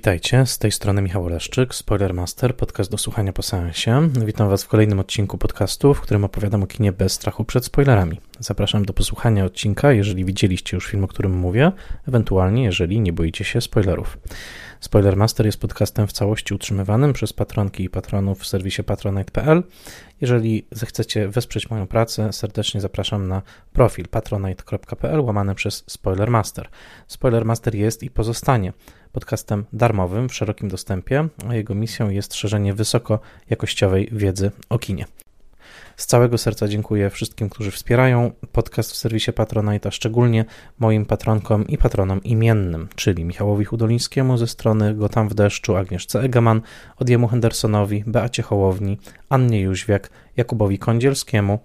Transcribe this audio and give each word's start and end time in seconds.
Witajcie, 0.00 0.46
z 0.46 0.58
tej 0.58 0.72
strony 0.72 1.02
Michał 1.02 1.24
Oleszczyk, 1.24 1.74
Spoilermaster, 1.74 2.56
podcast 2.56 2.90
do 2.90 2.98
słuchania 2.98 3.32
po 3.32 3.42
seansie. 3.42 4.08
Witam 4.26 4.48
Was 4.48 4.64
w 4.64 4.68
kolejnym 4.68 5.00
odcinku 5.00 5.38
podcastu, 5.38 5.94
w 5.94 6.00
którym 6.00 6.24
opowiadam 6.24 6.62
o 6.62 6.66
kinie 6.66 6.92
bez 6.92 7.12
strachu 7.12 7.44
przed 7.44 7.64
spoilerami. 7.64 8.20
Zapraszam 8.38 8.84
do 8.84 8.92
posłuchania 8.92 9.44
odcinka, 9.44 9.92
jeżeli 9.92 10.24
widzieliście 10.24 10.76
już 10.76 10.86
film, 10.86 11.04
o 11.04 11.08
którym 11.08 11.32
mówię, 11.32 11.72
ewentualnie 12.08 12.64
jeżeli 12.64 13.00
nie 13.00 13.12
boicie 13.12 13.44
się 13.44 13.60
spoilerów. 13.60 14.18
Spoilermaster 14.80 15.46
jest 15.46 15.60
podcastem 15.60 16.06
w 16.06 16.12
całości 16.12 16.54
utrzymywanym 16.54 17.12
przez 17.12 17.32
patronki 17.32 17.84
i 17.84 17.90
patronów 17.90 18.40
w 18.40 18.46
serwisie 18.46 18.82
patronite.pl. 18.82 19.62
Jeżeli 20.20 20.66
zechcecie 20.70 21.28
wesprzeć 21.28 21.70
moją 21.70 21.86
pracę, 21.86 22.32
serdecznie 22.32 22.80
zapraszam 22.80 23.28
na 23.28 23.42
profil 23.72 24.08
patronite.pl 24.08 25.20
łamane 25.20 25.54
przez 25.54 25.84
Spoilermaster. 25.86 26.68
Spoilermaster 27.06 27.74
jest 27.74 28.02
i 28.02 28.10
pozostanie 28.10 28.72
podcastem 29.12 29.64
darmowym 29.72 30.28
w 30.28 30.34
szerokim 30.34 30.68
dostępie, 30.68 31.28
a 31.48 31.54
jego 31.54 31.74
misją 31.74 32.10
jest 32.10 32.34
szerzenie 32.34 32.74
wysokojakościowej 32.74 34.08
wiedzy 34.12 34.50
o 34.68 34.78
kinie. 34.78 35.04
Z 35.96 36.06
całego 36.06 36.38
serca 36.38 36.68
dziękuję 36.68 37.10
wszystkim, 37.10 37.48
którzy 37.48 37.70
wspierają 37.70 38.32
podcast 38.52 38.92
w 38.92 38.96
serwisie 38.96 39.32
Patronite, 39.32 39.92
szczególnie 39.92 40.44
moim 40.78 41.06
patronkom 41.06 41.66
i 41.66 41.78
patronom 41.78 42.22
imiennym, 42.22 42.88
czyli 42.96 43.24
Michałowi 43.24 43.64
Hudolińskiemu 43.64 44.36
ze 44.36 44.46
strony 44.46 44.94
Gotam 44.94 45.28
w 45.28 45.34
deszczu, 45.34 45.76
Agnieszce 45.76 46.20
Egeman, 46.20 46.60
Odjemu 46.96 47.28
Hendersonowi, 47.28 48.04
Beacie 48.06 48.42
Hołowni, 48.42 48.98
Annie 49.28 49.60
Jóźwiak, 49.60 50.10
Jakubowi 50.36 50.78
Kądzielskiemu, 50.78 51.58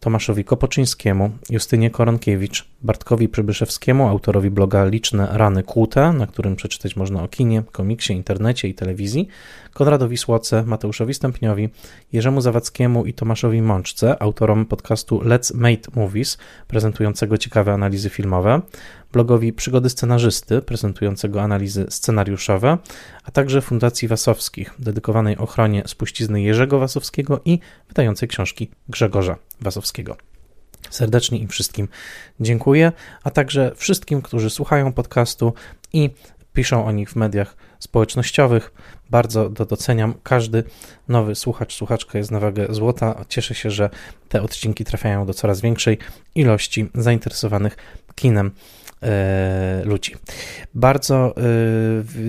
Tomaszowi 0.00 0.44
Kopoczyńskiemu, 0.44 1.30
Justynie 1.50 1.90
Koronkiewicz, 1.90 2.69
Bartkowi 2.82 3.28
Przybyszewskiemu, 3.28 4.08
autorowi 4.08 4.50
bloga 4.50 4.84
Liczne 4.84 5.28
Rany 5.32 5.62
Kłute, 5.62 6.12
na 6.12 6.26
którym 6.26 6.56
przeczytać 6.56 6.96
można 6.96 7.22
o 7.22 7.28
kinie, 7.28 7.62
komiksie, 7.72 8.12
internecie 8.12 8.68
i 8.68 8.74
telewizji, 8.74 9.28
Konradowi 9.74 10.16
Słoce, 10.16 10.62
Mateuszowi 10.62 11.14
Stępniowi, 11.14 11.68
Jerzemu 12.12 12.40
Zawadzkiemu 12.40 13.04
i 13.04 13.14
Tomaszowi 13.14 13.62
Mączce, 13.62 14.22
autorom 14.22 14.66
podcastu 14.66 15.18
Let's 15.18 15.54
Mate 15.54 15.90
Movies, 16.00 16.38
prezentującego 16.68 17.38
ciekawe 17.38 17.72
analizy 17.72 18.10
filmowe, 18.10 18.60
blogowi 19.12 19.52
Przygody 19.52 19.90
Scenarzysty, 19.90 20.62
prezentującego 20.62 21.42
analizy 21.42 21.86
scenariuszowe, 21.88 22.78
a 23.24 23.30
także 23.30 23.60
Fundacji 23.60 24.08
Wasowskich, 24.08 24.74
dedykowanej 24.78 25.36
ochronie 25.36 25.82
spuścizny 25.86 26.42
Jerzego 26.42 26.78
Wasowskiego 26.78 27.40
i 27.44 27.58
wydającej 27.88 28.28
książki 28.28 28.70
Grzegorza 28.88 29.36
Wasowskiego. 29.60 30.29
Serdecznie 30.90 31.38
im 31.38 31.48
wszystkim 31.48 31.88
dziękuję, 32.40 32.92
a 33.24 33.30
także 33.30 33.72
wszystkim, 33.76 34.22
którzy 34.22 34.50
słuchają 34.50 34.92
podcastu 34.92 35.52
i 35.92 36.10
piszą 36.52 36.86
o 36.86 36.92
nich 36.92 37.10
w 37.10 37.16
mediach 37.16 37.56
społecznościowych. 37.78 38.72
Bardzo 39.10 39.48
doceniam. 39.48 40.14
Każdy 40.22 40.64
nowy 41.08 41.34
słuchacz, 41.34 41.74
słuchaczka 41.74 42.18
jest 42.18 42.30
na 42.30 42.40
wagę 42.40 42.66
złota. 42.70 43.24
Cieszę 43.28 43.54
się, 43.54 43.70
że 43.70 43.90
te 44.28 44.42
odcinki 44.42 44.84
trafiają 44.84 45.26
do 45.26 45.34
coraz 45.34 45.60
większej 45.60 45.98
ilości 46.34 46.90
zainteresowanych 46.94 47.76
kinem 48.14 48.50
ludzi. 49.84 50.14
Bardzo 50.74 51.34
e, 51.36 51.42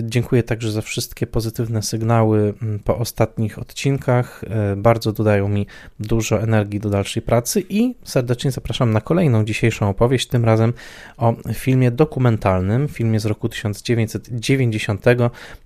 dziękuję 0.02 0.42
także 0.42 0.72
za 0.72 0.80
wszystkie 0.80 1.26
pozytywne 1.26 1.82
sygnały 1.82 2.54
po 2.84 2.98
ostatnich 2.98 3.58
odcinkach. 3.58 4.44
E, 4.44 4.76
bardzo 4.76 5.12
dodają 5.12 5.48
mi 5.48 5.66
dużo 6.00 6.42
energii 6.42 6.80
do 6.80 6.90
dalszej 6.90 7.22
pracy 7.22 7.62
i 7.68 7.94
serdecznie 8.04 8.50
zapraszam 8.50 8.92
na 8.92 9.00
kolejną 9.00 9.44
dzisiejszą 9.44 9.88
opowieść, 9.88 10.26
tym 10.26 10.44
razem 10.44 10.72
o 11.16 11.34
filmie 11.54 11.90
dokumentalnym, 11.90 12.88
filmie 12.88 13.20
z 13.20 13.26
roku 13.26 13.48
1990 13.48 15.04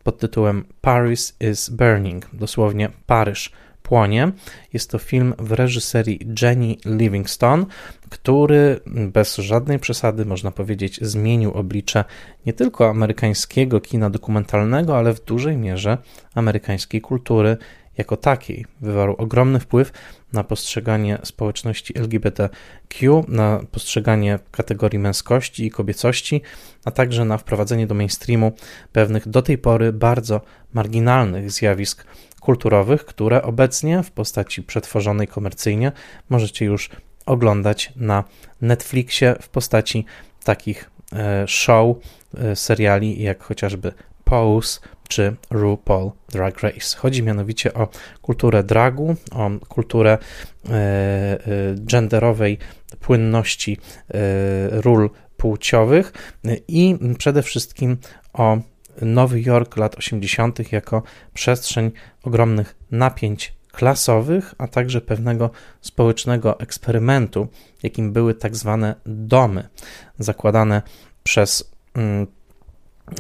pod 0.05 0.19
tytułem 0.19 0.65
Paris 0.81 1.37
is 1.41 1.69
Burning, 1.69 2.29
dosłownie 2.33 2.91
Paryż 3.07 3.53
płonie. 3.89 4.33
Jest 4.73 4.91
to 4.91 4.99
film 4.99 5.35
w 5.39 5.53
reżyserii 5.53 6.27
Jenny 6.43 6.77
Livingston, 6.85 7.67
który 8.11 8.81
bez 8.87 9.37
żadnej 9.37 9.79
przesady, 9.79 10.25
można 10.25 10.51
powiedzieć, 10.51 10.99
zmienił 11.03 11.53
oblicze 11.53 12.05
nie 12.47 12.53
tylko 12.53 12.91
amerykańskiego 12.91 13.81
kina 13.81 14.11
dokumentalnego, 14.11 14.97
ale 14.99 15.15
w 15.15 15.25
dużej 15.25 15.57
mierze 15.57 15.99
amerykańskiej 16.35 17.01
kultury 17.01 17.57
jako 17.99 18.17
takiej. 18.17 18.67
Wywarł 18.81 19.15
ogromny 19.19 19.61
wpływ 19.61 19.93
na 20.33 20.45
postrzeganie 20.45 21.19
społeczności 21.25 21.99
LGBTQ, 21.99 23.25
na 23.29 23.61
postrzeganie 23.71 24.39
kategorii 24.51 24.99
męskości 24.99 25.67
i 25.67 25.71
kobiecości, 25.71 26.43
a 26.85 26.91
także 26.91 27.25
na 27.25 27.39
wprowadzenie 27.39 27.87
do 27.87 27.95
mainstreamu 27.95 28.53
pewnych 28.93 29.29
do 29.29 29.43
tej 29.43 29.59
pory 29.59 29.93
bardzo 29.93 30.41
marginalnych 30.73 31.51
zjawisk 31.51 32.07
kulturowych, 32.41 33.05
które 33.05 33.43
obecnie 33.43 34.03
w 34.03 34.11
postaci 34.11 34.63
przetworzonej 34.63 35.29
komercyjnie 35.29 35.93
możecie 36.29 36.65
już 36.65 36.91
oglądać 37.27 37.93
na 37.97 38.25
Netflixie 38.61 39.37
w 39.41 39.49
postaci 39.49 40.05
takich 40.45 40.91
e, 41.13 41.49
show, 41.49 41.97
e, 42.39 42.57
seriali 42.57 43.23
jak 43.23 43.43
chociażby 43.43 43.93
Pose 44.25 44.81
czy 45.09 45.37
RuPaul 45.51 46.11
Drag 46.29 46.61
Race. 46.61 46.97
Chodzi 46.97 47.23
mianowicie 47.23 47.75
o 47.75 47.89
kulturę 48.23 48.65
dragu, 48.65 49.17
o 49.33 49.51
kulturę 49.69 50.19
e, 50.71 51.39
genderowej 51.75 52.59
płynności 53.01 53.79
ról 54.71 55.11
płciowych 55.37 56.13
i 56.69 56.99
przede 57.19 57.43
wszystkim 57.43 57.97
o 58.33 58.59
Nowy 59.03 59.43
Jork 59.43 59.77
lat 59.77 59.97
80. 59.97 60.73
jako 60.73 61.03
przestrzeń 61.35 61.91
ogromnych 62.23 62.77
napięć 62.91 63.57
klasowych, 63.73 64.55
a 64.59 64.69
także 64.69 65.01
pewnego 65.01 65.51
społecznego 65.81 66.61
eksperymentu, 66.61 67.49
jakim 67.83 68.13
były 68.13 68.35
tak 68.35 68.57
zwane 68.57 68.95
domy, 69.07 69.69
zakładane 70.19 70.83
przez 71.23 71.71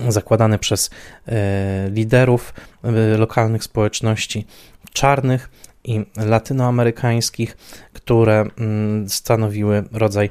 zakładane 0.08 0.58
przez 0.58 0.91
e, 1.28 1.91
liderów 1.91 2.54
e, 2.82 2.91
lokalnych 3.16 3.64
społeczności 3.64 4.47
czarnych 4.92 5.50
i 5.84 6.04
latynoamerykańskich, 6.16 7.56
które 7.92 8.44
mm, 8.58 9.08
stanowiły 9.08 9.84
rodzaj 9.92 10.30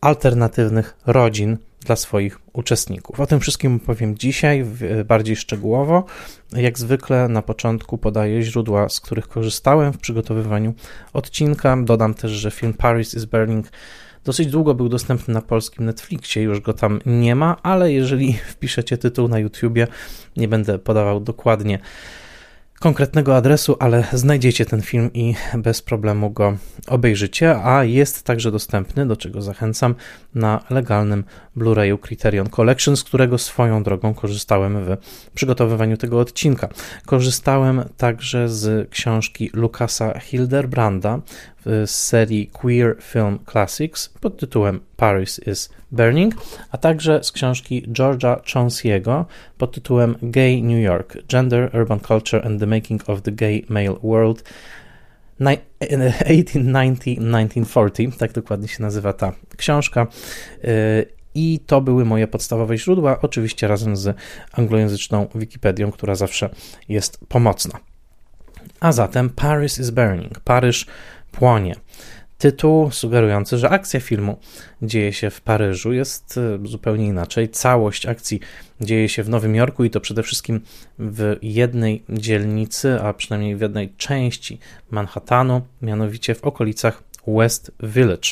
alternatywnych 0.00 0.96
rodzin 1.06 1.56
dla 1.86 1.96
swoich 1.96 2.38
uczestników. 2.52 3.20
O 3.20 3.26
tym 3.26 3.40
wszystkim 3.40 3.80
powiem 3.80 4.18
dzisiaj 4.18 4.64
bardziej 5.04 5.36
szczegółowo. 5.36 6.04
Jak 6.52 6.78
zwykle 6.78 7.28
na 7.28 7.42
początku 7.42 7.98
podaję 7.98 8.42
źródła, 8.42 8.88
z 8.88 9.00
których 9.00 9.28
korzystałem 9.28 9.92
w 9.92 9.98
przygotowywaniu 9.98 10.74
odcinka. 11.12 11.76
Dodam 11.84 12.14
też, 12.14 12.30
że 12.30 12.50
film 12.50 12.74
Paris 12.74 13.14
is 13.14 13.24
Burning 13.24 13.66
dosyć 14.26 14.46
długo 14.46 14.74
był 14.74 14.88
dostępny 14.88 15.34
na 15.34 15.42
polskim 15.42 15.84
Netflixie, 15.84 16.42
już 16.42 16.60
go 16.60 16.72
tam 16.72 17.00
nie 17.06 17.34
ma, 17.34 17.56
ale 17.62 17.92
jeżeli 17.92 18.32
wpiszecie 18.52 18.98
tytuł 18.98 19.28
na 19.28 19.38
YouTubie, 19.38 19.86
nie 20.36 20.48
będę 20.48 20.78
podawał 20.78 21.20
dokładnie 21.20 21.78
konkretnego 22.80 23.36
adresu, 23.36 23.76
ale 23.80 24.04
znajdziecie 24.12 24.66
ten 24.66 24.82
film 24.82 25.10
i 25.14 25.34
bez 25.54 25.82
problemu 25.82 26.30
go 26.30 26.56
obejrzycie, 26.86 27.56
a 27.64 27.84
jest 27.84 28.22
także 28.22 28.50
dostępny, 28.50 29.06
do 29.06 29.16
czego 29.16 29.42
zachęcam, 29.42 29.94
na 30.34 30.60
legalnym 30.70 31.24
Blu-rayu 31.56 31.98
Criterion 31.98 32.50
Collection, 32.50 32.96
z 32.96 33.04
którego 33.04 33.38
swoją 33.38 33.82
drogą 33.82 34.14
korzystałem 34.14 34.84
w 34.84 34.96
przygotowywaniu 35.34 35.96
tego 35.96 36.20
odcinka. 36.20 36.68
Korzystałem 37.06 37.84
także 37.96 38.48
z 38.48 38.90
książki 38.90 39.50
Lukasa 39.52 40.20
Hilderbranda 40.20 41.20
z 41.66 41.90
serii 41.90 42.46
Queer 42.46 42.96
Film 43.02 43.38
Classics 43.52 44.08
pod 44.20 44.36
tytułem 44.36 44.80
Paris 44.96 45.40
is 45.46 45.70
Burning, 45.92 46.34
a 46.70 46.78
także 46.78 47.24
z 47.24 47.32
książki 47.32 47.82
George'a 47.88 48.40
Chauncey'ego 48.40 49.24
pod 49.58 49.72
tytułem 49.72 50.16
Gay 50.22 50.62
New 50.62 50.84
York: 50.84 51.18
Gender, 51.28 51.76
Urban 51.76 52.00
Culture 52.00 52.46
and 52.46 52.60
the 52.60 52.66
Making 52.66 53.10
of 53.10 53.22
the 53.22 53.32
Gay 53.32 53.62
Male 53.68 53.96
World 54.02 54.44
1890-1940, 55.40 58.16
tak 58.18 58.32
dokładnie 58.32 58.68
się 58.68 58.82
nazywa 58.82 59.12
ta 59.12 59.32
książka. 59.56 60.06
I 61.36 61.60
to 61.66 61.80
były 61.80 62.04
moje 62.04 62.26
podstawowe 62.26 62.78
źródła, 62.78 63.18
oczywiście 63.22 63.68
razem 63.68 63.96
z 63.96 64.16
anglojęzyczną 64.52 65.26
Wikipedią, 65.34 65.92
która 65.92 66.14
zawsze 66.14 66.50
jest 66.88 67.18
pomocna. 67.28 67.78
A 68.80 68.92
zatem 68.92 69.30
Paris 69.30 69.78
is 69.78 69.90
Burning. 69.90 70.40
Paryż 70.40 70.86
płonie. 71.32 71.74
Tytuł 72.38 72.90
sugerujący, 72.90 73.58
że 73.58 73.70
akcja 73.70 74.00
filmu 74.00 74.38
dzieje 74.82 75.12
się 75.12 75.30
w 75.30 75.40
Paryżu 75.40 75.92
jest 75.92 76.38
e, 76.38 76.68
zupełnie 76.68 77.06
inaczej. 77.06 77.48
Całość 77.48 78.06
akcji 78.06 78.40
dzieje 78.80 79.08
się 79.08 79.22
w 79.22 79.28
Nowym 79.28 79.54
Jorku 79.54 79.84
i 79.84 79.90
to 79.90 80.00
przede 80.00 80.22
wszystkim 80.22 80.60
w 80.98 81.36
jednej 81.42 82.02
dzielnicy, 82.08 83.00
a 83.02 83.12
przynajmniej 83.12 83.56
w 83.56 83.60
jednej 83.60 83.92
części 83.96 84.58
Manhattanu, 84.90 85.62
mianowicie 85.82 86.34
w 86.34 86.44
okolicach 86.44 87.02
West 87.26 87.72
Village. 87.82 88.30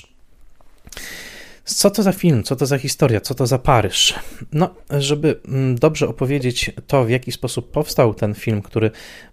Co 1.64 1.90
to 1.90 2.02
za 2.02 2.12
film, 2.12 2.42
co 2.42 2.56
to 2.56 2.66
za 2.66 2.78
historia, 2.78 3.20
co 3.20 3.34
to 3.34 3.46
za 3.46 3.58
Paryż? 3.58 4.14
No, 4.52 4.74
żeby 4.90 5.40
mm, 5.48 5.74
dobrze 5.78 6.08
opowiedzieć 6.08 6.70
to, 6.86 7.04
w 7.04 7.10
jaki 7.10 7.32
sposób 7.32 7.70
powstał 7.70 8.14
ten 8.14 8.34
film, 8.34 8.62
który 8.62 8.90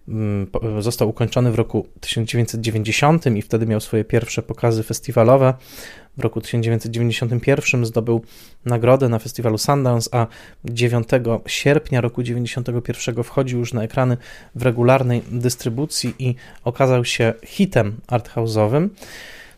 mm, 0.08 0.48
został 0.80 1.10
ukończony 1.10 1.52
w 1.52 1.56
roku 1.56 1.88
1990 2.00 3.26
i 3.26 3.42
wtedy 3.42 3.66
miał 3.66 3.80
swoje 3.80 4.04
pierwsze 4.04 4.42
pokazy 4.44 4.84
festiwalowe. 4.84 5.54
W 6.18 6.22
roku 6.22 6.42
1991 6.42 7.86
zdobył 7.86 8.22
nagrodę 8.66 9.10
na 9.10 9.20
festiwalu 9.20 9.58
Sundance, 9.58 10.10
a 10.16 10.28
9 10.66 11.08
sierpnia 11.48 12.02
roku 12.02 12.24
1991 12.24 13.24
wchodził 13.24 13.60
już 13.60 13.74
na 13.74 13.84
ekrany 13.84 14.18
w 14.56 14.62
regularnej 14.62 15.22
dystrybucji 15.32 16.16
i 16.20 16.36
okazał 16.64 17.06
się 17.06 17.34
hitem 17.46 17.98
arthouse'owym. 18.08 18.90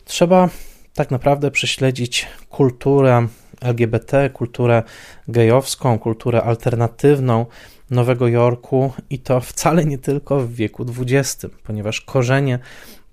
Trzeba 0.04 0.48
tak 0.94 1.10
naprawdę 1.10 1.50
prześledzić 1.50 2.26
kulturę 2.48 3.26
LGBT, 3.60 4.30
kulturę 4.30 4.82
gejowską, 5.28 5.98
kulturę 5.98 6.42
alternatywną 6.42 7.46
Nowego 7.90 8.28
Jorku 8.28 8.92
i 9.10 9.18
to 9.18 9.40
wcale 9.40 9.84
nie 9.84 9.98
tylko 9.98 10.40
w 10.40 10.52
wieku 10.52 10.86
XX, 11.00 11.46
ponieważ 11.62 12.00
korzenie 12.00 12.58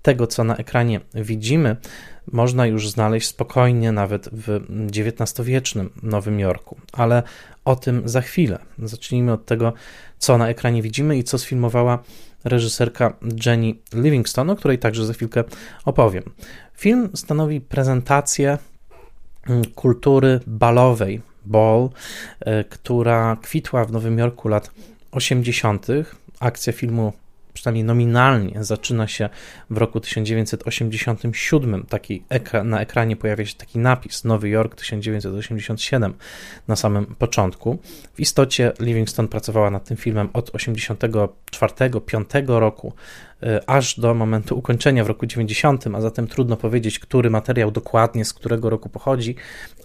tego, 0.02 0.26
co 0.26 0.44
na 0.44 0.56
ekranie 0.56 1.00
widzimy, 1.14 1.76
można 2.32 2.66
już 2.66 2.90
znaleźć 2.90 3.28
spokojnie 3.28 3.92
nawet 3.92 4.28
w 4.32 4.60
XIX-wiecznym 4.90 5.90
Nowym 6.02 6.40
Jorku. 6.40 6.76
Ale 6.92 7.22
o 7.64 7.76
tym 7.76 8.02
za 8.04 8.20
chwilę. 8.20 8.58
Zacznijmy 8.78 9.32
od 9.32 9.46
tego, 9.46 9.72
co 10.18 10.38
na 10.38 10.48
ekranie 10.48 10.82
widzimy 10.82 11.18
i 11.18 11.24
co 11.24 11.38
sfilmowała 11.38 11.98
reżyserka 12.44 13.16
Jenny 13.46 13.74
Livingston, 13.92 14.50
o 14.50 14.56
której 14.56 14.78
także 14.78 15.06
za 15.06 15.12
chwilkę 15.12 15.44
opowiem. 15.84 16.22
Film 16.74 17.10
stanowi 17.14 17.60
prezentację 17.60 18.58
mm, 19.46 19.64
kultury 19.64 20.40
balowej, 20.46 21.20
ball, 21.46 21.88
e, 22.40 22.64
która 22.64 23.36
kwitła 23.42 23.84
w 23.84 23.92
Nowym 23.92 24.18
Jorku 24.18 24.48
lat 24.48 24.70
80. 25.12 25.86
Akcja 26.40 26.72
filmu 26.72 27.12
przynajmniej 27.62 27.84
nominalnie, 27.84 28.64
zaczyna 28.64 29.08
się 29.08 29.28
w 29.70 29.76
roku 29.76 30.00
1987. 30.00 31.86
Taki 31.88 32.24
ekran, 32.28 32.68
na 32.68 32.80
ekranie 32.80 33.16
pojawia 33.16 33.46
się 33.46 33.54
taki 33.54 33.78
napis 33.78 34.24
Nowy 34.24 34.48
Jork 34.48 34.74
1987 34.74 36.14
na 36.68 36.76
samym 36.76 37.06
początku. 37.06 37.78
W 38.14 38.20
istocie 38.20 38.72
Livingston 38.80 39.28
pracowała 39.28 39.70
nad 39.70 39.84
tym 39.84 39.96
filmem 39.96 40.28
od 40.32 40.50
84-5 40.50 42.58
roku 42.58 42.92
e, 43.42 43.60
aż 43.66 44.00
do 44.00 44.14
momentu 44.14 44.58
ukończenia 44.58 45.04
w 45.04 45.08
roku 45.08 45.26
90, 45.26 45.84
a 45.94 46.00
zatem 46.00 46.26
trudno 46.26 46.56
powiedzieć, 46.56 46.98
który 46.98 47.30
materiał 47.30 47.70
dokładnie 47.70 48.24
z 48.24 48.32
którego 48.32 48.70
roku 48.70 48.88
pochodzi, 48.88 49.36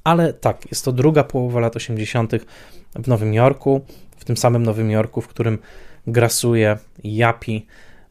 ale 0.04 0.34
tak, 0.34 0.72
jest 0.72 0.86
to 0.86 0.92
druga 0.92 1.24
połowa 1.24 1.60
lat 1.60 1.76
80. 1.76 2.32
w 2.96 3.08
Nowym 3.08 3.34
Jorku, 3.34 3.86
w 4.18 4.26
tym 4.26 4.38
samym 4.38 4.64
Nowym 4.64 4.92
Jorku, 4.92 5.22
w 5.22 5.28
którym 5.28 5.58
grasuje 6.08 6.78
Yapi 7.04 7.66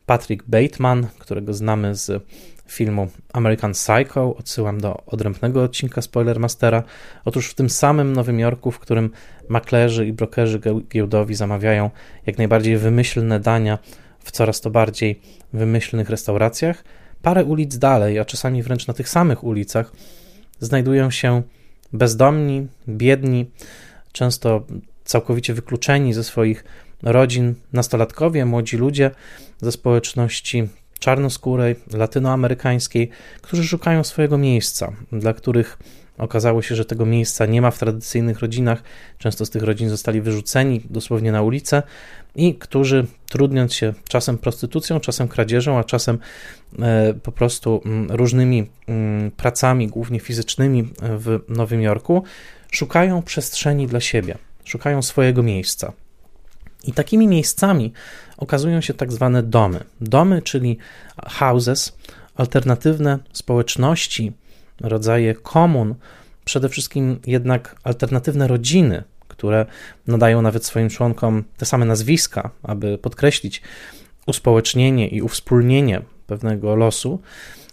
Patrick 0.06 0.44
Bateman, 0.46 1.06
którego 1.18 1.54
znamy 1.54 1.94
z 1.94 2.24
filmu 2.66 3.08
American 3.32 3.72
Psycho. 3.72 4.36
Odsyłam 4.36 4.80
do 4.80 5.02
odrębnego 5.06 5.62
odcinka 5.62 6.02
Spoilermastera. 6.02 6.82
Otóż 7.24 7.48
w 7.48 7.54
tym 7.54 7.70
samym 7.70 8.12
Nowym 8.12 8.40
Jorku, 8.40 8.70
w 8.70 8.78
którym 8.78 9.10
maklerzy 9.48 10.06
i 10.06 10.12
brokerzy 10.12 10.60
giełdowi 10.92 11.34
zamawiają 11.34 11.90
jak 12.26 12.38
najbardziej 12.38 12.76
wymyślne 12.76 13.40
dania 13.40 13.78
w 14.26 14.30
coraz 14.30 14.60
to 14.60 14.70
bardziej 14.70 15.20
wymyślnych 15.52 16.10
restauracjach, 16.10 16.84
parę 17.22 17.44
ulic 17.44 17.78
dalej, 17.78 18.18
a 18.18 18.24
czasami 18.24 18.62
wręcz 18.62 18.86
na 18.86 18.94
tych 18.94 19.08
samych 19.08 19.44
ulicach, 19.44 19.92
znajdują 20.60 21.10
się 21.10 21.42
bezdomni, 21.92 22.66
biedni, 22.88 23.50
często 24.12 24.66
całkowicie 25.04 25.54
wykluczeni 25.54 26.14
ze 26.14 26.24
swoich 26.24 26.64
rodzin, 27.02 27.54
nastolatkowie, 27.72 28.44
młodzi 28.44 28.76
ludzie 28.76 29.10
ze 29.60 29.72
społeczności 29.72 30.68
czarnoskórej, 30.98 31.76
latynoamerykańskiej, 31.92 33.10
którzy 33.42 33.64
szukają 33.64 34.04
swojego 34.04 34.38
miejsca, 34.38 34.92
dla 35.12 35.34
których 35.34 35.78
okazało 36.18 36.62
się, 36.62 36.74
że 36.74 36.84
tego 36.84 37.06
miejsca 37.06 37.46
nie 37.46 37.62
ma 37.62 37.70
w 37.70 37.78
tradycyjnych 37.78 38.40
rodzinach. 38.40 38.82
Często 39.18 39.46
z 39.46 39.50
tych 39.50 39.62
rodzin 39.62 39.88
zostali 39.88 40.20
wyrzuceni 40.20 40.82
dosłownie 40.90 41.32
na 41.32 41.42
ulicę 41.42 41.82
i 42.34 42.54
którzy 42.54 43.06
trudniąc 43.28 43.74
się 43.74 43.94
czasem 44.08 44.38
prostytucją, 44.38 45.00
czasem 45.00 45.28
kradzieżą, 45.28 45.78
a 45.78 45.84
czasem 45.84 46.18
e, 46.78 47.14
po 47.14 47.32
prostu 47.32 47.82
mm, 47.84 48.10
różnymi 48.10 48.66
mm, 48.86 49.30
pracami, 49.30 49.88
głównie 49.88 50.20
fizycznymi 50.20 50.88
w 51.02 51.40
Nowym 51.48 51.82
Jorku, 51.82 52.22
szukają 52.70 53.22
przestrzeni 53.22 53.86
dla 53.86 54.00
siebie, 54.00 54.38
szukają 54.64 55.02
swojego 55.02 55.42
miejsca. 55.42 55.92
I 56.86 56.92
takimi 56.92 57.28
miejscami 57.28 57.92
okazują 58.36 58.80
się 58.80 58.94
tak 58.94 59.12
zwane 59.12 59.42
domy. 59.42 59.84
Domy, 60.00 60.42
czyli 60.42 60.78
houses, 61.26 61.96
alternatywne 62.34 63.18
społeczności, 63.32 64.32
rodzaje 64.80 65.34
komun, 65.34 65.94
przede 66.44 66.68
wszystkim 66.68 67.20
jednak 67.26 67.76
alternatywne 67.84 68.48
rodziny, 68.48 69.04
które 69.28 69.66
nadają 70.06 70.42
nawet 70.42 70.64
swoim 70.64 70.88
członkom 70.88 71.44
te 71.56 71.66
same 71.66 71.86
nazwiska, 71.86 72.50
aby 72.62 72.98
podkreślić 72.98 73.62
uspołecznienie 74.26 75.08
i 75.08 75.22
uwspólnienie 75.22 76.02
pewnego 76.26 76.76
losu. 76.76 77.20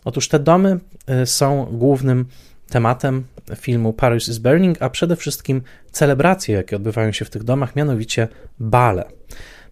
Otóż 0.06 0.28
te 0.28 0.40
domy 0.40 0.80
y, 1.24 1.26
są 1.26 1.66
głównym 1.72 2.26
tematem 2.70 3.24
filmu 3.56 3.94
Paris 3.94 4.28
is 4.28 4.38
Burning, 4.38 4.82
a 4.82 4.90
przede 4.90 5.16
wszystkim 5.16 5.62
celebracje, 5.92 6.56
jakie 6.56 6.76
odbywają 6.76 7.12
się 7.12 7.26
w 7.26 7.30
tych 7.30 7.44
domach, 7.44 7.76
mianowicie 7.76 8.28
bale. 8.60 9.06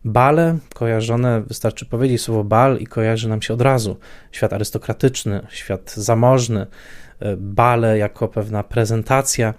Bale 0.05 0.57
kojarzone, 0.73 1.41
wystarczy 1.41 1.85
powiedzieć 1.85 2.21
słowo 2.21 2.43
bal 2.43 2.77
i 2.77 2.87
kojarzy 2.87 3.29
nam 3.29 3.41
się 3.41 3.53
od 3.53 3.61
razu 3.61 3.97
świat 4.31 4.53
arystokratyczny, 4.53 5.47
świat 5.49 5.93
zamożny, 5.93 6.67
bale 7.37 7.97
jako 7.97 8.27
pewna 8.27 8.63
prezentacja 8.63 9.53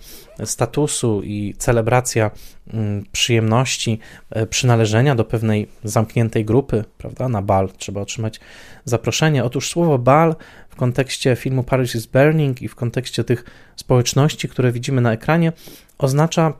statusu 0.44 1.23
i 1.25 1.55
celebracja 1.59 2.31
mm, 2.75 3.04
przyjemności 3.12 3.99
e, 4.31 4.47
przynależenia 4.47 5.14
do 5.14 5.25
pewnej 5.25 5.69
zamkniętej 5.85 6.45
grupy, 6.45 6.85
prawda? 6.99 7.28
Na 7.28 7.42
bal 7.42 7.69
trzeba 7.78 8.00
otrzymać 8.00 8.40
zaproszenie. 8.85 9.45
Otóż 9.45 9.71
słowo 9.71 9.99
bal 9.99 10.37
w 10.69 10.76
kontekście 10.76 11.37
filmu 11.37 11.62
Paris 11.62 11.95
is 11.95 12.07
Burning 12.07 12.62
i 12.62 12.69
w 12.69 12.75
kontekście 12.75 13.25
tych 13.25 13.45
społeczności, 13.76 14.49
które 14.49 14.73
widzimy 14.73 15.00
na 15.00 15.12
ekranie, 15.12 15.52
oznacza 15.99 16.52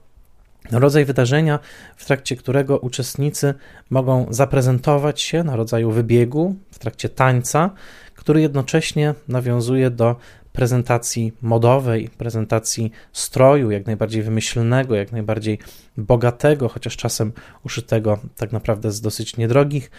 rodzaj 0.71 1.05
wydarzenia, 1.05 1.59
w 1.97 2.05
trakcie 2.05 2.37
którego 2.37 2.79
uczestnicy 2.79 3.55
mogą 3.91 4.27
zaprezentować 4.31 5.21
się 5.21 5.45
na 5.45 5.57
rodzaju 5.57 5.91
wybiegu 5.91 6.57
w 6.71 6.79
trakcie 6.79 7.09
tańca, 7.09 7.71
który 8.15 8.41
jednocześnie 8.41 9.15
nawiązuje 9.29 9.91
do 9.91 10.17
prezentacji 10.53 11.33
modowej, 11.43 12.09
prezentacji 12.19 12.91
stroju, 13.13 13.71
jak 13.71 13.87
najbardziej 13.87 14.23
wymyślnego, 14.23 14.95
jak 14.95 15.13
najbardziej 15.13 15.59
bogatego, 15.97 16.69
chociaż 16.69 16.97
czasem 16.97 17.33
uszytego 17.65 18.19
tak 18.37 18.53
naprawdę 18.53 18.93
z 18.93 19.01
dosyć 19.01 19.37
niedrogich 19.37 19.91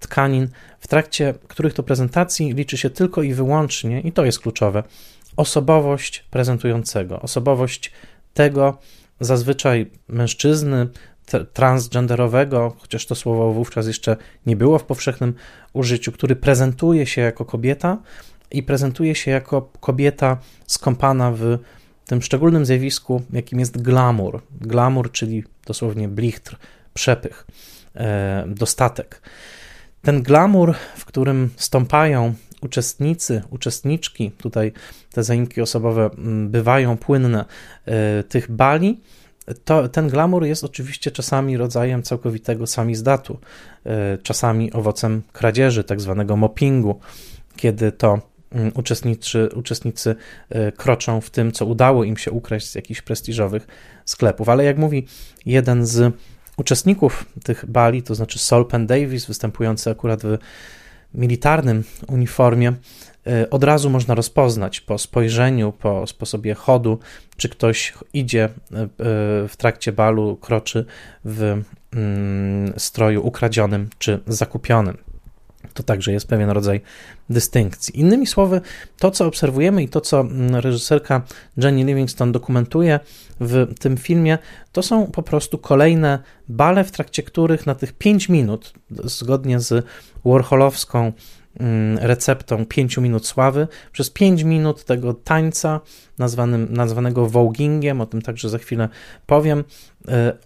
tkanin, 0.00 0.48
w 0.80 0.88
trakcie 0.88 1.34
których 1.48 1.74
to 1.74 1.82
prezentacji 1.82 2.54
liczy 2.54 2.78
się 2.78 2.90
tylko 2.90 3.22
i 3.22 3.34
wyłącznie, 3.34 4.00
i 4.00 4.12
to 4.12 4.24
jest 4.24 4.38
kluczowe, 4.38 4.82
osobowość 5.36 6.24
prezentującego, 6.30 7.20
osobowość 7.20 7.92
tego, 8.34 8.78
zazwyczaj 9.20 9.90
mężczyzny, 10.08 10.88
transgenderowego, 11.52 12.76
chociaż 12.78 13.06
to 13.06 13.14
słowo 13.14 13.52
wówczas 13.52 13.86
jeszcze 13.86 14.16
nie 14.46 14.56
było 14.56 14.78
w 14.78 14.84
powszechnym 14.84 15.34
użyciu, 15.72 16.12
który 16.12 16.36
prezentuje 16.36 17.06
się 17.06 17.20
jako 17.20 17.44
kobieta 17.44 17.98
i 18.50 18.62
prezentuje 18.62 19.14
się 19.14 19.30
jako 19.30 19.70
kobieta 19.80 20.36
skąpana 20.66 21.32
w 21.32 21.58
tym 22.06 22.22
szczególnym 22.22 22.66
zjawisku, 22.66 23.22
jakim 23.32 23.60
jest 23.60 23.82
glamour. 23.82 24.42
Glamour, 24.60 25.12
czyli 25.12 25.44
dosłownie 25.66 26.08
blichtr, 26.08 26.56
przepych, 26.94 27.46
e, 27.96 28.44
dostatek. 28.48 29.22
Ten 30.02 30.22
glamour, 30.22 30.74
w 30.96 31.04
którym 31.04 31.50
stąpają 31.56 32.34
uczestnicy, 32.60 33.42
uczestniczki, 33.50 34.30
tutaj 34.30 34.72
te 35.12 35.24
zaimki 35.24 35.60
osobowe 35.60 36.10
bywają 36.46 36.96
płynne, 36.96 37.44
e, 37.86 38.22
tych 38.22 38.50
bali, 38.50 39.00
to, 39.64 39.88
ten 39.88 40.08
glamour 40.08 40.44
jest 40.44 40.64
oczywiście 40.64 41.10
czasami 41.10 41.56
rodzajem 41.56 42.02
całkowitego 42.02 42.66
samizdatu, 42.66 43.38
e, 43.86 44.18
czasami 44.18 44.72
owocem 44.72 45.22
kradzieży, 45.32 45.84
tak 45.84 46.00
zwanego 46.00 46.36
moppingu, 46.36 47.00
kiedy 47.56 47.92
to 47.92 48.20
mm, 48.52 48.72
uczestnicy, 49.54 50.16
e, 50.48 50.72
kroczą 50.72 51.20
w 51.20 51.30
tym, 51.30 51.52
co 51.52 51.66
udało 51.66 52.04
im 52.04 52.16
się 52.16 52.30
ukraść 52.30 52.66
z 52.66 52.74
jakichś 52.74 53.02
prestiżowych 53.02 53.66
sklepów. 54.04 54.48
Ale 54.48 54.64
jak 54.64 54.78
mówi 54.78 55.06
jeden 55.46 55.86
z 55.86 56.14
uczestników 56.56 57.24
tych 57.44 57.66
bali, 57.66 58.02
to 58.02 58.14
znaczy 58.14 58.38
Sol 58.38 58.66
Penn 58.66 58.86
Davis, 58.86 59.26
występujący 59.26 59.90
akurat 59.90 60.22
w 60.22 60.38
militarnym 61.14 61.84
uniformie, 62.08 62.72
od 63.50 63.64
razu 63.64 63.90
można 63.90 64.14
rozpoznać 64.14 64.80
po 64.80 64.98
spojrzeniu, 64.98 65.72
po 65.72 66.06
sposobie 66.06 66.54
chodu, 66.54 66.98
czy 67.36 67.48
ktoś 67.48 67.94
idzie 68.12 68.48
w 69.48 69.54
trakcie 69.56 69.92
balu, 69.92 70.36
kroczy 70.36 70.84
w 71.24 71.62
mm, 71.92 72.72
stroju 72.76 73.26
ukradzionym 73.26 73.88
czy 73.98 74.20
zakupionym. 74.26 75.09
To 75.74 75.82
także 75.82 76.12
jest 76.12 76.28
pewien 76.28 76.50
rodzaj 76.50 76.80
dystynkcji. 77.30 78.00
Innymi 78.00 78.26
słowy, 78.26 78.60
to 78.98 79.10
co 79.10 79.26
obserwujemy 79.26 79.82
i 79.82 79.88
to 79.88 80.00
co 80.00 80.20
mm, 80.20 80.54
reżyserka 80.56 81.22
Jenny 81.56 81.84
Livingston 81.84 82.32
dokumentuje 82.32 83.00
w 83.40 83.74
tym 83.80 83.96
filmie, 83.96 84.38
to 84.72 84.82
są 84.82 85.06
po 85.06 85.22
prostu 85.22 85.58
kolejne 85.58 86.18
bale, 86.48 86.84
w 86.84 86.90
trakcie 86.90 87.22
których 87.22 87.66
na 87.66 87.74
tych 87.74 87.92
5 87.92 88.28
minut, 88.28 88.72
zgodnie 88.90 89.60
z 89.60 89.86
Warholowską 90.24 91.12
Mm, 91.60 91.98
receptą 91.98 92.66
5 92.66 92.98
minut 92.98 93.26
sławy. 93.26 93.68
Przez 93.92 94.10
5 94.10 94.42
minut 94.42 94.84
tego 94.84 95.14
tańca, 95.14 95.80
nazwanym, 96.18 96.66
nazwanego 96.70 97.26
voguingiem, 97.26 98.00
o 98.00 98.06
tym 98.06 98.22
także 98.22 98.48
za 98.48 98.58
chwilę 98.58 98.88
powiem, 99.26 99.64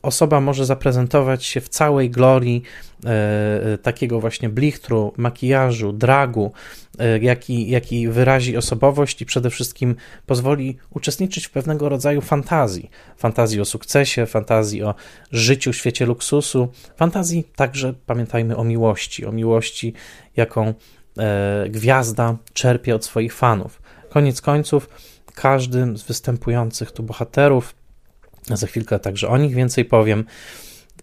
osoba 0.02 0.40
może 0.40 0.66
zaprezentować 0.66 1.44
się 1.44 1.60
w 1.60 1.68
całej 1.68 2.10
glorii 2.10 2.62
e, 3.04 3.78
takiego 3.78 4.20
właśnie 4.20 4.48
blichtru, 4.48 5.12
makijażu, 5.16 5.92
dragu, 5.92 6.52
e, 6.98 7.18
jaki, 7.18 7.70
jaki 7.70 8.08
wyrazi 8.08 8.56
osobowość 8.56 9.22
i 9.22 9.26
przede 9.26 9.50
wszystkim 9.50 9.94
pozwoli 10.26 10.76
uczestniczyć 10.90 11.46
w 11.46 11.50
pewnego 11.50 11.88
rodzaju 11.88 12.20
fantazji. 12.20 12.90
Fantazji 13.16 13.60
o 13.60 13.64
sukcesie, 13.64 14.26
fantazji 14.26 14.82
o 14.82 14.94
życiu 15.32 15.72
w 15.72 15.76
świecie 15.76 16.06
luksusu, 16.06 16.68
fantazji 16.96 17.44
także, 17.56 17.94
pamiętajmy, 18.06 18.56
o 18.56 18.64
miłości, 18.64 19.26
o 19.26 19.32
miłości, 19.32 19.92
jaką 20.36 20.74
e, 21.18 21.66
gwiazda 21.68 22.36
czerpie 22.52 22.94
od 22.94 23.04
swoich 23.04 23.34
fanów. 23.34 23.82
Koniec 24.08 24.40
końców, 24.40 24.88
każdy 25.34 25.96
z 25.96 26.02
występujących 26.02 26.92
tu 26.92 27.02
bohaterów, 27.02 27.74
za 28.46 28.66
chwilkę 28.66 28.98
także 28.98 29.28
o 29.28 29.38
nich 29.38 29.54
więcej 29.54 29.84
powiem, 29.84 30.24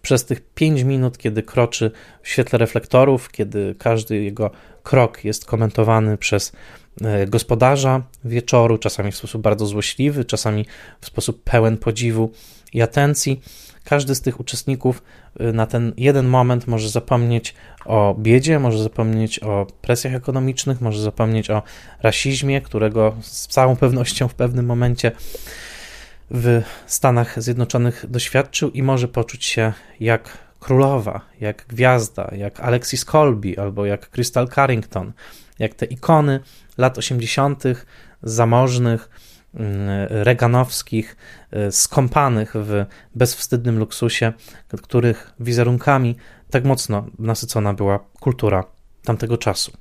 przez 0.02 0.24
tych 0.24 0.40
5 0.54 0.82
minut, 0.82 1.18
kiedy 1.18 1.42
kroczy 1.42 1.90
w 2.22 2.28
świetle 2.28 2.58
reflektorów, 2.58 3.30
kiedy 3.30 3.74
każdy 3.78 4.22
jego 4.22 4.50
krok 4.82 5.24
jest 5.24 5.44
komentowany 5.44 6.18
przez 6.18 6.52
e, 7.00 7.26
gospodarza 7.26 8.02
wieczoru, 8.24 8.78
czasami 8.78 9.12
w 9.12 9.16
sposób 9.16 9.42
bardzo 9.42 9.66
złośliwy, 9.66 10.24
czasami 10.24 10.66
w 11.00 11.06
sposób 11.06 11.42
pełen 11.44 11.76
podziwu 11.76 12.30
i 12.72 12.82
atencji, 12.82 13.40
każdy 13.84 14.14
z 14.14 14.20
tych 14.20 14.40
uczestników 14.40 15.02
y, 15.40 15.52
na 15.52 15.66
ten 15.66 15.92
jeden 15.96 16.26
moment 16.26 16.66
może 16.66 16.88
zapomnieć 16.88 17.54
o 17.84 18.14
biedzie, 18.18 18.58
może 18.58 18.82
zapomnieć 18.82 19.38
o 19.38 19.66
presjach 19.80 20.14
ekonomicznych, 20.14 20.80
może 20.80 21.02
zapomnieć 21.02 21.50
o 21.50 21.62
rasizmie, 22.02 22.60
którego 22.60 23.16
z 23.20 23.46
całą 23.46 23.76
pewnością 23.76 24.28
w 24.28 24.34
pewnym 24.34 24.66
momencie 24.66 25.12
w 26.34 26.62
Stanach 26.86 27.42
Zjednoczonych 27.42 28.04
doświadczył 28.08 28.70
i 28.70 28.82
może 28.82 29.08
poczuć 29.08 29.44
się 29.44 29.72
jak 30.00 30.38
królowa, 30.60 31.20
jak 31.40 31.66
gwiazda, 31.68 32.30
jak 32.36 32.60
Alexis 32.60 33.04
Colby 33.04 33.54
albo 33.60 33.86
jak 33.86 34.10
Crystal 34.10 34.48
Carrington, 34.48 35.12
jak 35.58 35.74
te 35.74 35.86
ikony 35.86 36.40
lat 36.78 36.98
80., 36.98 37.64
zamożnych, 38.22 39.08
Mm, 39.54 39.88
reganowskich, 40.10 41.16
y, 41.68 41.72
skąpanych 41.72 42.52
w 42.54 42.84
bezwstydnym 43.14 43.78
luksusie, 43.78 44.32
których 44.82 45.34
wizerunkami 45.40 46.16
tak 46.50 46.64
mocno 46.64 47.06
nasycona 47.18 47.74
była 47.74 47.98
kultura 48.20 48.64
tamtego 49.04 49.38
czasu. 49.38 49.72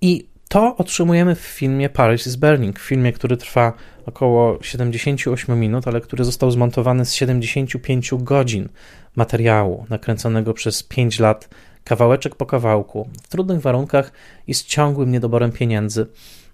I 0.00 0.28
to 0.48 0.76
otrzymujemy 0.76 1.34
w 1.34 1.40
filmie 1.40 1.88
Paris 1.88 2.26
is 2.26 2.36
Burning, 2.36 2.78
filmie, 2.78 3.12
który 3.12 3.36
trwa 3.36 3.72
około 4.06 4.58
78 4.62 5.60
minut, 5.60 5.88
ale 5.88 6.00
który 6.00 6.24
został 6.24 6.50
zmontowany 6.50 7.04
z 7.04 7.14
75 7.14 8.14
godzin 8.18 8.68
materiału 9.16 9.86
nakręconego 9.90 10.54
przez 10.54 10.82
5 10.82 11.18
lat, 11.18 11.48
kawałeczek 11.84 12.34
po 12.34 12.46
kawałku, 12.46 13.08
w 13.22 13.28
trudnych 13.28 13.60
warunkach 13.60 14.12
i 14.46 14.54
z 14.54 14.64
ciągłym 14.64 15.12
niedoborem 15.12 15.52
pieniędzy 15.52 16.06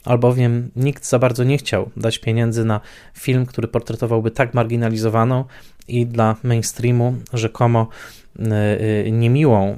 albowiem 0.04 0.70
nikt 0.76 1.06
za 1.06 1.18
bardzo 1.18 1.44
nie 1.44 1.58
chciał 1.58 1.90
dać 1.96 2.18
pieniędzy 2.18 2.64
na 2.64 2.80
film, 3.14 3.46
który 3.46 3.68
portretowałby 3.68 4.30
tak 4.30 4.54
marginalizowaną 4.54 5.44
i 5.88 6.06
dla 6.06 6.36
mainstreamu 6.42 7.14
rzekomo 7.32 7.88
e, 8.38 8.42
e, 9.06 9.10
niemiłą 9.10 9.76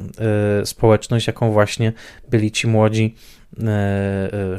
e, 0.60 0.66
społeczność, 0.66 1.26
jaką 1.26 1.52
właśnie 1.52 1.92
byli 2.30 2.50
ci 2.50 2.66
młodzi 2.66 3.14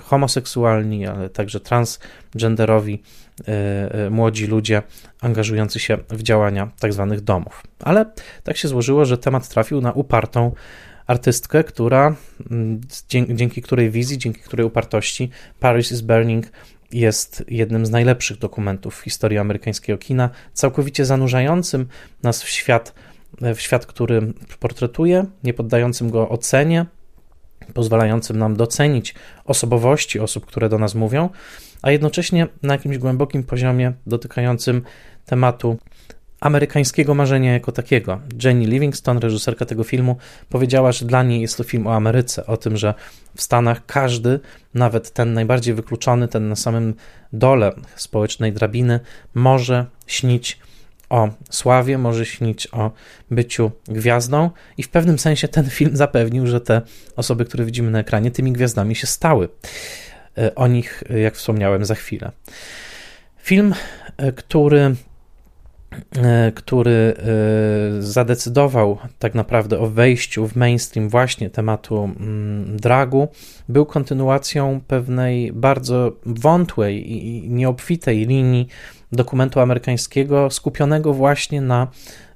homoseksualni, 0.02 1.08
ale 1.08 1.30
także 1.30 1.60
transgenderowi 1.60 3.04
młodzi 4.10 4.48
ludzie 4.48 4.82
angażujący 5.22 5.80
się 5.80 5.98
w 6.10 6.24
działania 6.24 6.72
tzw. 6.78 7.08
Tak 7.10 7.22
domów. 7.22 7.64
Ale 7.80 8.06
tak 8.44 8.58
się 8.58 8.68
złożyło, 8.68 9.06
że 9.06 9.18
temat 9.18 9.50
trafił 9.50 9.82
na 9.82 9.92
upartą 9.92 10.52
artystkę, 11.08 11.64
która 11.64 12.16
mm, 12.52 12.82
dzięki 13.30 13.62
której 13.62 13.92
wizji, 13.92 14.18
dzięki 14.18 14.42
której 14.42 14.66
upartości 14.66 15.30
Paris 15.60 15.92
is 15.92 16.02
Burning 16.02 16.46
jest 16.92 17.44
jednym 17.48 17.86
z 17.86 17.90
najlepszych 17.90 18.38
dokumentów 18.38 18.96
w 19.00 19.04
historii 19.04 19.38
amerykańskiego 19.38 19.98
kina, 19.98 20.30
całkowicie 20.54 21.06
zanurzającym 21.06 21.88
nas 22.24 22.44
w 22.44 22.50
świat, 22.50 22.94
w 23.56 23.62
świat, 23.62 23.86
który 23.86 24.34
portretuje, 24.60 25.26
nie 25.44 25.54
poddającym 25.54 26.10
go 26.10 26.30
ocenie, 26.30 26.86
pozwalającym 27.74 28.40
nam 28.40 28.56
docenić 28.56 29.16
osobowości 29.46 30.20
osób, 30.20 30.46
które 30.46 30.70
do 30.70 30.80
nas 30.80 30.96
mówią, 30.96 31.30
a 31.82 31.92
jednocześnie 31.92 32.48
na 32.64 32.74
jakimś 32.74 32.98
głębokim 32.98 33.44
poziomie 33.44 33.94
dotykającym 34.08 34.82
tematu 35.26 35.78
amerykańskiego 36.40 37.14
marzenia 37.14 37.54
jako 37.54 37.72
takiego. 37.72 38.20
Jenny 38.44 38.66
Livingston, 38.66 39.18
reżyserka 39.18 39.66
tego 39.66 39.84
filmu, 39.84 40.18
powiedziała, 40.50 40.92
że 40.92 41.06
dla 41.06 41.24
niej 41.24 41.42
jest 41.42 41.58
to 41.58 41.64
film 41.64 41.88
o 41.88 41.96
Ameryce, 41.96 42.46
o 42.46 42.58
tym, 42.58 42.78
że 42.78 42.94
w 43.36 43.42
Stanach 43.42 43.86
każdy, 43.86 44.40
nawet 44.74 45.12
ten 45.12 45.34
najbardziej 45.34 45.74
wykluczony, 45.74 46.28
ten 46.28 46.50
na 46.50 46.56
samym 46.56 46.94
dole 47.34 47.72
społecznej 47.96 48.54
drabiny, 48.54 49.00
może 49.34 49.86
śnić 50.08 50.60
o 51.14 51.30
sławie, 51.50 51.98
może 51.98 52.26
śnić 52.26 52.68
o 52.72 52.92
byciu 53.32 53.72
gwiazdą, 53.88 54.50
i 54.78 54.84
w 54.84 54.90
pewnym 54.90 55.20
sensie 55.20 55.48
ten 55.48 55.70
film 55.70 55.98
zapewnił, 55.98 56.48
że 56.48 56.62
te 56.62 56.82
osoby, 57.16 57.46
które 57.46 57.66
widzimy 57.66 57.92
na 57.92 58.00
ekranie, 58.00 58.32
tymi 58.32 58.52
gwiazdami 58.52 58.96
się 58.96 59.08
stały. 59.08 59.50
E, 60.38 60.56
o 60.56 60.68
nich, 60.68 61.04
jak 61.10 61.36
wspomniałem, 61.36 61.86
za 61.86 61.96
chwilę. 61.96 62.32
Film, 63.38 63.74
e, 64.18 64.32
który 64.32 64.96
E, 66.18 66.52
który 66.52 66.92
e, 67.18 68.02
zadecydował 68.02 68.98
tak 69.20 69.36
naprawdę 69.36 69.80
o 69.80 69.88
wejściu 69.88 70.48
w 70.48 70.56
mainstream 70.56 71.10
właśnie 71.10 71.50
tematu 71.50 72.04
mm, 72.04 72.78
dragu, 72.78 73.28
był 73.70 73.86
kontynuacją 73.86 74.82
pewnej 74.88 75.52
bardzo 75.54 76.12
wątłej 76.26 77.12
i 77.12 77.50
nieobfitej 77.50 78.26
linii 78.28 78.68
dokumentu 79.16 79.60
amerykańskiego 79.60 80.50
skupionego 80.50 81.14
właśnie 81.14 81.62
na 81.62 81.88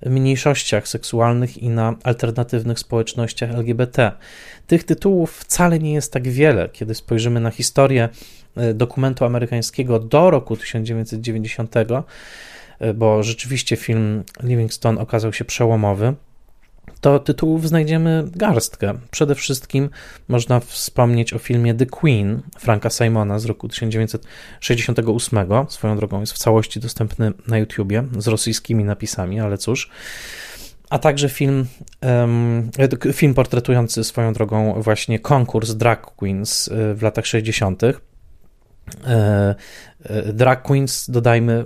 mniejszościach 0.05 0.87
seksualnych 0.87 1.57
i 1.57 1.69
na 1.69 1.95
alternatywnych 2.03 2.79
społecznościach 2.79 3.51
LGBT. 3.51 4.11
Tych 4.67 4.83
tytułów 4.83 5.31
wcale 5.31 5.79
nie 5.79 5.93
jest 5.93 6.13
tak 6.13 6.27
wiele, 6.27 6.69
kiedy 6.69 6.95
spojrzymy 6.95 7.39
na 7.39 7.51
historię 7.51 8.09
e, 8.55 8.73
dokumentu 8.73 9.25
amerykańskiego 9.25 9.99
do 9.99 10.29
roku 10.31 10.57
1990 10.57 11.75
E, 12.79 12.93
bo 12.93 13.23
rzeczywiście 13.23 13.75
film 13.75 14.23
Livingston 14.43 14.97
okazał 14.97 15.33
się 15.33 15.45
przełomowy, 15.45 16.13
to 17.01 17.19
tytułów 17.19 17.67
znajdziemy 17.67 18.23
garstkę. 18.35 18.93
Przede 19.11 19.35
wszystkim 19.35 19.89
można 20.27 20.59
wspomnieć 20.59 21.33
o 21.33 21.39
filmie 21.39 21.73
The 21.73 21.85
Queen 21.85 22.41
Franka 22.59 22.89
Simona 22.89 23.39
z 23.39 23.45
roku 23.45 23.67
1968. 23.67 25.39
Swoją 25.69 25.97
drogą 25.97 26.19
jest 26.19 26.33
w 26.33 26.37
całości 26.37 26.79
dostępny 26.79 27.31
na 27.47 27.57
YouTubie 27.57 28.03
z 28.17 28.27
rosyjskimi 28.27 28.83
napisami, 28.83 29.39
ale 29.39 29.57
cóż. 29.57 29.89
A 30.89 30.99
także 30.99 31.29
film, 31.29 31.65
film 33.13 33.33
portretujący 33.33 34.03
swoją 34.03 34.33
drogą 34.33 34.81
właśnie 34.81 35.19
konkurs 35.19 35.71
drag 35.71 36.01
queens 36.15 36.67
e, 36.67 36.93
w 36.93 37.01
latach 37.01 37.25
60. 37.25 37.81
E, 39.07 39.55
e, 40.03 40.33
drag 40.33 40.61
queens, 40.61 41.09
dodajmy, 41.09 41.65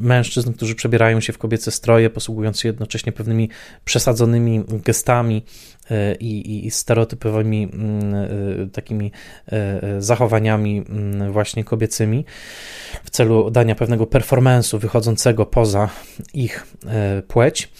mężczyzn, 0.00 0.52
którzy 0.52 0.74
przebierają 0.74 1.20
się 1.20 1.32
w 1.32 1.38
kobiece 1.38 1.70
stroje, 1.70 2.10
posługując 2.10 2.60
się 2.60 2.68
jednocześnie 2.68 3.12
pewnymi 3.12 3.48
przesadzonymi 3.84 4.64
gestami 4.68 5.44
e, 5.90 6.14
i, 6.14 6.66
i 6.66 6.70
stereotypowymi 6.70 7.68
takimi 8.72 9.12
zachowaniami 9.98 10.84
właśnie 11.30 11.64
kobiecymi 11.64 12.24
w 13.04 13.10
celu 13.10 13.50
dania 13.50 13.74
pewnego 13.74 14.04
performance'u 14.04 14.78
wychodzącego 14.78 15.46
poza 15.46 15.88
ich 16.34 16.66
płeć. 17.28 17.72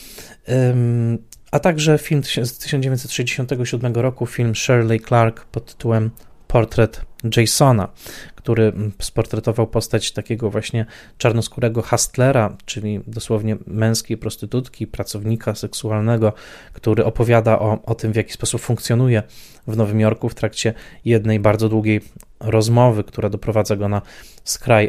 A 1.50 1.60
także 1.60 1.98
film 1.98 2.24
z 2.24 2.58
1967 2.58 3.94
roku, 3.94 4.26
film 4.26 4.54
Shirley 4.54 5.00
Clark 5.00 5.44
pod 5.44 5.72
tytułem 5.72 6.10
portret 6.50 7.02
Jasona, 7.36 7.88
który 8.34 8.72
sportretował 9.00 9.66
postać 9.66 10.12
takiego 10.12 10.50
właśnie 10.50 10.86
czarnoskórego 11.18 11.82
hustlera, 11.82 12.56
czyli 12.64 13.00
dosłownie 13.06 13.56
męskiej 13.66 14.16
prostytutki, 14.16 14.86
pracownika 14.86 15.54
seksualnego, 15.54 16.32
który 16.72 17.04
opowiada 17.04 17.58
o, 17.58 17.78
o 17.84 17.94
tym, 17.94 18.12
w 18.12 18.16
jaki 18.16 18.32
sposób 18.32 18.60
funkcjonuje 18.60 19.22
w 19.66 19.76
Nowym 19.76 20.00
Jorku 20.00 20.28
w 20.28 20.34
trakcie 20.34 20.74
jednej 21.04 21.40
bardzo 21.40 21.68
długiej 21.68 22.00
rozmowy, 22.40 23.04
która 23.04 23.28
doprowadza 23.28 23.76
go 23.76 23.88
na 23.88 24.02
skraj 24.44 24.88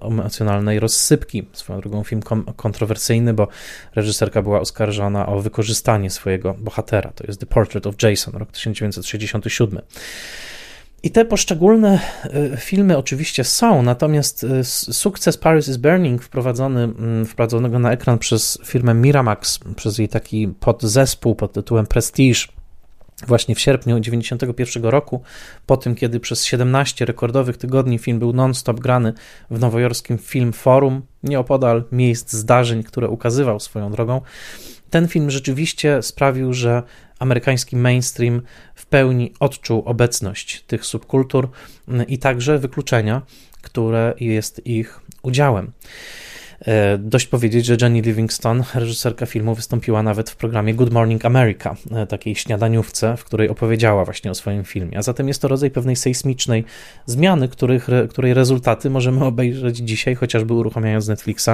emocjonalnej 0.00 0.80
rozsypki. 0.80 1.46
Swoją 1.52 1.80
drogą 1.80 2.04
film 2.04 2.22
kontrowersyjny, 2.56 3.34
bo 3.34 3.48
reżyserka 3.94 4.42
była 4.42 4.60
oskarżona 4.60 5.26
o 5.26 5.40
wykorzystanie 5.40 6.10
swojego 6.10 6.54
bohatera. 6.54 7.12
To 7.14 7.24
jest 7.26 7.40
The 7.40 7.46
Portrait 7.46 7.86
of 7.86 7.94
Jason, 8.02 8.34
rok 8.34 8.52
1967. 8.52 9.80
I 11.04 11.10
te 11.10 11.24
poszczególne 11.24 12.00
e, 12.24 12.56
filmy 12.56 12.98
oczywiście 12.98 13.44
są, 13.44 13.82
natomiast 13.82 14.44
e, 14.44 14.64
sukces 14.64 15.36
Paris 15.36 15.68
is 15.68 15.76
Burning 15.76 16.22
wprowadzony, 16.22 16.88
wprowadzonego 17.26 17.78
na 17.78 17.92
ekran 17.92 18.18
przez 18.18 18.58
firmę 18.64 18.94
Miramax, 18.94 19.58
przez 19.76 19.98
jej 19.98 20.08
taki 20.08 20.48
podzespół 20.48 21.34
pod 21.34 21.52
tytułem 21.52 21.86
Prestige, 21.86 22.40
właśnie 23.26 23.54
w 23.54 23.60
sierpniu 23.60 24.00
1991 24.00 24.84
roku, 24.84 25.22
po 25.66 25.76
tym 25.76 25.94
kiedy 25.94 26.20
przez 26.20 26.44
17 26.44 27.04
rekordowych 27.04 27.56
tygodni 27.56 27.98
film 27.98 28.18
był 28.18 28.32
non-stop 28.32 28.80
grany 28.80 29.12
w 29.50 29.60
nowojorskim 29.60 30.18
Film 30.18 30.52
Forum, 30.52 31.02
nieopodal 31.22 31.84
miejsc 31.92 32.32
zdarzeń, 32.32 32.82
które 32.82 33.08
ukazywał 33.08 33.60
swoją 33.60 33.90
drogą, 33.90 34.20
ten 34.90 35.08
film 35.08 35.30
rzeczywiście 35.30 36.02
sprawił, 36.02 36.52
że 36.52 36.82
amerykański 37.24 37.76
mainstream 37.76 38.42
w 38.74 38.86
pełni 38.86 39.32
odczuł 39.40 39.82
obecność 39.86 40.64
tych 40.66 40.86
subkultur 40.86 41.48
i 42.08 42.18
także 42.18 42.58
wykluczenia, 42.58 43.22
które 43.62 44.14
jest 44.20 44.66
ich 44.66 45.00
udziałem. 45.22 45.72
E, 46.66 46.98
dość 46.98 47.26
powiedzieć, 47.26 47.66
że 47.66 47.76
Jenny 47.80 48.00
Livingston, 48.00 48.64
reżyserka 48.74 49.26
filmu, 49.26 49.54
wystąpiła 49.54 50.02
nawet 50.02 50.30
w 50.30 50.36
programie 50.36 50.74
Good 50.74 50.92
Morning 50.92 51.24
America, 51.24 51.76
e, 51.90 52.06
takiej 52.06 52.34
śniadaniówce, 52.34 53.16
w 53.16 53.24
której 53.24 53.48
opowiedziała 53.48 54.04
właśnie 54.04 54.30
o 54.30 54.34
swoim 54.34 54.64
filmie. 54.64 54.98
A 54.98 55.02
zatem 55.02 55.28
jest 55.28 55.42
to 55.42 55.48
rodzaj 55.48 55.70
pewnej 55.70 55.96
sejsmicznej 55.96 56.64
zmiany, 57.06 57.48
których, 57.48 57.88
której 58.10 58.34
rezultaty 58.34 58.90
możemy 58.90 59.24
obejrzeć 59.24 59.76
dzisiaj, 59.76 60.14
chociażby 60.14 60.54
uruchamiając 60.54 61.08
Netflixa 61.08 61.50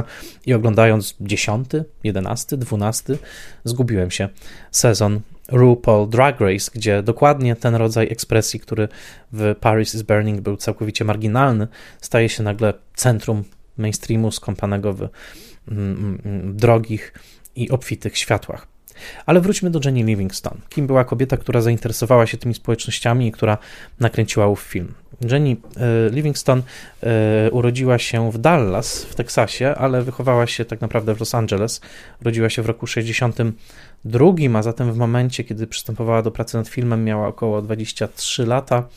i 0.46 0.54
oglądając 0.54 1.16
10, 1.20 1.68
11, 2.04 2.56
12, 2.56 3.18
zgubiłem 3.64 4.10
się, 4.10 4.28
sezon 4.70 5.20
RuPaul 5.48 6.08
Drag 6.08 6.40
Race, 6.40 6.70
gdzie 6.74 7.02
dokładnie 7.02 7.56
ten 7.56 7.74
rodzaj 7.74 8.08
ekspresji, 8.10 8.60
który 8.60 8.88
w 9.32 9.54
Paris 9.60 9.94
is 9.94 10.02
Burning 10.02 10.40
był 10.40 10.56
całkowicie 10.56 11.04
marginalny, 11.04 11.68
staje 12.00 12.28
się 12.28 12.42
nagle 12.42 12.74
centrum 12.94 13.44
mainstreamu 13.80 14.32
skąpanego 14.32 14.92
w 14.92 15.00
mm, 15.02 15.10
mm, 15.68 16.22
mm, 16.24 16.56
drogich 16.56 17.12
i 17.56 17.70
obfitych 17.70 18.18
światłach. 18.18 18.66
Ale 19.26 19.40
wróćmy 19.40 19.70
do 19.70 19.80
Jenny 19.84 20.02
Livingston. 20.02 20.60
Kim 20.68 20.86
była 20.86 21.04
kobieta, 21.04 21.36
która 21.36 21.60
zainteresowała 21.60 22.26
się 22.26 22.36
tymi 22.36 22.54
społecznościami 22.54 23.26
i 23.26 23.32
która 23.32 23.58
nakręciła 24.00 24.46
ów 24.46 24.60
film? 24.60 24.94
Jenny 25.20 25.56
e, 25.76 26.10
Livingston 26.10 26.62
e, 27.02 27.50
urodziła 27.50 27.98
się 27.98 28.32
w 28.32 28.38
Dallas 28.38 29.04
w 29.04 29.14
Teksasie, 29.14 29.74
ale 29.74 30.02
wychowała 30.02 30.46
się 30.46 30.64
tak 30.64 30.80
naprawdę 30.80 31.14
w 31.14 31.20
Los 31.20 31.34
Angeles. 31.34 31.80
Urodziła 32.20 32.50
się 32.50 32.62
w 32.62 32.66
roku 32.66 32.86
62, 32.86 34.32
a 34.54 34.62
zatem 34.62 34.92
w 34.92 34.96
momencie, 34.96 35.44
kiedy 35.44 35.66
przystępowała 35.66 36.22
do 36.22 36.30
pracy 36.30 36.56
nad 36.56 36.68
filmem, 36.68 37.04
miała 37.04 37.28
około 37.28 37.62
23 37.62 38.46
lata. 38.46 38.88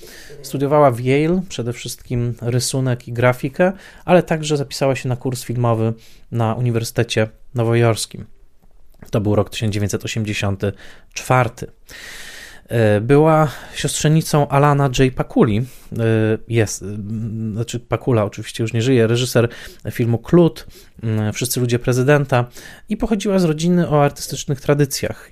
Studiowała 0.42 0.92
w 0.92 1.00
Yale 1.00 1.42
przede 1.50 1.74
wszystkim 1.74 2.34
rysunek 2.42 3.08
i 3.08 3.14
grafikę, 3.14 3.72
ale 4.06 4.24
także 4.24 4.58
zapisała 4.58 4.96
się 4.96 5.10
na 5.10 5.16
kurs 5.16 5.44
filmowy 5.44 5.94
na 6.32 6.54
Uniwersytecie 6.54 7.28
Nowojorskim. 7.56 8.26
To 9.12 9.22
był 9.22 9.36
rok 9.36 9.50
1984. 9.50 11.50
E, 12.74 13.02
była 13.02 13.52
siostrzenicą 13.76 14.48
Alana 14.48 14.90
J. 15.00 15.14
Pakuli. 15.16 15.58
E, 15.58 15.64
jest, 16.48 16.86
znaczy 17.52 17.80
Pakula 17.80 18.24
oczywiście 18.24 18.64
już 18.64 18.74
nie 18.74 18.82
żyje, 18.82 19.08
reżyser 19.08 19.50
filmu 19.92 20.18
Klut, 20.18 20.66
Wszyscy 21.34 21.60
ludzie 21.60 21.80
prezydenta 21.80 22.46
i 22.90 22.98
pochodziła 22.98 23.40
z 23.40 23.44
rodziny 23.44 23.90
o 23.90 24.04
artystycznych 24.04 24.62
tradycjach. 24.62 25.32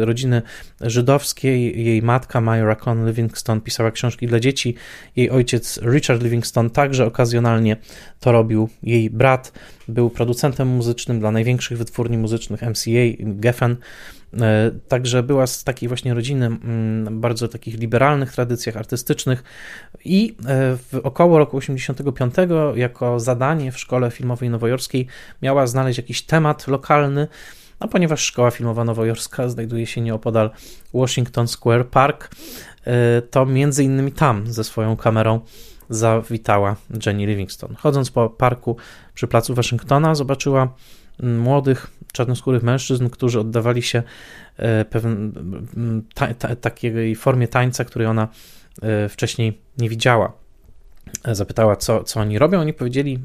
Rodziny 0.00 0.42
żydowskiej, 0.80 1.84
jej 1.84 2.02
matka 2.02 2.40
Myra 2.40 2.76
Con 2.76 3.06
Livingston 3.06 3.60
pisała 3.60 3.90
książki 3.90 4.26
dla 4.26 4.40
dzieci, 4.40 4.74
jej 5.16 5.30
ojciec 5.30 5.80
Richard 5.82 6.22
Livingston 6.22 6.70
także 6.70 7.06
okazjonalnie 7.06 7.76
to 8.20 8.32
robił. 8.32 8.68
Jej 8.82 9.10
brat 9.10 9.52
był 9.88 10.10
producentem 10.10 10.68
muzycznym 10.68 11.20
dla 11.20 11.30
największych 11.30 11.78
wytwórni 11.78 12.18
muzycznych 12.18 12.62
MCA, 12.62 13.00
Geffen. 13.20 13.76
E, 14.40 14.70
także 14.88 15.22
była 15.22 15.46
z 15.46 15.64
takiej 15.64 15.88
właśnie 15.88 16.14
rodziny, 16.14 16.46
mm, 16.46 17.20
bardzo 17.20 17.48
takich 17.48 17.78
liberalnych 17.78 18.32
tradycjach 18.32 18.76
artystycznych 18.76 19.42
i 20.04 20.36
e, 20.46 20.76
w 20.76 21.00
około 21.02 21.38
roku 21.38 21.56
85 21.56 22.34
jako 22.74 23.20
zadanie 23.20 23.72
w 23.72 23.78
Szkole 23.78 24.10
Filmowej 24.10 24.50
Nowojorskiej 24.50 25.06
miała 25.42 25.66
znaleźć 25.66 25.98
jakiś 25.98 26.22
temat 26.22 26.68
lokalny, 26.68 27.28
a 27.78 27.88
ponieważ 27.88 28.20
Szkoła 28.24 28.50
Filmowa 28.50 28.84
Nowojorska 28.84 29.48
znajduje 29.48 29.86
się 29.86 30.00
nieopodal 30.00 30.50
Washington 30.94 31.48
Square 31.48 31.88
Park, 31.88 32.30
e, 32.84 33.22
to 33.22 33.46
między 33.46 33.84
innymi 33.84 34.12
tam 34.12 34.52
ze 34.52 34.64
swoją 34.64 34.96
kamerą 34.96 35.40
zawitała 35.90 36.76
Jenny 37.06 37.26
Livingston. 37.26 37.74
Chodząc 37.74 38.10
po 38.10 38.30
parku 38.30 38.76
przy 39.14 39.28
placu 39.28 39.54
Waszyngtona, 39.54 40.14
zobaczyła 40.14 40.74
młodych, 41.22 41.86
czarnoskórych 42.12 42.62
mężczyzn, 42.62 43.08
którzy 43.08 43.40
oddawali 43.40 43.82
się 43.82 44.02
e, 44.56 44.84
ta, 46.14 46.34
ta, 46.34 46.56
takiej 46.56 47.16
formie 47.16 47.48
tańca, 47.48 47.84
której 47.84 48.08
ona 48.08 48.28
e, 48.82 49.08
wcześniej 49.08 49.58
nie 49.78 49.88
widziała. 49.88 50.32
E, 51.24 51.34
zapytała, 51.34 51.76
co, 51.76 52.04
co 52.04 52.20
oni 52.20 52.38
robią. 52.38 52.60
Oni 52.60 52.72
powiedzieli: 52.72 53.18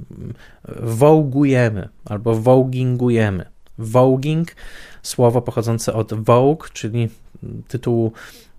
Wołgujemy 0.79 1.89
albo 2.05 2.35
wołgingujemy. 2.35 3.45
Voguing, 3.77 4.55
słowo 5.01 5.41
pochodzące 5.41 5.93
od 5.93 6.13
Vogue, 6.13 6.63
czyli 6.73 7.09
tytułu 7.67 8.11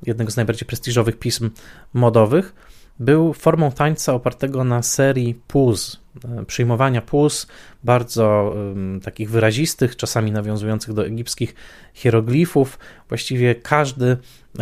jednego 0.07 0.31
z 0.31 0.37
najbardziej 0.37 0.67
prestiżowych 0.67 1.19
pism 1.19 1.51
modowych 1.95 2.55
był 2.99 3.33
formą 3.33 3.73
tańca 3.73 4.15
opartego 4.15 4.65
na 4.65 4.83
serii 4.83 5.35
puz, 5.35 6.01
przyjmowania 6.47 7.03
puz, 7.03 7.47
bardzo 7.85 8.55
takich 9.03 9.31
wyrazistych, 9.31 9.97
czasami 9.97 10.33
nawiązujących 10.33 10.95
do 10.95 11.07
egipskich 11.07 11.55
hieroglifów. 11.95 12.79
Właściwie 13.09 13.55
każdy 13.55 14.17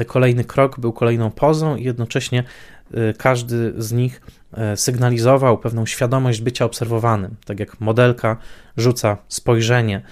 kolejny 0.06 0.44
krok 0.44 0.80
był 0.80 0.92
kolejną 0.92 1.30
pozą 1.30 1.76
i 1.76 1.84
jednocześnie 1.84 2.44
y, 2.94 3.14
każdy 3.18 3.72
z 3.78 3.92
nich 3.92 4.20
y, 4.72 4.76
sygnalizował 4.76 5.58
pewną 5.58 5.86
świadomość 5.86 6.40
bycia 6.40 6.64
obserwowanym. 6.64 7.36
Tak 7.44 7.60
jak 7.60 7.80
modelka 7.80 8.36
rzuca 8.76 9.16
spojrzenie 9.28 10.02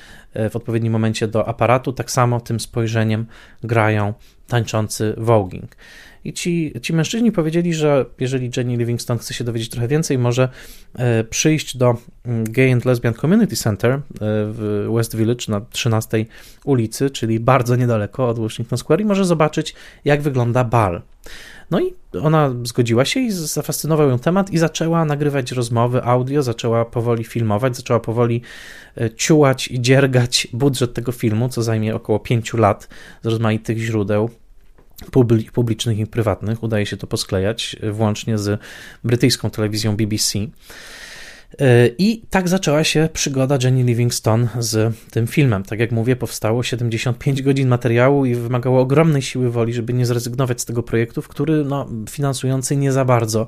w 0.50 0.56
odpowiednim 0.56 0.92
momencie 0.92 1.28
do 1.28 1.48
aparatu, 1.48 1.92
tak 1.92 2.10
samo 2.10 2.40
tym 2.40 2.60
spojrzeniem 2.60 3.26
grają 3.62 4.14
tańczący 4.48 5.14
voguing. 5.16 5.76
I 6.24 6.32
ci, 6.32 6.72
ci 6.82 6.92
mężczyźni 6.92 7.32
powiedzieli, 7.32 7.74
że 7.74 8.04
jeżeli 8.20 8.50
Jenny 8.56 8.76
Livingston 8.76 9.18
chce 9.18 9.34
się 9.34 9.44
dowiedzieć 9.44 9.68
trochę 9.68 9.88
więcej, 9.88 10.18
może 10.18 10.48
e, 10.94 11.24
przyjść 11.24 11.76
do 11.76 11.96
mm, 12.24 12.44
Gay 12.44 12.72
and 12.72 12.84
Lesbian 12.84 13.14
Community 13.14 13.56
Center 13.56 13.90
e, 13.92 14.00
w 14.20 14.88
West 14.96 15.16
Village 15.16 15.44
na 15.48 15.60
13 15.60 16.26
ulicy, 16.64 17.10
czyli 17.10 17.40
bardzo 17.40 17.76
niedaleko 17.76 18.28
od 18.28 18.38
Washington 18.38 18.78
Square 18.78 19.00
i 19.00 19.04
może 19.04 19.24
zobaczyć, 19.24 19.74
jak 20.04 20.22
wygląda 20.22 20.64
bal. 20.64 21.02
No 21.74 21.80
i 21.80 21.94
ona 22.22 22.54
zgodziła 22.62 23.04
się 23.04 23.20
i 23.20 23.30
zafascynował 23.30 24.08
ją 24.08 24.18
temat 24.18 24.50
i 24.50 24.58
zaczęła 24.58 25.04
nagrywać 25.04 25.52
rozmowy 25.52 26.04
audio, 26.04 26.42
zaczęła 26.42 26.84
powoli 26.84 27.24
filmować, 27.24 27.76
zaczęła 27.76 28.00
powoli 28.00 28.42
e, 29.00 29.10
ciułać 29.10 29.68
i 29.68 29.80
dziergać 29.80 30.48
budżet 30.52 30.94
tego 30.94 31.12
filmu, 31.12 31.48
co 31.48 31.62
zajmie 31.62 31.94
około 31.94 32.18
5 32.18 32.54
lat 32.54 32.88
z 33.22 33.26
rozmaitych 33.26 33.78
źródeł 33.78 34.30
publicznych 35.52 35.98
i 35.98 36.06
prywatnych. 36.06 36.62
Udaje 36.62 36.86
się 36.86 36.96
to 36.96 37.06
posklejać, 37.06 37.76
e, 37.80 37.90
włącznie 37.90 38.38
z 38.38 38.60
brytyjską 39.04 39.50
telewizją 39.50 39.96
BBC. 39.96 40.38
E, 41.60 41.88
I 41.98 42.22
tak 42.30 42.48
zaczęła 42.48 42.84
się 42.84 43.08
przygoda 43.12 43.58
Jenny 43.62 43.82
Livingston 43.82 44.48
z 44.58 44.94
tym 45.10 45.26
filmem. 45.26 45.62
Tak 45.62 45.80
jak 45.80 45.92
mówię, 45.92 46.16
powstało 46.16 46.62
75 46.62 47.42
godzin 47.42 47.68
materiału 47.68 48.24
i 48.24 48.34
wymagało 48.34 48.80
ogromnej 48.80 49.22
siły 49.22 49.50
woli, 49.50 49.72
żeby 49.72 49.92
nie 49.92 50.06
zrezygnować 50.06 50.60
z 50.60 50.64
tego 50.64 50.82
projektu, 50.82 51.22
w 51.22 51.28
który 51.28 51.64
no, 51.64 51.88
finansujący 52.10 52.76
nie 52.76 52.92
za 52.92 53.04
bardzo 53.04 53.46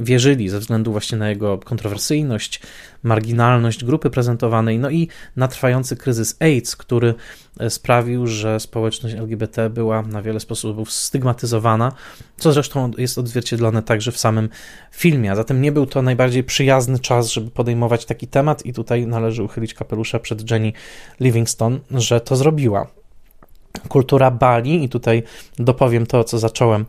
wierzyli 0.00 0.48
ze 0.48 0.58
względu 0.58 0.92
właśnie 0.92 1.18
na 1.18 1.28
jego 1.28 1.58
kontrowersyjność, 1.58 2.60
marginalność 3.02 3.84
grupy 3.84 4.10
prezentowanej, 4.10 4.78
no 4.78 4.90
i 4.90 5.08
na 5.36 5.48
trwający 5.48 5.96
kryzys 5.96 6.36
AIDS, 6.40 6.76
który 6.76 7.14
e, 7.60 7.70
sprawił, 7.70 8.26
że 8.26 8.60
społeczność 8.60 9.14
LGBT 9.14 9.70
była 9.70 10.02
na 10.02 10.22
wiele 10.22 10.40
sposobów 10.40 10.92
stygmatyzowana, 10.92 11.92
co 12.36 12.52
zresztą 12.52 12.90
jest 12.98 13.18
odzwierciedlone 13.18 13.82
także 13.82 14.12
w 14.12 14.18
samym 14.18 14.48
filmie. 14.92 15.36
Zatem 15.36 15.62
nie 15.62 15.72
był 15.72 15.86
to 15.86 16.02
najbardziej 16.02 16.44
przyjazny 16.44 16.98
czas, 16.98 17.30
żeby 17.30 17.50
podejmować 17.50 18.04
taki 18.04 18.26
temat, 18.26 18.66
i 18.66 18.72
tutaj 18.72 19.06
należy 19.06 19.42
uchylić 19.42 19.74
kapelusza 19.74 20.18
przed 20.18 20.50
Jenny 20.50 20.72
Livingston, 21.20 21.80
że 21.90 22.20
to 22.20 22.36
zrobiła 22.36 23.03
kultura 23.88 24.30
Bali, 24.30 24.84
i 24.84 24.88
tutaj 24.88 25.22
dopowiem 25.58 26.06
to, 26.06 26.24
co 26.24 26.38
zacząłem 26.38 26.84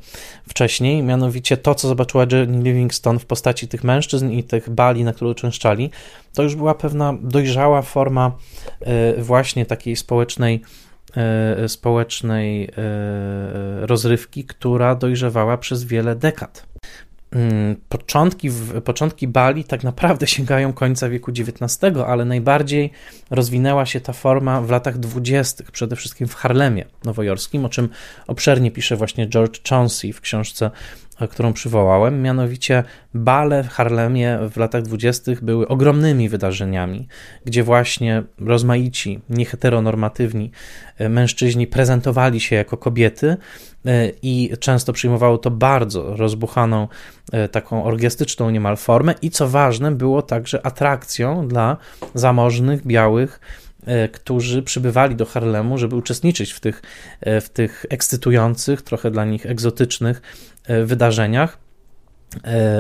wcześniej, 0.50 1.04
mianowicie 1.04 1.58
to, 1.58 1.76
co 1.76 1.88
zobaczyła 1.88 2.26
Jenny 2.32 2.64
Livingston 2.64 3.20
w 3.20 3.26
postaci 3.26 3.68
tych 3.68 3.84
mężczyzn 3.84 4.30
i 4.30 4.44
tych 4.44 4.70
Bali, 4.70 5.04
na 5.04 5.14
które 5.14 5.32
uczęszczali, 5.32 5.90
to 6.34 6.44
już 6.44 6.56
była 6.56 6.76
pewna 6.76 7.14
dojrzała 7.22 7.82
forma 7.82 8.32
e, 8.82 9.22
właśnie 9.22 9.66
takiej 9.66 9.96
społecznej 9.96 10.62
e, 11.18 11.70
społecznej 11.70 12.64
e, 12.64 12.70
rozrywki, 13.86 14.44
która 14.44 14.96
dojrzewała 14.96 15.58
przez 15.58 15.84
wiele 15.84 16.16
dekad. 16.16 16.75
Mm, 17.36 17.76
początki, 17.90 18.50
początki 18.84 19.28
Bali 19.28 19.64
tak 19.64 19.84
naprawdę 19.84 20.28
sięgają 20.38 20.74
końca 20.74 21.10
wieku 21.10 21.32
XIX, 21.32 21.98
ale 22.08 22.26
najbardziej 22.26 22.92
rozwinęła 23.30 23.86
się 23.86 24.02
ta 24.02 24.14
forma 24.14 24.62
w 24.62 24.70
latach 24.70 24.98
dwudziestych, 24.98 25.72
przede 25.72 25.96
wszystkim 25.96 26.28
w 26.28 26.36
Harlemie 26.36 26.86
nowojorskim, 27.04 27.66
o 27.66 27.70
czym 27.70 27.90
obszernie 28.28 28.72
pisze 28.72 28.96
właśnie 28.96 29.28
George 29.30 29.70
Chauncey 29.70 30.14
w 30.14 30.22
książce 30.22 30.72
którą 31.30 31.54
przywołałem, 31.54 32.22
mianowicie 32.22 32.84
bale 33.14 33.64
w 33.64 33.70
Harlemie 33.70 34.40
w 34.52 34.58
latach 34.58 34.82
dwudziestych 34.82 35.44
były 35.44 35.68
ogromnymi 35.68 36.30
wydarzeniami, 36.30 37.08
gdzie 37.46 37.64
właśnie 37.64 38.24
rozmaici, 38.40 39.20
nieheteronormatywni 39.30 40.52
e, 40.98 41.10
mężczyźni 41.10 41.68
prezentowali 41.68 42.40
się 42.40 42.56
jako 42.56 42.78
kobiety 42.78 43.38
e, 43.86 44.12
i 44.22 44.52
często 44.60 44.94
przyjmowało 44.94 45.38
to 45.38 45.52
bardzo 45.52 46.16
rozbuchaną, 46.16 46.88
e, 47.32 47.48
taką 47.50 47.84
orgiastyczną 47.84 48.50
niemal 48.50 48.78
formę. 48.78 49.14
I 49.22 49.30
co 49.30 49.48
ważne, 49.48 49.92
było 49.92 50.22
także 50.22 50.66
atrakcją 50.66 51.48
dla 51.48 51.78
zamożnych, 52.14 52.88
białych, 52.88 53.40
którzy 54.12 54.64
przybywali 54.64 55.16
do 55.16 55.26
Harlemu, 55.26 55.78
żeby 55.78 55.96
uczestniczyć 55.96 56.52
w 56.52 56.60
tych, 56.60 56.82
w 57.22 57.50
tych 57.50 57.86
ekscytujących, 57.90 58.82
trochę 58.82 59.12
dla 59.12 59.26
nich 59.26 59.46
egzotycznych 59.46 60.22
wydarzeniach. 60.68 61.52
e, 61.54 61.65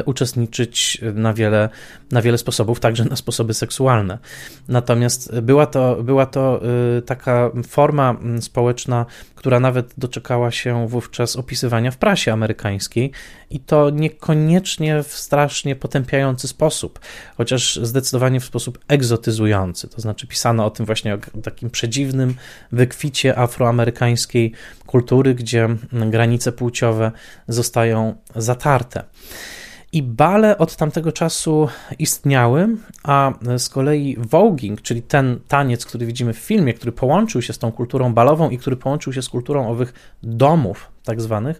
uczestniczyć 0.05 1.01
na 1.13 1.33
wiele, 1.33 1.69
na 2.11 2.21
wiele 2.21 2.37
sposobów, 2.37 2.79
także 2.79 3.05
na 3.05 3.15
sposoby 3.15 3.53
seksualne. 3.53 4.17
Natomiast 4.67 5.39
była 5.39 5.65
to, 5.65 6.03
była 6.03 6.25
to 6.25 6.61
e, 6.97 7.01
taka 7.01 7.51
forma 7.67 8.15
społeczna 8.41 9.05
która 9.45 9.59
nawet 9.59 9.93
doczekała 9.97 10.51
się 10.51 10.87
wówczas 10.87 11.35
opisywania 11.35 11.91
w 11.91 11.97
prasie 11.97 12.33
amerykańskiej 12.33 13.11
i 13.49 13.59
to 13.59 13.89
niekoniecznie 13.89 15.03
w 15.03 15.07
strasznie 15.07 15.75
potępiający 15.75 16.47
sposób, 16.47 16.99
chociaż 17.37 17.75
zdecydowanie 17.75 18.39
w 18.39 18.45
sposób 18.45 18.79
egzotyzujący. 18.87 19.87
To 19.87 20.01
znaczy 20.01 20.27
pisano 20.27 20.65
o 20.65 20.69
tym 20.69 20.85
właśnie 20.85 21.13
o 21.13 21.17
takim 21.43 21.69
przedziwnym 21.69 22.35
wykwicie 22.71 23.39
afroamerykańskiej 23.39 24.51
kultury, 24.85 25.35
gdzie 25.35 25.69
granice 25.91 26.51
płciowe 26.51 27.11
zostają 27.47 28.15
zatarte. 28.35 29.03
I 29.95 30.03
bale 30.03 30.58
od 30.58 30.75
tamtego 30.75 31.12
czasu 31.12 31.67
istniały, 31.99 32.67
a 33.03 33.34
z 33.58 33.69
kolei 33.69 34.17
voguing, 34.19 34.81
czyli 34.81 35.01
ten 35.01 35.39
taniec, 35.47 35.86
który 35.86 36.05
widzimy 36.05 36.34
w 36.34 36.38
filmie, 36.38 36.73
który 36.73 36.91
połączył 36.91 37.41
się 37.41 37.53
z 37.53 37.58
tą 37.58 37.71
kulturą 37.71 38.13
balową 38.13 38.49
i 38.49 38.58
który 38.58 38.75
połączył 38.75 39.13
się 39.13 39.21
z 39.21 39.29
kulturą 39.29 39.67
owych 39.69 39.93
domów, 40.23 40.91
tak 41.03 41.21
zwanych, 41.21 41.60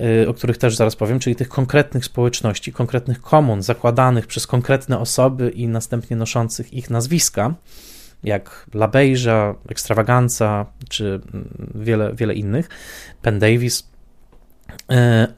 y, 0.00 0.28
o 0.28 0.34
których 0.34 0.58
też 0.58 0.76
zaraz 0.76 0.96
powiem, 0.96 1.18
czyli 1.18 1.36
tych 1.36 1.48
konkretnych 1.48 2.04
społeczności, 2.04 2.72
konkretnych 2.72 3.20
komun 3.20 3.62
zakładanych 3.62 4.26
przez 4.26 4.46
konkretne 4.46 4.98
osoby 4.98 5.50
i 5.50 5.68
następnie 5.68 6.16
noszących 6.16 6.72
ich 6.72 6.90
nazwiska, 6.90 7.54
jak 8.24 8.66
La 8.74 8.88
Beija, 8.88 9.54
Extravaganza 9.68 10.66
czy 10.88 11.20
mm, 11.34 11.48
wiele, 11.74 12.14
wiele 12.14 12.34
innych, 12.34 12.68
Penn 13.22 13.38
Davis, 13.38 13.93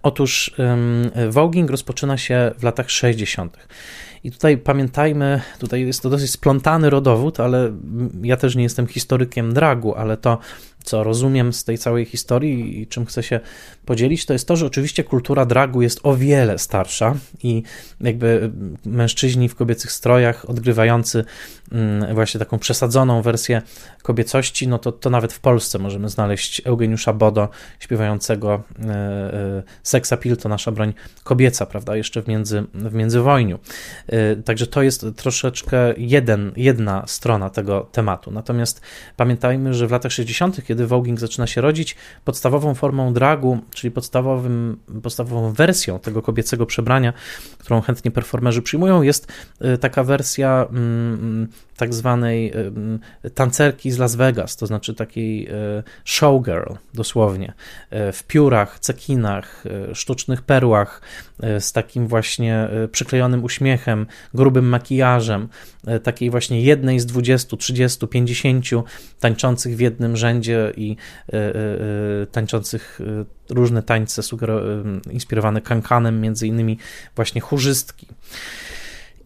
otóż 0.03 0.55
voguing 1.29 1.71
rozpoczyna 1.71 2.17
się 2.17 2.53
w 2.59 2.63
latach 2.63 2.91
60. 2.91 3.57
I 4.25 4.31
tutaj 4.31 4.59
pamiętajmy, 4.59 5.41
tutaj 5.59 5.87
jest 5.87 6.03
to 6.03 6.11
dosyć 6.11 6.31
splątany 6.31 6.91
rodowód, 6.91 7.41
ale 7.41 7.73
ja 8.23 8.37
też 8.37 8.57
nie 8.57 8.63
jestem 8.63 8.87
historykiem 8.87 9.55
dragu, 9.55 9.95
ale 9.95 10.17
to, 10.17 10.39
co 10.85 11.05
rozumiem 11.05 11.53
z 11.53 11.65
tej 11.65 11.79
całej 11.79 12.05
historii 12.05 12.81
i 12.83 12.87
czym 12.87 13.07
chcę 13.07 13.23
się 13.23 13.41
podzielić, 13.85 14.27
to 14.27 14.33
jest 14.33 14.49
to, 14.49 14.57
że 14.57 14.67
oczywiście 14.67 15.05
kultura 15.05 15.47
dragu 15.47 15.83
jest 15.83 16.01
o 16.03 16.17
wiele 16.17 16.59
starsza 16.59 17.15
i 17.43 17.63
jakby 18.01 18.51
mężczyźni 18.85 19.49
w 19.49 19.55
kobiecych 19.55 19.93
strojach 19.93 20.51
odgrywający 20.51 21.25
mm, 21.73 22.15
właśnie 22.15 22.39
taką 22.39 22.59
przesadzoną 22.59 23.23
wersję 23.23 23.63
kobiecości, 24.03 24.69
no 24.69 24.79
to, 24.79 24.93
to 24.93 25.11
nawet 25.11 25.33
w 25.33 25.41
Polsce 25.41 25.79
możemy 25.79 26.09
znaleźć 26.09 26.63
Eugeniusza 26.65 27.13
Bodo 27.13 27.49
śpiewającego 27.81 28.63
e, 28.79 28.89
e, 28.89 29.63
Sex 29.83 30.13
Appeal 30.13 30.37
to 30.37 30.49
nasza 30.49 30.73
broń 30.73 30.95
kobieca, 31.25 31.67
prawda, 31.67 31.97
jeszcze 31.97 32.23
w, 32.23 32.29
między, 32.29 32.65
w 32.75 32.95
międzywojniu. 32.95 33.59
E, 34.07 34.37
także 34.37 34.67
to 34.67 34.83
jest 34.83 35.07
troszeczkę 35.17 35.95
jeden, 35.97 36.53
jedna 36.57 37.05
strona 37.07 37.51
tego 37.51 37.89
tematu. 37.93 38.31
Natomiast 38.31 38.81
pamiętajmy, 39.17 39.75
że 39.75 39.87
w 39.87 39.91
latach 39.91 40.13
60., 40.13 40.66
kiedy 40.67 40.87
voguing 40.87 41.21
zaczyna 41.21 41.47
się 41.47 41.61
rodzić, 41.61 41.97
podstawową 42.25 42.75
formą 42.75 43.13
dragu, 43.13 43.59
czyli 43.75 43.91
podstawowym, 43.91 44.79
podstawową 45.03 45.53
wersją 45.53 45.99
tego 45.99 46.23
kobiecego 46.23 46.67
przebrania, 46.67 47.13
którą 47.59 47.81
chętnie 47.81 48.11
performerzy 48.11 48.63
przyjmują, 48.63 49.03
jest 49.03 49.33
taka 49.81 50.05
wersja 50.05 50.67
mm, 50.71 51.15
mm, 51.15 51.49
tak 51.77 51.95
zwanej 51.95 52.53
tancerki 53.35 53.91
z 53.91 53.99
Las 53.99 54.17
Vegas, 54.17 54.57
to 54.57 54.67
znaczy 54.67 54.95
takiej 54.95 55.47
e, 55.47 55.53
showgirl 56.05 56.73
dosłownie, 56.95 57.53
w 57.91 58.23
piórach, 58.29 58.79
cekinach, 58.79 59.65
sztucznych 59.93 60.43
perłach, 60.43 61.03
z 61.59 61.73
takim 61.73 62.07
właśnie 62.07 62.69
przyklejonym 62.93 63.45
uśmiechem, 63.45 64.07
grubym 64.35 64.69
makijażem, 64.69 65.49
takiej 66.03 66.31
właśnie 66.31 66.61
jednej 66.63 67.01
z 67.01 67.07
20, 67.07 67.57
30, 67.57 68.09
50 68.09 68.67
tańczących 69.21 69.77
w 69.77 69.81
jednym 69.81 70.17
rzędzie 70.17 70.56
i 70.77 70.97
tańczących 72.33 73.01
różne 73.51 73.83
tańce 73.83 74.23
inspirowane 75.11 75.61
kankanem, 75.61 76.21
między 76.21 76.47
innymi 76.47 76.79
właśnie 77.17 77.41
chórzystki. 77.41 78.07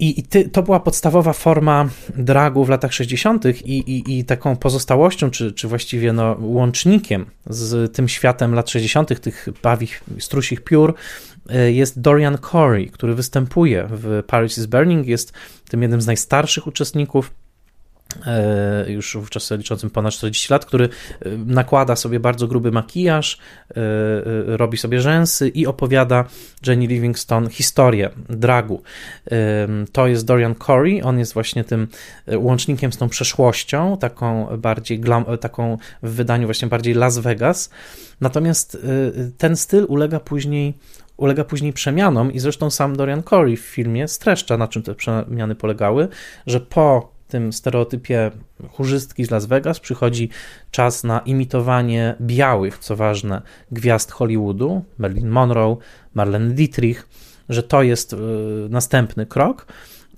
I, 0.00 0.20
i 0.20 0.22
ty, 0.22 0.48
to 0.48 0.62
była 0.62 0.80
podstawowa 0.80 1.32
forma 1.32 1.88
dragu 2.16 2.64
w 2.64 2.68
latach 2.68 2.92
60. 2.92 3.44
I, 3.44 3.78
i, 3.78 4.18
i 4.18 4.24
taką 4.24 4.56
pozostałością, 4.56 5.30
czy, 5.30 5.52
czy 5.52 5.68
właściwie 5.68 6.12
no, 6.12 6.36
łącznikiem 6.40 7.26
z 7.46 7.94
tym 7.94 8.08
światem 8.08 8.54
lat 8.54 8.70
60., 8.70 9.20
tych 9.20 9.48
bawich, 9.62 10.04
strusich 10.18 10.60
piór, 10.60 10.94
e, 11.48 11.72
jest 11.72 12.00
Dorian 12.00 12.38
Corey, 12.38 12.90
który 12.90 13.14
występuje 13.14 13.88
w 13.90 14.22
Paris 14.26 14.58
is 14.58 14.66
Burning, 14.66 15.06
jest 15.06 15.32
tym 15.68 15.82
jednym 15.82 16.00
z 16.00 16.06
najstarszych 16.06 16.66
uczestników 16.66 17.30
E, 17.30 17.49
już 18.86 19.16
wówczas 19.16 19.50
liczącym 19.50 19.90
ponad 19.90 20.12
40 20.12 20.52
lat, 20.52 20.64
który 20.64 20.84
e, 20.84 21.28
nakłada 21.46 21.96
sobie 21.96 22.20
bardzo 22.20 22.46
gruby 22.46 22.72
makijaż, 22.72 23.38
e, 23.70 23.74
robi 24.56 24.78
sobie 24.78 25.00
rzęsy 25.00 25.48
i 25.48 25.66
opowiada 25.66 26.24
Jenny 26.66 26.86
Livingston 26.86 27.48
historię 27.48 28.10
dragu. 28.28 28.82
To 29.92 30.06
jest 30.06 30.26
Dorian 30.26 30.54
Corey, 30.54 31.02
on 31.02 31.18
jest 31.18 31.34
właśnie 31.34 31.64
tym 31.64 31.88
łącznikiem 32.36 32.92
z 32.92 32.96
tą 32.96 33.08
przeszłością, 33.08 33.96
taką 33.96 34.56
bardziej 34.58 35.00
glam, 35.00 35.24
taką 35.40 35.78
w 36.02 36.10
wydaniu 36.10 36.46
właśnie 36.46 36.68
bardziej 36.68 36.94
Las 36.94 37.18
Vegas. 37.18 37.70
Natomiast 38.20 38.86
ten 39.38 39.56
styl 39.56 39.86
ulega 39.88 40.20
później 40.20 40.74
ulega 41.16 41.44
później 41.44 41.72
przemianom 41.72 42.32
i 42.32 42.38
zresztą 42.38 42.70
sam 42.70 42.96
Dorian 42.96 43.22
Corey 43.22 43.56
w 43.56 43.60
filmie 43.60 44.08
streszcza, 44.08 44.56
na 44.56 44.68
czym 44.68 44.82
te 44.82 44.94
przemiany 44.94 45.54
polegały, 45.54 46.08
że 46.46 46.60
po 46.60 47.19
tym 47.30 47.52
stereotypie 47.52 48.30
chórzystki 48.70 49.24
z 49.24 49.30
Las 49.30 49.46
Vegas 49.46 49.80
przychodzi 49.80 50.28
czas 50.70 51.04
na 51.04 51.18
imitowanie 51.18 52.14
białych, 52.20 52.78
co 52.78 52.96
ważne, 52.96 53.42
gwiazd 53.72 54.12
Hollywoodu, 54.12 54.84
Marilyn 54.98 55.28
Monroe, 55.28 55.76
Marlene 56.14 56.54
Dietrich, 56.54 57.08
że 57.48 57.62
to 57.62 57.82
jest 57.82 58.12
y, 58.12 58.16
następny 58.70 59.26
krok, 59.26 59.66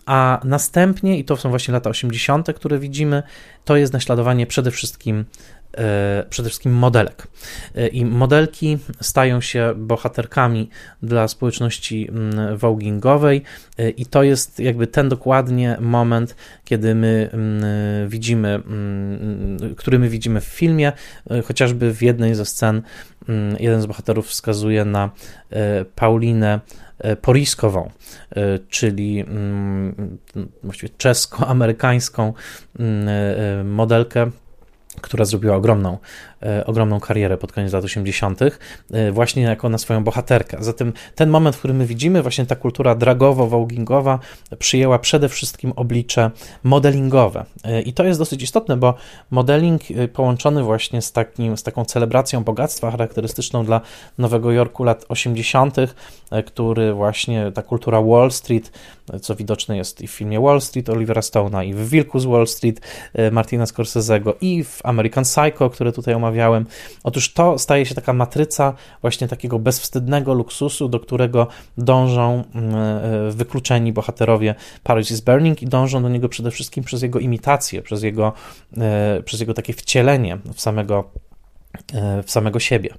a 0.07 0.40
następnie, 0.44 1.18
i 1.18 1.25
to 1.25 1.37
są 1.37 1.51
właśnie 1.51 1.75
lata 1.75 1.90
80., 1.90 2.53
które 2.55 2.79
widzimy, 2.79 3.22
to 3.64 3.77
jest 3.77 3.92
naśladowanie 3.92 4.46
przede 4.46 4.70
wszystkim 4.70 5.25
przede 6.30 6.48
wszystkim 6.48 6.72
modelek. 6.72 7.26
I 7.92 8.04
modelki 8.04 8.78
stają 9.00 9.40
się 9.40 9.74
bohaterkami 9.76 10.68
dla 11.02 11.28
społeczności 11.28 12.08
mm, 12.08 12.56
voguingowej 12.56 13.42
i 13.96 14.06
to 14.06 14.22
jest 14.22 14.58
jakby 14.58 14.87
ten 14.87 15.08
dokładnie 15.08 15.76
moment, 15.80 16.37
kiedy 16.64 16.94
my 16.94 17.30
widzimy, 18.06 18.62
który 19.76 19.98
my 19.98 20.08
widzimy 20.08 20.40
w 20.40 20.44
filmie, 20.44 20.92
chociażby 21.44 21.94
w 21.94 22.02
jednej 22.02 22.35
ze 22.35 22.44
scen 22.44 22.82
jeden 23.61 23.82
z 23.82 23.87
bohaterów 23.87 24.26
wskazuje 24.28 24.85
na 24.85 25.11
Paulinę 25.94 26.61
Poriskową, 27.20 27.90
czyli 28.68 29.24
właściwie 30.62 30.92
czesko-amerykańską 30.98 32.32
modelkę, 33.64 34.30
która 35.00 35.24
zrobiła 35.24 35.57
ogromną 35.57 35.98
ogromną 36.66 37.00
karierę 37.00 37.38
pod 37.38 37.52
koniec 37.52 37.72
lat 37.72 37.85
80., 37.85 38.40
e, 38.92 39.12
właśnie 39.12 39.42
jako 39.42 39.68
na 39.68 39.78
swoją 39.78 40.05
bohaterkę. 40.05 40.57
Zatem 40.61 40.92
ten 41.14 41.31
moment, 41.31 41.57
w 41.57 41.59
którym 41.59 41.76
my 41.76 41.87
widzimy, 41.87 42.22
właśnie 42.22 42.46
ta 42.46 42.57
kultura 42.57 42.94
dragowo-wołgingowa 42.94 44.18
przyjęła 44.59 44.98
przede 44.98 45.28
wszystkim 45.28 45.72
oblicze 45.76 46.31
modelingowe. 46.64 47.44
E, 47.64 47.83
I 47.83 47.92
to 47.92 48.05
jest 48.05 48.18
dosyć 48.18 48.42
istotne, 48.42 48.76
bo 48.76 48.94
modeling 49.31 49.83
połączony 50.12 50.62
właśnie 50.62 51.02
z, 51.02 51.12
takim, 51.12 51.57
z 51.57 51.62
taką 51.62 51.85
celebracją 51.85 52.44
bogactwa 52.44 52.90
charakterystyczną 52.90 53.64
dla 53.64 53.81
Nowego 54.18 54.52
Jorku 54.52 54.85
lat 54.85 55.05
80., 55.09 55.76
który 56.46 56.92
właśnie 56.92 57.52
ta 57.55 57.62
kultura 57.62 58.02
Wall 58.02 58.31
Street, 58.31 58.72
co 59.22 59.35
widoczne 59.35 59.76
jest 59.76 60.00
i 60.00 60.07
w 60.07 60.11
filmie 60.11 60.40
Wall 60.40 60.61
Street 60.61 60.88
Olivera 60.88 61.20
Stone'a, 61.20 61.66
i 61.66 61.74
w 61.74 61.88
Wilku 61.88 62.20
z 62.20 62.24
Wall 62.24 62.46
Street 62.46 62.81
Martina 63.33 63.64
Scorsese'ego, 63.64 64.33
i 64.40 64.64
w 64.64 64.81
American 64.85 65.24
Psycho, 65.24 65.70
które 65.70 65.92
tutaj 65.92 66.14
omawiamy, 66.14 66.31
omawiałem. 66.32 66.66
Otóż 67.04 67.32
to 67.32 67.58
staje 67.58 67.86
się 67.86 67.94
taka 67.94 68.12
matryca 68.12 68.74
właśnie 69.00 69.28
takiego 69.28 69.58
bezwstydnego 69.58 70.34
luksusu, 70.34 70.88
do 70.88 71.00
którego 71.00 71.46
dążą 71.78 72.44
mm, 72.54 72.74
e, 72.74 73.30
wykluczeni 73.30 73.92
bohaterowie 73.92 74.54
Paris 74.82 75.10
is 75.10 75.20
Burning 75.20 75.62
i 75.62 75.66
dążą 75.66 76.02
do 76.02 76.08
niego 76.08 76.28
przede 76.28 76.50
wszystkim 76.50 76.84
przez 76.84 77.02
jego 77.02 77.18
imitację, 77.18 77.82
przez 77.82 78.02
jego, 78.02 78.32
e, 78.78 79.22
przez 79.24 79.40
jego 79.40 79.54
takie 79.54 79.72
wcielenie 79.72 80.38
w 80.54 80.60
samego 80.60 81.10
w 82.24 82.30
samego 82.30 82.61
siebie. 82.61 82.94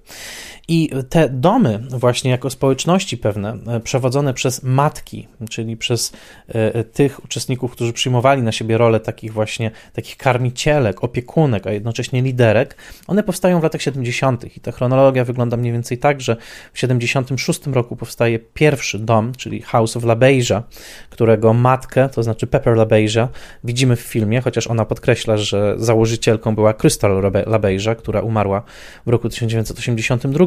I 0.68 0.90
te 1.10 1.30
domy, 1.30 1.84
właśnie 1.90 2.32
jako 2.32 2.50
społeczności 2.50 3.18
pewne, 3.18 3.58
e, 3.68 3.80
przewodzone 3.80 4.34
przez 4.34 4.64
matki, 4.64 5.28
czyli 5.50 5.78
przez 5.78 6.14
e, 6.50 6.76
e, 6.76 6.84
tych 6.84 7.24
uczestników, 7.26 7.72
którzy 7.72 7.94
przyjmowali 7.94 8.42
na 8.42 8.52
siebie 8.52 8.78
rolę 8.78 9.00
takich 9.00 9.34
właśnie, 9.34 9.72
takich 9.94 10.18
karmicielek, 10.18 11.04
opiekunek, 11.04 11.68
a 11.68 11.72
jednocześnie 11.72 12.22
liderek, 12.22 12.76
one 13.08 13.24
powstają 13.24 13.60
w 13.60 13.64
latach 13.64 13.82
70. 13.82 14.58
I 14.58 14.60
ta 14.60 14.72
chronologia 14.72 15.26
wygląda 15.26 15.58
mniej 15.58 15.74
więcej 15.74 15.98
tak, 15.98 16.22
że 16.22 16.38
w 16.74 16.80
76 16.80 17.68
roku 17.68 17.96
powstaje 17.96 18.40
pierwszy 18.40 19.00
dom, 19.00 19.32
czyli 19.38 19.62
House 19.62 19.98
of 19.98 20.04
LaBeija, 20.04 20.64
którego 21.10 21.54
matkę, 21.54 22.10
to 22.10 22.24
znaczy 22.24 22.48
Pepper 22.48 22.78
LaBeija, 22.78 23.30
widzimy 23.64 23.96
w 23.96 24.02
filmie, 24.02 24.42
chociaż 24.42 24.68
ona 24.68 24.86
podkreśla, 24.86 25.38
że 25.38 25.76
założycielką 25.78 26.56
była 26.56 26.74
Crystal 26.74 27.34
LaBeija, 27.46 27.96
która 27.96 28.22
umarła 28.22 28.63
w 29.06 29.10
roku 29.10 29.30
1982 29.30 30.46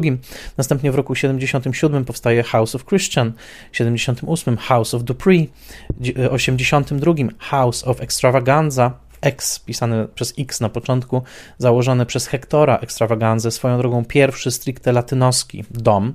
Następnie 0.57 0.91
w 0.91 0.95
roku 0.95 1.15
77 1.15 2.05
powstaje 2.05 2.43
House 2.43 2.75
of 2.75 2.85
Christian, 2.85 3.33
78 3.71 4.57
House 4.57 4.93
of 4.93 5.03
Dupree, 5.03 5.47
82 6.31 7.13
House 7.39 7.83
of 7.83 8.01
Extravaganza, 8.01 9.06
X, 9.21 9.59
pisany 9.59 10.07
przez 10.15 10.33
X 10.39 10.61
na 10.61 10.69
początku, 10.69 11.21
założony 11.57 12.05
przez 12.05 12.27
Hektora 12.27 12.77
Extravaganza, 12.77 13.51
swoją 13.51 13.77
drogą 13.77 14.05
pierwszy 14.05 14.51
stricte 14.51 14.91
latynoski 14.91 15.63
dom. 15.71 16.13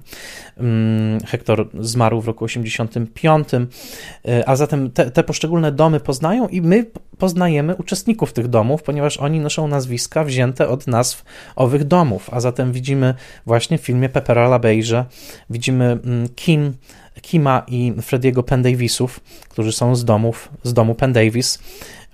Mm, 0.57 1.21
Hektor 1.21 1.69
zmarł 1.81 2.21
w 2.21 2.27
roku 2.27 2.45
85, 2.45 3.49
e, 3.55 4.49
a 4.49 4.57
zatem 4.57 4.91
te, 4.91 5.11
te 5.11 5.25
poszczególne 5.25 5.73
domy 5.73 6.01
poznają 6.01 6.49
i 6.49 6.62
my 6.62 6.87
poznajemy 7.19 7.77
uczestników 7.77 8.33
tych 8.33 8.49
domów, 8.49 8.83
ponieważ 8.83 9.17
oni 9.17 9.41
noszą 9.41 9.69
nazwiska 9.69 10.25
wzięte 10.25 10.69
od 10.69 10.87
nazw 10.87 11.25
owych 11.57 11.85
domów, 11.85 12.31
a 12.33 12.41
zatem 12.41 12.73
widzimy 12.73 13.15
właśnie 13.47 13.79
w 13.79 13.81
filmie 13.81 14.09
Pepera 14.09 14.49
LaBeija, 14.49 15.05
widzimy 15.51 15.85
mm, 15.85 16.29
Kim, 16.29 16.75
Kima 17.21 17.62
i 17.69 17.93
Frediego 18.03 18.43
Pendavisów, 18.43 19.21
którzy 19.49 19.73
są 19.73 19.97
z 19.97 20.05
domów, 20.05 20.49
z 20.62 20.73
domu 20.73 20.95
Pendavis. 20.95 21.59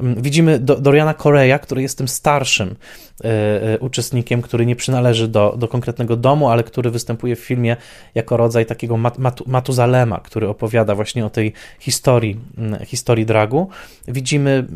Mm, 0.01 0.23
widzimy 0.23 0.59
Doriana 0.59 1.15
Korea, 1.15 1.59
który 1.59 1.83
jest 1.83 1.99
tym 1.99 2.09
starszym 2.09 2.69
e, 3.25 3.25
e, 3.75 3.79
uczestnikiem, 3.79 4.43
który 4.43 4.67
nie 4.67 4.77
przynależy 4.77 5.29
do, 5.29 5.55
do 5.59 5.69
konkretnego 5.69 6.17
domu, 6.17 6.49
ale 6.49 6.65
który 6.65 6.91
występuje 6.91 7.37
w 7.37 7.41
filmie 7.41 7.77
jako 8.15 8.37
rodzaj 8.37 8.67
takiego 8.67 8.97
mat, 8.97 9.19
mat, 9.19 9.47
Matuzalema, 9.47 10.21
który 10.21 10.49
opowiada 10.49 10.95
właśnie 10.95 11.27
o 11.27 11.31
tej 11.31 11.53
historii, 11.79 12.41
mm, 12.59 12.85
historii 12.85 13.27
dragu. 13.27 13.69
Widzimy 14.09 14.67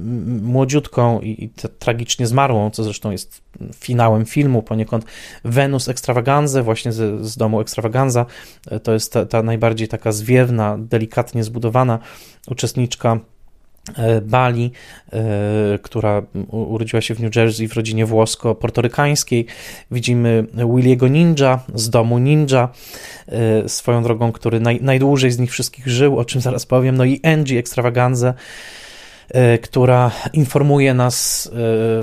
młodziutką 0.43 1.21
i, 1.21 1.45
i 1.45 1.51
tragicznie 1.79 2.27
zmarłą, 2.27 2.71
co 2.71 2.85
zresztą 2.85 3.11
jest 3.11 3.43
finałem 3.75 4.25
filmu 4.25 4.63
poniekąd, 4.63 5.05
Wenus 5.45 5.89
Extravaganza, 5.89 6.63
właśnie 6.63 6.93
z, 6.93 7.27
z 7.27 7.37
domu 7.37 7.61
Extravaganza. 7.61 8.27
E, 8.71 8.81
to 8.81 8.93
jest 8.93 9.13
ta, 9.13 9.27
ta 9.27 9.43
najbardziej 9.43 9.89
taka 9.89 10.13
zwiewna, 10.13 10.77
delikatnie 10.79 11.45
zbudowana 11.45 11.99
uczestniczka 12.49 13.21
Bali, 14.23 14.73
e, 15.13 15.79
która 15.83 16.23
urodziła 16.49 17.03
się 17.03 17.15
w 17.15 17.21
New 17.21 17.37
Jersey 17.37 17.69
w 17.69 17.73
rodzinie 17.73 18.07
włosko-portorykańskiej. 18.07 19.47
Widzimy 19.91 20.47
Williego 20.75 21.09
Ninja 21.09 21.61
z 21.75 21.91
domu 21.91 22.19
Ninja, 22.19 22.69
e, 23.29 23.69
swoją 23.69 24.03
drogą, 24.03 24.33
który 24.33 24.61
naj, 24.61 24.81
najdłużej 24.83 25.31
z 25.31 25.39
nich 25.39 25.51
wszystkich 25.51 25.89
żył, 25.89 26.19
o 26.19 26.25
czym 26.25 26.41
zaraz 26.41 26.67
powiem. 26.67 26.97
No 26.97 27.05
i 27.05 27.21
Angie 27.23 27.59
Extravaganza, 27.59 28.35
która 29.63 30.11
informuje 30.33 30.95
nas 30.95 31.51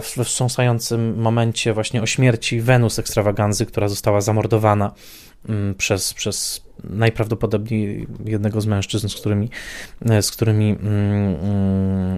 w 0.01 0.23
wstrząsającym 0.23 1.21
momencie 1.21 1.73
właśnie 1.73 2.01
o 2.01 2.05
śmierci 2.05 2.61
Wenus 2.61 2.99
Extravaganzy, 2.99 3.65
która 3.65 3.87
została 3.87 4.21
zamordowana 4.21 4.91
mm, 5.49 5.75
przez, 5.75 6.13
przez 6.13 6.68
najprawdopodobniej 6.83 8.07
jednego 8.25 8.61
z 8.61 8.65
mężczyzn, 8.65 9.07
z 9.07 9.15
którymi, 9.15 9.49
e, 10.09 10.21
z 10.21 10.31
którymi 10.31 10.69
mm, 10.69 11.35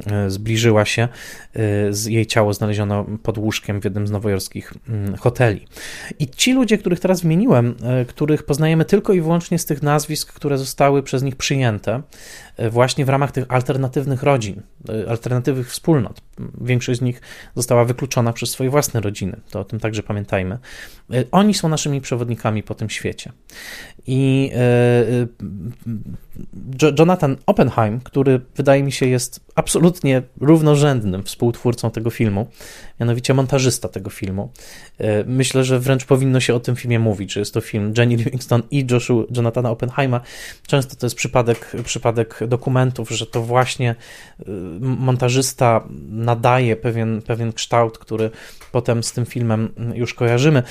mm, 0.06 0.32
zbliżyła 0.32 0.86
się. 0.86 1.08
E, 1.56 2.12
jej 2.12 2.26
ciało 2.26 2.54
znaleziono 2.54 3.06
pod 3.24 3.38
łóżkiem 3.38 3.82
w 3.82 3.84
jednym 3.84 4.08
z 4.08 4.12
nowojorskich 4.12 4.74
mm, 4.90 5.16
hoteli. 5.16 5.68
I 6.20 6.28
ci 6.28 6.54
ludzie, 6.54 6.78
których 6.78 7.00
teraz 7.00 7.22
wymieniłem, 7.22 7.76
e, 7.84 8.06
których 8.06 8.44
poznajemy 8.44 8.86
tylko 8.86 9.14
i 9.14 9.22
wyłącznie 9.22 9.60
z 9.60 9.66
tych 9.66 9.82
nazwisk, 9.82 10.34
które 10.34 10.58
zostały 10.58 11.04
przez 11.04 11.24
nich 11.24 11.36
przyjęte, 11.36 12.02
właśnie 12.70 13.06
w 13.06 13.10
ramach 13.10 13.32
tych 13.32 13.46
alternatywnych 13.50 14.24
rodzin, 14.24 14.62
alternatywnych 15.08 15.70
wspólnot. 15.70 16.22
Większość 16.62 17.00
z 17.00 17.02
nich 17.02 17.22
została 17.56 17.86
wykluczona 17.86 18.34
przez 18.34 18.50
swoje 18.50 18.70
własne 18.70 19.02
rodziny, 19.02 19.40
to 19.52 19.60
o 19.60 19.64
tym 19.64 19.80
także 19.80 20.04
pamiętajmy. 20.04 20.58
Oni 21.32 21.54
są 21.54 21.70
naszymi 21.70 22.02
przewodnikami 22.02 22.64
po 22.64 22.76
tym 22.76 22.90
świecie. 22.90 23.32
I 24.08 24.51
e, 24.52 24.56
e, 24.56 25.28
Jonathan 27.00 27.38
Oppenheim, 27.46 28.00
który 28.00 28.42
wydaje 28.56 28.84
mi 28.84 28.92
się 28.92 29.06
jest 29.06 29.46
absolutnie 29.56 30.22
równorzędnym 30.42 31.24
współtwórcą 31.24 31.92
tego 31.92 32.10
filmu, 32.10 32.48
mianowicie 33.00 33.34
montażysta 33.34 33.90
tego 33.90 34.10
filmu. 34.10 34.52
E, 34.98 35.24
myślę, 35.24 35.64
że 35.64 35.80
wręcz 35.80 36.06
powinno 36.06 36.40
się 36.40 36.56
o 36.56 36.60
tym 36.60 36.76
filmie 36.76 37.00
mówić, 37.00 37.34
że 37.34 37.40
jest 37.40 37.54
to 37.54 37.62
film 37.62 37.94
Jenny 37.98 38.16
Livingston 38.16 38.64
i 38.72 38.88
Joshua, 38.92 39.24
Jonathana 39.36 39.70
Oppenheima. 39.70 40.22
Często 40.68 40.96
to 40.96 41.06
jest 41.06 41.16
przypadek, 41.16 41.72
przypadek 41.86 42.40
dokumentów, 42.48 43.10
że 43.10 43.26
to 43.26 43.42
właśnie 43.42 43.96
montażysta 44.80 45.84
nadaje 46.10 46.76
pewien, 46.76 47.22
pewien 47.22 47.54
kształt, 47.54 47.98
który 47.98 48.32
potem 48.72 49.04
z 49.04 49.12
tym 49.12 49.26
filmem 49.26 49.70
już 49.94 50.14
kojarzymy. 50.14 50.64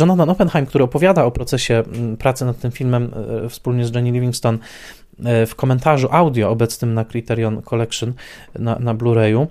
Jonathan 0.00 0.30
Oppenheim, 0.30 0.66
który 0.66 0.84
opowiada 0.84 1.24
o 1.24 1.30
procesie 1.30 1.82
pracy 2.18 2.44
nad 2.44 2.58
tym 2.58 2.70
filmem 2.70 3.10
wspólnie 3.48 3.86
z 3.86 3.94
Jenny 3.94 4.10
Livingston 4.10 4.58
e, 5.24 5.46
w 5.46 5.54
komentarzu 5.54 6.08
audio 6.10 6.50
obecnym 6.50 6.94
na 6.94 7.04
Criterion 7.04 7.62
Collection 7.62 8.12
na, 8.58 8.78
na 8.78 8.94
Blu-rayu, 8.94 9.46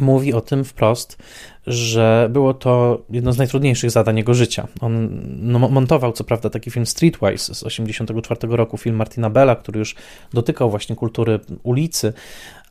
mówi 0.00 0.34
o 0.34 0.40
tym 0.40 0.64
wprost, 0.64 1.18
że 1.66 2.28
było 2.32 2.54
to 2.54 3.02
jedno 3.10 3.32
z 3.32 3.38
najtrudniejszych 3.38 3.90
zadań 3.90 4.16
jego 4.16 4.34
życia. 4.34 4.68
On 4.80 5.08
no, 5.40 5.58
montował, 5.58 6.12
co 6.12 6.24
prawda, 6.24 6.50
taki 6.50 6.70
film 6.70 6.86
Streetwise 6.86 7.54
z 7.54 7.58
1984 7.58 8.56
roku, 8.56 8.78
film 8.78 8.96
Martina 8.96 9.30
Bella, 9.30 9.56
który 9.56 9.78
już 9.78 9.94
dotykał 10.32 10.70
właśnie 10.70 10.96
kultury 10.96 11.40
ulicy, 11.62 12.12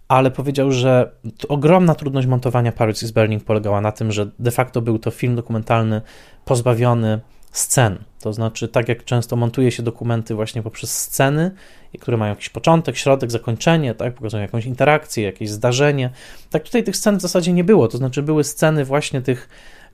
ale 0.08 0.32
powiedział, 0.32 0.72
że 0.72 1.12
ogromna 1.50 1.96
trudność 1.96 2.28
montowania 2.28 2.72
Paris 2.72 3.04
is 3.04 3.12
Burning 3.12 3.44
polegała 3.44 3.82
na 3.82 3.92
tym, 3.92 4.12
że 4.12 4.30
de 4.40 4.52
facto 4.52 4.82
był 4.82 5.00
to 5.00 5.12
film 5.12 5.36
dokumentalny 5.36 6.02
pozbawiony 6.46 7.20
scen. 7.52 7.98
To 8.22 8.34
znaczy, 8.34 8.68
tak 8.68 8.90
jak 8.90 9.04
często 9.06 9.36
montuje 9.36 9.72
się 9.72 9.84
dokumenty 9.84 10.36
właśnie 10.36 10.64
poprzez 10.64 10.98
sceny, 10.98 11.52
które 12.00 12.18
mają 12.18 12.30
jakiś 12.30 12.50
początek, 12.50 12.98
środek, 12.98 13.32
zakończenie, 13.32 13.96
tak, 13.96 14.14
pokazują 14.14 14.42
jakąś 14.42 14.66
interakcję, 14.66 15.24
jakieś 15.24 15.50
zdarzenie. 15.50 16.10
Tak 16.50 16.64
tutaj 16.64 16.84
tych 16.84 16.98
scen 16.98 17.18
w 17.18 17.22
zasadzie 17.22 17.54
nie 17.54 17.64
było, 17.64 17.88
to 17.88 17.98
znaczy 17.98 18.24
były 18.24 18.44
sceny 18.44 18.86
właśnie 18.86 19.22
tych, 19.22 19.50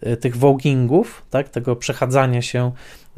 y, 0.08 0.18
tych 0.18 0.38
vogingów, 0.38 1.26
tak, 1.30 1.50
tego 1.50 1.76
przechadzania 1.76 2.42
się 2.42 2.72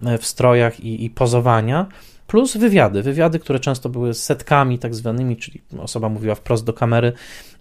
y, 0.08 0.18
w 0.18 0.26
strojach 0.26 0.80
i, 0.80 1.06
i 1.06 1.10
pozowania, 1.10 1.86
plus 2.28 2.58
wywiady, 2.58 3.04
wywiady, 3.04 3.40
które 3.40 3.60
często 3.60 3.90
były 3.90 4.14
setkami 4.14 4.80
tak 4.80 4.96
zwanymi, 4.96 5.38
czyli 5.38 5.62
osoba 5.78 6.10
mówiła 6.10 6.36
wprost 6.36 6.66
do 6.66 6.74
kamery, 6.74 7.14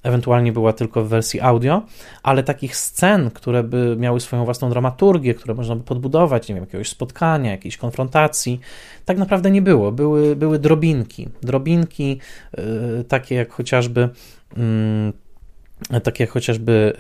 ewentualnie 0.03 0.53
była 0.53 0.73
tylko 0.73 1.05
w 1.05 1.09
wersji 1.09 1.41
audio, 1.41 1.83
ale 2.23 2.43
takich 2.43 2.77
scen, 2.77 3.31
które 3.31 3.63
by 3.63 3.97
miały 3.99 4.21
swoją 4.21 4.45
własną 4.45 4.71
dramaturgię, 4.71 5.35
które 5.35 5.55
można 5.55 5.77
by 5.77 5.83
podbudować, 5.83 6.49
nie 6.49 6.55
wiem, 6.55 6.65
jakiegoś 6.65 6.89
spotkania, 6.89 7.51
jakiejś 7.51 7.77
konfrontacji, 7.77 8.61
tak 9.05 9.19
naprawdę 9.19 9.51
nie 9.51 9.63
było. 9.63 9.93
Były, 9.93 10.37
były 10.37 10.59
drobinki, 10.59 11.29
drobinki 11.43 12.21
yy, 12.59 13.05
takie 13.09 13.35
jak 13.35 13.53
chociażby 13.53 14.09
yy, 14.57 16.01
takie 16.01 16.25
jak 16.25 16.31
chociażby 16.31 16.93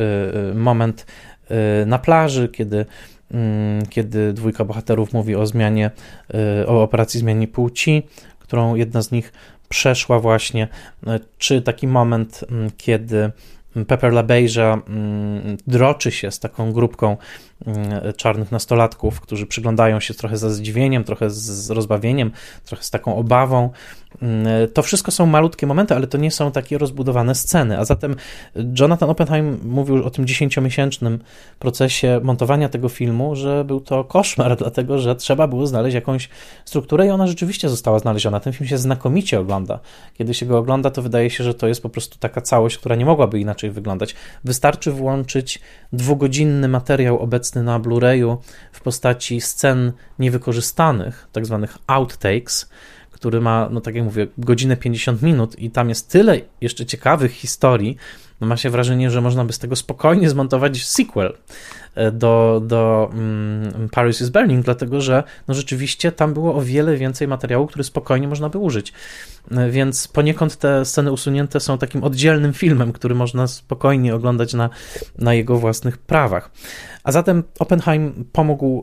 yy, 0.48 0.54
moment 0.54 1.06
y, 1.82 1.86
na 1.86 1.98
plaży, 1.98 2.48
kiedy 2.48 2.86
kiedy 3.88 4.32
dwójka 4.32 4.64
bohaterów 4.64 5.12
mówi 5.12 5.34
o 5.34 5.46
zmianie, 5.46 5.90
y, 6.62 6.66
o 6.66 6.82
operacji 6.82 7.20
zmiany 7.20 7.46
płci, 7.46 8.02
którą 8.38 8.74
jedna 8.74 9.02
z 9.02 9.10
nich 9.12 9.32
przeszła 9.68 10.20
właśnie, 10.20 10.68
e, 11.06 11.20
czy 11.38 11.62
taki 11.62 11.86
moment, 11.86 12.44
mm, 12.50 12.70
kiedy 12.76 13.30
Pepper 13.86 14.12
LaBeija 14.12 14.82
mm, 14.88 15.56
droczy 15.66 16.10
się 16.10 16.30
z 16.30 16.40
taką 16.40 16.72
grupką 16.72 17.06
mm, 17.06 17.18
czarnych 18.16 18.52
nastolatków, 18.52 19.20
którzy 19.20 19.46
przyglądają 19.46 20.00
się 20.00 20.14
trochę 20.14 20.36
ze 20.36 20.50
zdziwieniem, 20.50 21.04
trochę 21.04 21.30
z 21.30 21.70
rozbawieniem, 21.70 22.30
trochę 22.64 22.84
z 22.84 22.90
taką 22.90 23.16
obawą 23.16 23.70
Mm, 24.22 24.68
to 24.68 24.82
wszystko 24.82 25.10
są 25.10 25.26
malutkie 25.26 25.66
momenty, 25.66 25.94
ale 25.94 26.06
to 26.06 26.18
nie 26.18 26.30
są 26.30 26.52
takie 26.52 26.78
rozbudowane 26.78 27.34
sceny. 27.34 27.78
A 27.78 27.84
zatem 27.84 28.16
Jonathan 28.80 29.10
Oppenheim 29.10 29.58
mówił 29.64 30.04
o 30.04 30.10
tym 30.10 30.26
dziesięciomiesięcznym 30.26 31.18
procesie 31.58 32.20
montowania 32.22 32.68
tego 32.68 32.88
filmu, 32.88 33.36
że 33.36 33.64
był 33.64 33.80
to 33.80 34.04
koszmar, 34.04 34.56
dlatego 34.62 34.98
że 34.98 35.16
trzeba 35.16 35.48
było 35.48 35.66
znaleźć 35.66 35.94
jakąś 35.94 36.28
strukturę 36.64 37.06
i 37.06 37.10
ona 37.10 37.26
rzeczywiście 37.26 37.68
została 37.68 37.98
znaleziona. 37.98 38.40
Ten 38.40 38.52
film 38.52 38.68
się 38.68 38.78
znakomicie 38.78 39.40
ogląda. 39.40 39.80
Kiedy 40.14 40.34
się 40.34 40.46
go 40.46 40.58
ogląda, 40.58 40.90
to 40.90 41.02
wydaje 41.02 41.30
się, 41.30 41.44
że 41.44 41.54
to 41.54 41.68
jest 41.68 41.82
po 41.82 41.88
prostu 41.88 42.18
taka 42.18 42.40
całość, 42.40 42.78
która 42.78 42.96
nie 42.96 43.04
mogłaby 43.04 43.40
inaczej 43.40 43.70
wyglądać. 43.70 44.14
Wystarczy 44.44 44.92
włączyć 44.92 45.60
dwugodzinny 45.92 46.68
materiał 46.68 47.18
obecny 47.18 47.45
na 47.54 47.80
Blu-rayu 47.80 48.36
w 48.72 48.80
postaci 48.80 49.40
scen 49.40 49.92
niewykorzystanych, 50.18 51.28
tak 51.32 51.46
zwanych 51.46 51.78
outtakes, 51.86 52.70
który 53.10 53.40
ma, 53.40 53.68
no 53.70 53.80
tak 53.80 53.94
jak 53.94 54.04
mówię, 54.04 54.26
godzinę 54.38 54.76
50 54.76 55.22
minut 55.22 55.58
i 55.58 55.70
tam 55.70 55.88
jest 55.88 56.10
tyle 56.10 56.40
jeszcze 56.60 56.86
ciekawych 56.86 57.32
historii, 57.32 57.96
no 58.40 58.46
ma 58.46 58.56
się 58.56 58.70
wrażenie, 58.70 59.10
że 59.10 59.20
można 59.20 59.44
by 59.44 59.52
z 59.52 59.58
tego 59.58 59.76
spokojnie 59.76 60.30
zmontować 60.30 60.84
sequel 60.84 61.36
e, 61.94 62.12
do, 62.12 62.62
do 62.64 63.10
um, 63.12 63.88
Paris 63.92 64.20
is 64.20 64.28
Burning, 64.28 64.64
dlatego 64.64 65.00
że 65.00 65.22
no 65.48 65.54
rzeczywiście 65.54 66.12
tam 66.12 66.34
było 66.34 66.54
o 66.54 66.62
wiele 66.62 66.96
więcej 66.96 67.28
materiału, 67.28 67.66
który 67.66 67.84
spokojnie 67.84 68.28
można 68.28 68.48
by 68.48 68.58
użyć. 68.58 68.92
E, 69.50 69.70
więc 69.70 70.08
poniekąd 70.08 70.56
te 70.56 70.84
sceny 70.84 71.12
usunięte 71.12 71.60
są 71.60 71.78
takim 71.78 72.04
oddzielnym 72.04 72.52
filmem, 72.52 72.92
który 72.92 73.14
można 73.14 73.46
spokojnie 73.46 74.14
oglądać 74.14 74.54
na, 74.54 74.70
na 75.18 75.34
jego 75.34 75.56
własnych 75.58 75.98
prawach. 75.98 76.50
A 77.04 77.12
zatem 77.12 77.44
Oppenheim 77.58 78.24
pomógł, 78.32 78.82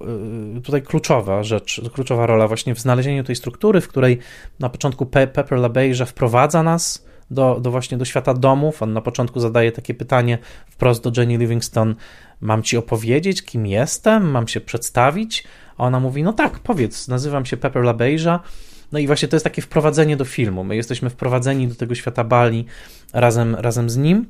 e, 0.57 0.61
tutaj 0.61 0.81
kluczowa 0.81 1.43
rzecz, 1.43 1.81
kluczowa 1.93 2.25
rola 2.25 2.47
właśnie 2.47 2.75
w 2.75 2.79
znalezieniu 2.79 3.23
tej 3.23 3.35
struktury, 3.35 3.81
w 3.81 3.87
której 3.87 4.19
na 4.59 4.69
początku 4.69 5.05
Pe 5.05 5.27
Pepper 5.27 5.59
LaBeija 5.59 6.05
wprowadza 6.05 6.63
nas 6.63 7.12
do, 7.31 7.59
do 7.59 7.71
właśnie 7.71 7.97
do 7.97 8.05
świata 8.05 8.33
domów. 8.33 8.81
On 8.81 8.93
na 8.93 9.01
początku 9.01 9.39
zadaje 9.39 9.71
takie 9.71 9.93
pytanie 9.93 10.37
wprost 10.69 11.03
do 11.03 11.21
Jenny 11.21 11.37
Livingston: 11.37 11.95
Mam 12.41 12.63
ci 12.63 12.77
opowiedzieć, 12.77 13.41
kim 13.41 13.67
jestem? 13.67 14.31
Mam 14.31 14.47
się 14.47 14.61
przedstawić? 14.61 15.43
A 15.77 15.83
ona 15.83 15.99
mówi: 15.99 16.23
No 16.23 16.33
tak, 16.33 16.59
powiedz, 16.59 17.07
nazywam 17.07 17.45
się 17.45 17.57
Pepper 17.57 17.83
LaBeija. 17.83 18.39
No 18.91 18.99
i 18.99 19.07
właśnie 19.07 19.27
to 19.27 19.35
jest 19.35 19.43
takie 19.43 19.61
wprowadzenie 19.61 20.17
do 20.17 20.25
filmu. 20.25 20.63
My 20.63 20.75
jesteśmy 20.75 21.09
wprowadzeni 21.09 21.67
do 21.67 21.75
tego 21.75 21.95
świata 21.95 22.23
Bali 22.23 22.65
razem, 23.13 23.55
razem 23.55 23.89
z 23.89 23.97
nim. 23.97 24.25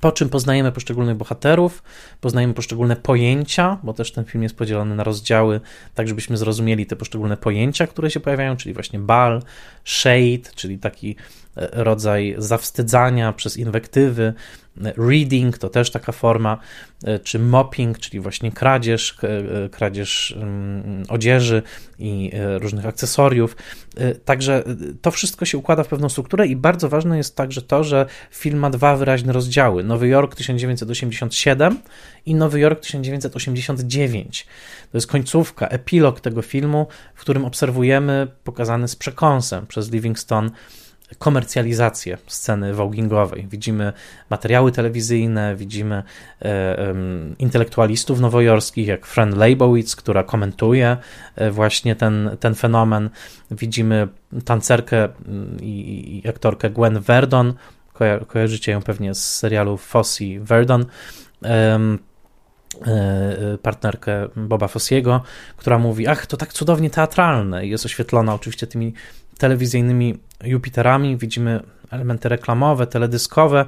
Po 0.00 0.12
czym 0.12 0.28
poznajemy 0.28 0.72
poszczególnych 0.72 1.16
bohaterów, 1.16 1.82
poznajemy 2.20 2.54
poszczególne 2.54 2.96
pojęcia, 2.96 3.78
bo 3.82 3.92
też 3.92 4.12
ten 4.12 4.24
film 4.24 4.42
jest 4.42 4.56
podzielony 4.56 4.94
na 4.94 5.04
rozdziały, 5.04 5.60
tak 5.94 6.08
żebyśmy 6.08 6.36
zrozumieli 6.36 6.86
te 6.86 6.96
poszczególne 6.96 7.36
pojęcia, 7.36 7.86
które 7.86 8.10
się 8.10 8.20
pojawiają, 8.20 8.56
czyli 8.56 8.74
właśnie 8.74 8.98
bal, 8.98 9.42
shade, 9.84 10.50
czyli 10.54 10.78
taki 10.78 11.16
rodzaj 11.56 12.34
zawstydzania 12.38 13.32
przez 13.32 13.56
inwektywy. 13.56 14.34
Reading 14.96 15.58
to 15.58 15.68
też 15.68 15.90
taka 15.90 16.12
forma, 16.12 16.58
czy 17.22 17.38
mopping, 17.38 17.98
czyli 17.98 18.20
właśnie 18.20 18.52
kradzież, 18.52 19.16
kradzież 19.70 20.34
mm, 20.36 21.04
odzieży 21.08 21.62
i 21.98 22.30
e, 22.34 22.58
różnych 22.58 22.86
akcesoriów. 22.86 23.56
E, 23.96 24.14
także 24.14 24.64
to 25.02 25.10
wszystko 25.10 25.44
się 25.44 25.58
układa 25.58 25.82
w 25.82 25.88
pewną 25.88 26.08
strukturę 26.08 26.46
i 26.46 26.56
bardzo 26.56 26.88
ważne 26.88 27.16
jest 27.16 27.36
także 27.36 27.62
to, 27.62 27.84
że 27.84 28.06
film 28.30 28.58
ma 28.58 28.70
dwa 28.70 28.96
wyraźne 28.96 29.32
rozdziały. 29.32 29.84
Nowy 29.84 30.08
Jork 30.08 30.34
1987 30.34 31.78
i 32.26 32.34
Nowy 32.34 32.60
Jork 32.60 32.80
1989. 32.80 34.46
To 34.92 34.98
jest 34.98 35.06
końcówka, 35.06 35.68
epilog 35.68 36.20
tego 36.20 36.42
filmu, 36.42 36.86
w 37.14 37.20
którym 37.20 37.44
obserwujemy, 37.44 38.26
pokazany 38.44 38.88
z 38.88 38.96
przekąsem 38.96 39.66
przez 39.66 39.90
Livingstone, 39.90 40.50
komercjalizację 41.18 42.18
sceny 42.26 42.74
voguingowej. 42.74 43.46
Widzimy 43.48 43.92
materiały 44.30 44.72
telewizyjne, 44.72 45.56
widzimy 45.56 46.02
e, 46.42 46.94
intelektualistów 47.38 48.20
nowojorskich, 48.20 48.86
jak 48.86 49.06
Fran 49.06 49.36
Leibowitz, 49.36 49.96
która 49.96 50.22
komentuje 50.22 50.96
e, 51.36 51.50
właśnie 51.50 51.96
ten, 51.96 52.36
ten 52.40 52.54
fenomen. 52.54 53.10
Widzimy 53.50 54.08
tancerkę 54.44 55.08
i, 55.60 56.22
i 56.24 56.28
aktorkę 56.28 56.70
Gwen 56.70 57.00
Verdon, 57.00 57.54
kojarzycie 58.26 58.72
ją 58.72 58.82
pewnie 58.82 59.14
z 59.14 59.36
serialu 59.36 59.76
Fossey 59.76 60.40
Verdon, 60.40 60.86
e, 62.86 63.58
partnerkę 63.62 64.28
Boba 64.36 64.68
Fossiego, 64.68 65.22
która 65.56 65.78
mówi, 65.78 66.06
ach, 66.06 66.26
to 66.26 66.36
tak 66.36 66.52
cudownie 66.52 66.90
teatralne 66.90 67.66
i 67.66 67.70
jest 67.70 67.86
oświetlona 67.86 68.34
oczywiście 68.34 68.66
tymi 68.66 68.94
telewizyjnymi 69.42 70.18
Jupiterami, 70.44 71.16
widzimy 71.16 71.60
elementy 71.90 72.28
reklamowe, 72.28 72.86
teledyskowe. 72.86 73.64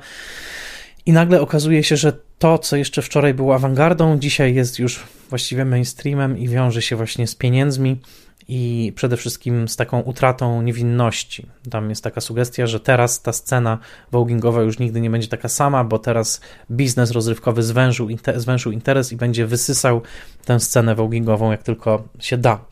I 1.06 1.12
nagle 1.12 1.40
okazuje 1.40 1.84
się, 1.84 1.96
że 1.96 2.12
to, 2.38 2.58
co 2.58 2.76
jeszcze 2.76 3.02
wczoraj 3.02 3.34
było 3.34 3.54
awangardą, 3.54 4.18
dzisiaj 4.18 4.54
jest 4.54 4.78
już 4.78 5.04
właściwie 5.30 5.64
mainstreamem 5.64 6.38
i 6.38 6.48
wiąże 6.48 6.82
się 6.82 6.96
właśnie 6.96 7.26
z 7.26 7.34
pieniędzmi 7.34 8.00
i 8.48 8.92
przede 8.96 9.16
wszystkim 9.16 9.68
z 9.68 9.76
taką 9.76 10.00
utratą 10.00 10.62
niewinności. 10.62 11.46
Tam 11.70 11.90
jest 11.90 12.04
taka 12.04 12.20
sugestia, 12.20 12.66
że 12.66 12.80
teraz 12.80 13.22
ta 13.22 13.32
scena 13.32 13.78
voguingowa 14.12 14.62
już 14.62 14.78
nigdy 14.78 15.00
nie 15.00 15.10
będzie 15.10 15.28
taka 15.28 15.48
sama, 15.48 15.84
bo 15.84 15.98
teraz 15.98 16.40
biznes 16.70 17.10
rozrywkowy 17.10 17.62
zwężył, 17.62 18.08
zwężył 18.36 18.72
interes 18.72 19.12
i 19.12 19.16
będzie 19.16 19.46
wysysał 19.46 20.02
tę 20.44 20.60
scenę 20.60 20.94
voguingową 20.94 21.50
jak 21.50 21.62
tylko 21.62 22.08
się 22.20 22.38
da. 22.38 22.64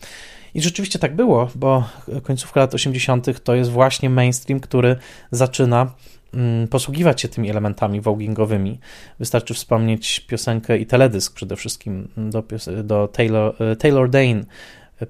I 0.54 0.62
rzeczywiście 0.62 0.98
tak 0.98 1.16
było, 1.16 1.50
bo 1.54 1.84
końcówka 2.22 2.60
lat 2.60 2.74
80. 2.74 3.42
to 3.42 3.54
jest 3.54 3.70
właśnie 3.70 4.10
mainstream, 4.10 4.60
który 4.60 4.96
zaczyna 5.30 5.94
mm, 6.34 6.68
posługiwać 6.68 7.20
się 7.20 7.28
tymi 7.28 7.50
elementami 7.50 8.00
voguingowymi. 8.00 8.78
Wystarczy 9.18 9.54
wspomnieć 9.54 10.20
piosenkę 10.20 10.78
i 10.78 10.86
teledysk 10.86 11.34
przede 11.34 11.56
wszystkim 11.56 12.08
do, 12.16 12.44
do 12.84 13.08
Taylor, 13.08 13.54
Taylor 13.78 14.10
Dane, 14.10 14.44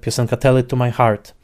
piosenka 0.01 0.37
Tell 0.37 0.59
It 0.59 0.67
To 0.67 0.75
My 0.75 0.91
Heart, 0.91 1.35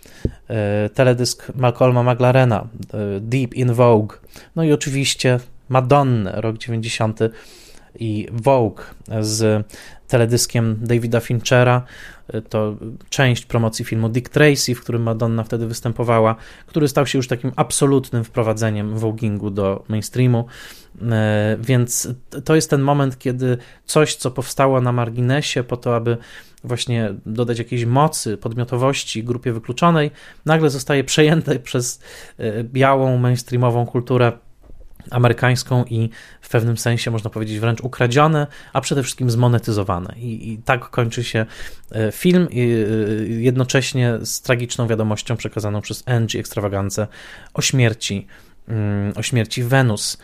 e, 0.50 0.90
teledysk 0.90 1.52
Malcolma 1.56 2.04
McLarena, 2.04 2.68
e, 2.94 3.20
Deep 3.20 3.54
in 3.54 3.74
Vogue, 3.74 4.18
no 4.56 4.64
i 4.64 4.72
oczywiście 4.72 5.40
Madonna, 5.70 6.42
rok 6.42 6.58
90 6.58 7.20
i 8.00 8.28
Vogue 8.32 8.82
z 9.22 9.68
teledyskiem 10.10 10.76
Davida 10.82 11.20
Finchera. 11.20 11.84
To 12.50 12.76
część 13.10 13.46
promocji 13.46 13.86
filmu 13.86 14.10
Dick 14.10 14.30
Tracy, 14.30 14.76
w 14.76 14.82
którym 14.82 15.04
Madonna 15.04 15.44
wtedy 15.44 15.68
występowała, 15.68 16.36
który 16.68 16.88
stał 16.88 17.08
się 17.08 17.18
już 17.18 17.28
takim 17.28 17.52
absolutnym 17.56 18.24
wprowadzeniem 18.24 18.98
voguingu 18.98 19.50
do 19.50 19.84
mainstreamu. 19.88 20.46
E, 21.02 21.58
więc 21.60 22.08
to 22.46 22.56
jest 22.56 22.70
ten 22.70 22.82
moment, 22.82 23.20
kiedy 23.20 23.58
coś, 23.86 24.16
co 24.16 24.32
powstało 24.32 24.82
na 24.82 24.92
marginesie, 24.92 25.64
po 25.64 25.78
to, 25.78 25.96
aby 25.96 26.18
właśnie 26.64 27.14
dodać 27.26 27.60
jakiejś 27.60 27.86
mocy, 27.86 28.38
podmiotowości 28.38 29.24
grupie 29.24 29.54
wykluczonej, 29.54 30.12
nagle 30.46 30.70
zostaje 30.70 31.04
przejęte 31.04 31.60
przez 31.70 32.00
e, 32.38 32.64
białą, 32.64 33.18
mainstreamową 33.18 33.86
kulturę 33.86 34.32
amerykańską 35.12 35.84
i 35.84 36.10
w 36.42 36.50
pewnym 36.50 36.78
sensie 36.78 37.12
można 37.12 37.30
powiedzieć 37.30 37.60
wręcz 37.60 37.82
ukradzione, 37.82 38.48
a 38.74 38.82
przede 38.82 39.04
wszystkim 39.04 39.32
zmonetyzowane. 39.32 40.16
I, 40.18 40.54
i 40.54 40.58
tak 40.58 40.90
kończy 40.90 41.24
się 41.24 41.46
e, 41.92 42.12
film, 42.12 42.48
e, 42.52 42.56
jednocześnie 43.28 44.18
z 44.22 44.42
tragiczną 44.42 44.88
wiadomością 44.88 45.38
przekazaną 45.38 45.82
przez 45.82 46.04
Angie 46.08 46.40
Extravagance 46.40 47.08
o 47.54 47.62
śmierci 47.62 48.28
mm, 48.68 49.14
o 49.16 49.24
śmierci 49.24 49.64
Wenus, 49.64 50.18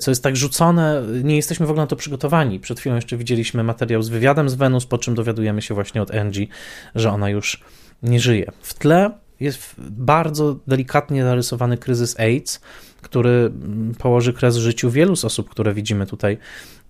co 0.00 0.10
jest 0.10 0.22
tak 0.22 0.36
rzucone, 0.36 1.02
nie 1.24 1.36
jesteśmy 1.36 1.66
w 1.66 1.70
ogóle 1.70 1.82
na 1.82 1.86
to 1.86 1.96
przygotowani. 1.96 2.60
Przed 2.60 2.80
chwilą 2.80 2.96
jeszcze 2.96 3.16
widzieliśmy 3.16 3.64
materiał 3.64 4.02
z 4.02 4.08
wywiadem 4.08 4.48
z 4.48 4.54
Wenus, 4.54 4.86
po 4.86 4.98
czym 4.98 5.14
dowiadujemy 5.14 5.62
się 5.62 5.74
właśnie 5.74 6.02
od 6.02 6.10
Angie, 6.14 6.46
że 6.94 7.10
ona 7.10 7.30
już 7.30 7.64
nie 8.02 8.20
żyje. 8.20 8.52
W 8.62 8.74
tle 8.74 9.10
jest 9.40 9.74
bardzo 9.78 10.56
delikatnie 10.66 11.24
narysowany 11.24 11.78
kryzys 11.78 12.20
AIDS, 12.20 12.60
który 13.02 13.52
położy 13.98 14.32
kres 14.32 14.56
życiu 14.56 14.90
wielu 14.90 15.16
z 15.16 15.24
osób, 15.24 15.50
które 15.50 15.74
widzimy 15.74 16.06
tutaj 16.06 16.38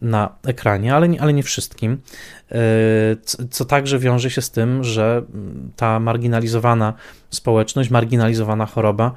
na 0.00 0.34
ekranie, 0.46 0.94
ale 0.94 1.08
nie, 1.08 1.20
ale 1.20 1.32
nie 1.32 1.42
wszystkim. 1.42 1.98
E, 2.52 2.58
co 3.50 3.64
także 3.64 3.98
wiąże 3.98 4.30
się 4.30 4.42
z 4.42 4.50
tym, 4.50 4.84
że 4.84 5.22
ta 5.76 6.00
marginalizowana 6.00 6.92
społeczność, 7.30 7.90
marginalizowana 7.90 8.66
choroba 8.66 9.12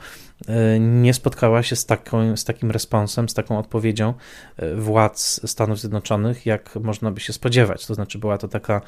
nie 0.80 1.14
spotkała 1.14 1.64
się 1.64 1.76
z, 1.76 1.86
taką, 1.86 2.38
z 2.38 2.44
takim 2.44 2.72
responsem, 2.72 3.30
z 3.30 3.34
taką 3.34 3.60
odpowiedzią 3.60 4.14
e, 4.58 4.76
władz 4.76 5.42
Stanów 5.46 5.80
Zjednoczonych, 5.80 6.46
jak 6.46 6.76
można 6.76 7.12
by 7.12 7.20
się 7.20 7.34
spodziewać. 7.34 7.86
To 7.86 7.96
znaczy, 7.96 8.20
była 8.20 8.38
to 8.38 8.48
taka 8.48 8.82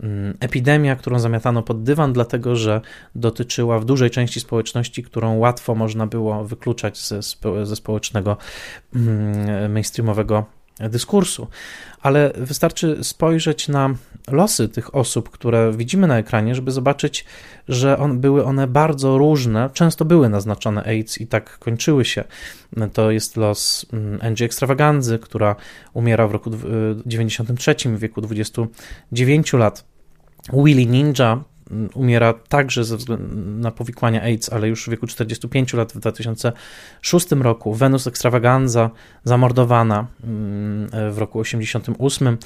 mm, 0.00 0.36
epidemia, 0.40 0.96
którą 0.96 1.18
zamiatano 1.18 1.62
pod 1.62 1.82
dywan, 1.82 2.12
dlatego 2.12 2.56
że 2.56 2.80
dotyczyła 3.14 3.78
w 3.78 3.84
dużej 3.84 4.10
części 4.10 4.40
społeczności, 4.40 5.02
którą 5.02 5.38
łatwo 5.38 5.74
można 5.74 6.06
było 6.06 6.44
wykluczać 6.44 6.98
ze, 6.98 7.20
ze 7.62 7.76
społecznego 7.76 8.36
mm, 8.94 9.72
mainstreamowego 9.72 10.57
dyskursu, 10.80 11.48
ale 12.02 12.32
wystarczy 12.36 12.98
spojrzeć 13.04 13.68
na 13.68 13.94
losy 14.30 14.68
tych 14.68 14.94
osób, 14.94 15.30
które 15.30 15.72
widzimy 15.76 16.06
na 16.06 16.18
ekranie, 16.18 16.54
żeby 16.54 16.70
zobaczyć, 16.70 17.24
że 17.68 17.98
on, 17.98 18.20
były 18.20 18.44
one 18.44 18.66
bardzo 18.66 19.18
różne, 19.18 19.70
często 19.72 20.04
były 20.04 20.28
naznaczone 20.28 20.84
AIDS 20.84 21.18
i 21.18 21.26
tak 21.26 21.58
kończyły 21.58 22.04
się. 22.04 22.24
To 22.92 23.10
jest 23.10 23.36
los 23.36 23.86
mm, 23.92 24.18
Angie 24.22 24.46
Extravaganzy, 24.46 25.18
która 25.18 25.56
umiera 25.92 26.28
w 26.28 26.32
roku 26.32 26.50
93 27.06 27.74
w 27.84 27.98
wieku 27.98 28.20
29 28.20 29.52
lat. 29.52 29.84
Willy 30.52 30.86
Ninja, 30.86 31.44
umiera 31.94 32.34
także 32.48 32.84
ze 32.84 32.96
względu 32.96 33.36
na 33.36 33.70
powikłania 33.70 34.22
AIDS, 34.22 34.52
ale 34.52 34.68
już 34.68 34.84
w 34.84 34.88
wieku 34.90 35.06
45 35.06 35.72
lat 35.72 35.92
w 35.92 35.98
2006 35.98 37.30
roku. 37.30 37.74
Wenus 37.74 38.06
Extravaganza 38.06 38.90
zamordowana 39.24 40.06
mm, 40.24 41.12
w 41.12 41.18
roku 41.18 41.38
88, 41.38 42.38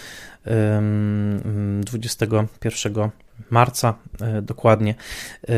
21 1.81 3.09
marca 3.51 3.95
e, 4.21 4.43
dokładnie. 4.43 4.95
E, 4.95 5.53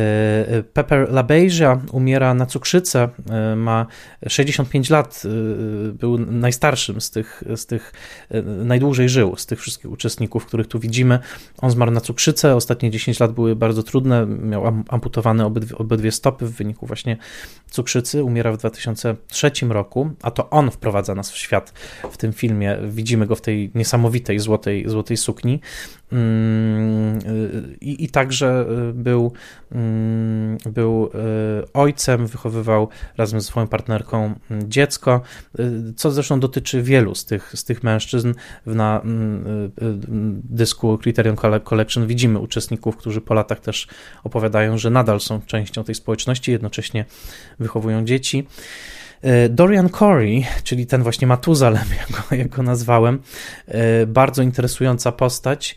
e, 0.48 0.62
Pepper 0.62 1.12
LaBeija 1.12 1.80
umiera 1.92 2.34
na 2.34 2.46
cukrzycę, 2.46 3.08
ma 3.56 3.86
65 4.28 4.90
lat, 4.90 5.22
był 5.92 6.18
najstarszym 6.18 7.00
z 7.00 7.10
tych, 7.10 7.42
z 7.56 7.66
tych 7.66 7.92
najdłużej 8.64 9.08
żył, 9.08 9.36
z 9.36 9.46
tych 9.46 9.60
wszystkich 9.60 9.90
uczestników, 9.90 10.46
których 10.46 10.66
tu 10.66 10.78
widzimy. 10.78 11.18
On 11.58 11.70
zmarł 11.70 11.90
na 11.90 12.00
cukrzycę, 12.00 12.56
ostatnie 12.56 12.90
10 12.90 13.20
lat 13.20 13.32
były 13.32 13.56
bardzo 13.56 13.82
trudne, 13.82 14.26
miał 14.26 14.84
amputowane 14.88 15.46
obydwie, 15.46 15.78
obydwie 15.78 16.12
stopy 16.12 16.46
w 16.46 16.52
wyniku 16.52 16.86
właśnie 16.86 17.16
cukrzycy, 17.70 18.24
umiera 18.24 18.52
w 18.52 18.56
2003 18.56 19.50
roku, 19.68 20.10
a 20.22 20.30
to 20.30 20.50
on 20.50 20.70
wprowadza 20.70 21.14
nas 21.14 21.30
w 21.30 21.36
świat 21.36 21.72
w 22.10 22.16
tym 22.16 22.32
filmie, 22.32 22.78
widzimy 22.88 23.26
go 23.26 23.36
w 23.36 23.40
tej 23.40 23.70
niesamowitej 23.74 24.38
złotej, 24.38 24.88
złotej 24.88 25.16
sukni. 25.16 25.60
Mm, 26.12 27.18
i, 27.80 28.04
i 28.04 28.08
także 28.08 28.66
y, 28.90 28.92
był, 28.92 29.32
mm, 29.72 30.58
był 30.66 31.06
y, 31.06 31.72
ojcem, 31.72 32.26
wychowywał 32.26 32.88
razem 33.16 33.40
ze 33.40 33.46
swoją 33.46 33.66
partnerką 33.66 34.34
mm, 34.50 34.70
dziecko, 34.70 35.20
y, 35.58 35.94
co 35.96 36.10
zresztą 36.10 36.40
dotyczy 36.40 36.82
wielu 36.82 37.14
z 37.14 37.24
tych, 37.24 37.52
z 37.54 37.64
tych 37.64 37.82
mężczyzn. 37.82 38.34
Na 38.66 39.02
dysku 40.44 40.98
Criterion 40.98 41.36
Collection 41.64 42.06
widzimy 42.06 42.38
uczestników, 42.38 42.96
którzy 42.96 43.20
po 43.20 43.34
latach 43.34 43.60
też 43.60 43.88
opowiadają, 44.24 44.78
że 44.78 44.90
nadal 44.90 45.20
są 45.20 45.40
częścią 45.42 45.84
tej 45.84 45.94
społeczności, 45.94 46.52
jednocześnie 46.52 47.04
wychowują 47.58 48.04
dzieci. 48.04 48.46
E, 49.24 49.48
Dorian 49.48 49.88
Corey, 49.88 50.44
czyli 50.64 50.86
ten 50.86 51.02
właśnie 51.02 51.26
Matuzalem, 51.26 51.84
jak 52.00 52.10
go, 52.10 52.36
jak 52.36 52.48
go 52.48 52.62
nazwałem, 52.62 53.18
e, 53.68 54.06
bardzo 54.06 54.42
interesująca 54.42 55.12
postać, 55.12 55.76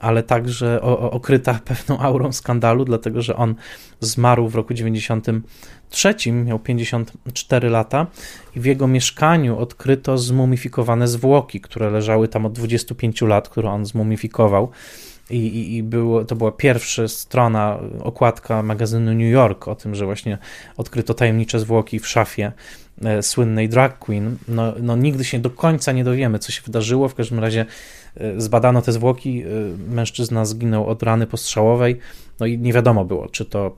ale 0.00 0.22
także 0.22 0.80
okryta 1.10 1.60
pewną 1.64 1.98
aurą 1.98 2.32
skandalu, 2.32 2.84
dlatego 2.84 3.22
że 3.22 3.36
on 3.36 3.54
zmarł 4.00 4.48
w 4.48 4.54
roku 4.54 4.74
93, 4.74 6.14
miał 6.32 6.58
54 6.58 7.68
lata 7.68 8.06
i 8.56 8.60
w 8.60 8.64
jego 8.64 8.86
mieszkaniu 8.86 9.58
odkryto 9.58 10.18
zmumifikowane 10.18 11.08
zwłoki, 11.08 11.60
które 11.60 11.90
leżały 11.90 12.28
tam 12.28 12.46
od 12.46 12.52
25 12.52 13.22
lat, 13.22 13.48
które 13.48 13.70
on 13.70 13.86
zmumifikował. 13.86 14.70
I, 15.30 15.36
i, 15.36 15.76
i 15.76 15.82
było, 15.82 16.24
to 16.24 16.36
była 16.36 16.52
pierwsza 16.52 17.08
strona, 17.08 17.78
okładka 18.02 18.62
magazynu 18.62 19.14
New 19.14 19.32
York 19.32 19.68
o 19.68 19.74
tym, 19.74 19.94
że 19.94 20.04
właśnie 20.04 20.38
odkryto 20.76 21.14
tajemnicze 21.14 21.60
zwłoki 21.60 21.98
w 21.98 22.08
szafie 22.08 22.52
e, 23.04 23.22
słynnej 23.22 23.68
drag 23.68 23.98
queen. 23.98 24.36
No, 24.48 24.72
no 24.82 24.96
nigdy 24.96 25.24
się 25.24 25.38
do 25.38 25.50
końca 25.50 25.92
nie 25.92 26.04
dowiemy, 26.04 26.38
co 26.38 26.52
się 26.52 26.62
wydarzyło. 26.62 27.08
W 27.08 27.14
każdym 27.14 27.38
razie 27.38 27.66
e, 28.16 28.40
zbadano 28.40 28.82
te 28.82 28.92
zwłoki. 28.92 29.42
E, 29.42 29.46
mężczyzna 29.94 30.44
zginął 30.44 30.86
od 30.86 31.02
rany 31.02 31.26
postrzałowej. 31.26 31.98
No 32.40 32.46
i 32.46 32.58
nie 32.58 32.72
wiadomo 32.72 33.04
było, 33.04 33.28
czy 33.28 33.44
to 33.44 33.76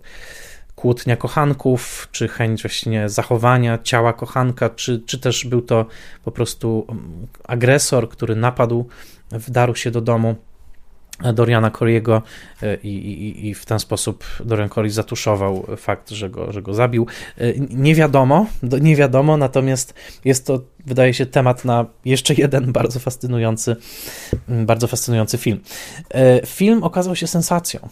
kłótnia 0.75 1.17
kochanków, 1.17 2.09
czy 2.13 2.29
chęć 2.29 2.63
właśnie 2.63 3.09
zachowania 3.09 3.79
ciała 3.79 4.13
kochanka, 4.13 4.71
czy, 4.71 5.03
czy 5.07 5.19
też 5.19 5.45
był 5.45 5.63
to 5.63 5.87
po 6.25 6.33
prostu 6.33 6.87
mm, 6.89 7.27
agresor, 7.45 8.09
który 8.09 8.37
napadł, 8.37 8.89
wdarł 9.31 9.75
się 9.75 9.91
do 9.91 10.01
domu 10.01 10.37
Doriana 11.35 11.71
Coriego 11.71 12.23
e, 12.63 12.77
i, 12.77 12.89
i, 12.89 13.49
i, 13.49 13.55
w 13.55 13.67
ten 13.67 13.79
sposób 13.79 14.25
Dorian 14.45 14.69
Corey 14.69 14.91
zatuszował 14.91 15.67
fakt, 15.77 16.11
że 16.11 16.31
go, 16.31 16.53
że 16.53 16.63
go 16.63 16.75
zabił. 16.75 17.07
E, 17.39 17.53
nie 17.59 17.95
wiadomo, 17.95 18.47
nie 18.81 18.97
wiadomo, 18.97 19.37
natomiast 19.37 19.95
jest 20.25 20.47
to, 20.47 20.61
wydaje 20.87 21.15
się, 21.15 21.27
temat 21.27 21.65
na 21.65 21.87
jeszcze 22.05 22.35
jeden 22.35 22.73
bardzo 22.73 23.01
fascynujący, 23.01 23.77
bardzo 24.49 24.87
fascynujący 24.87 25.39
film. 25.39 25.61
E, 26.15 26.47
film 26.47 26.83
okazał 26.83 27.17
się 27.17 27.27
sensacją. 27.27 27.89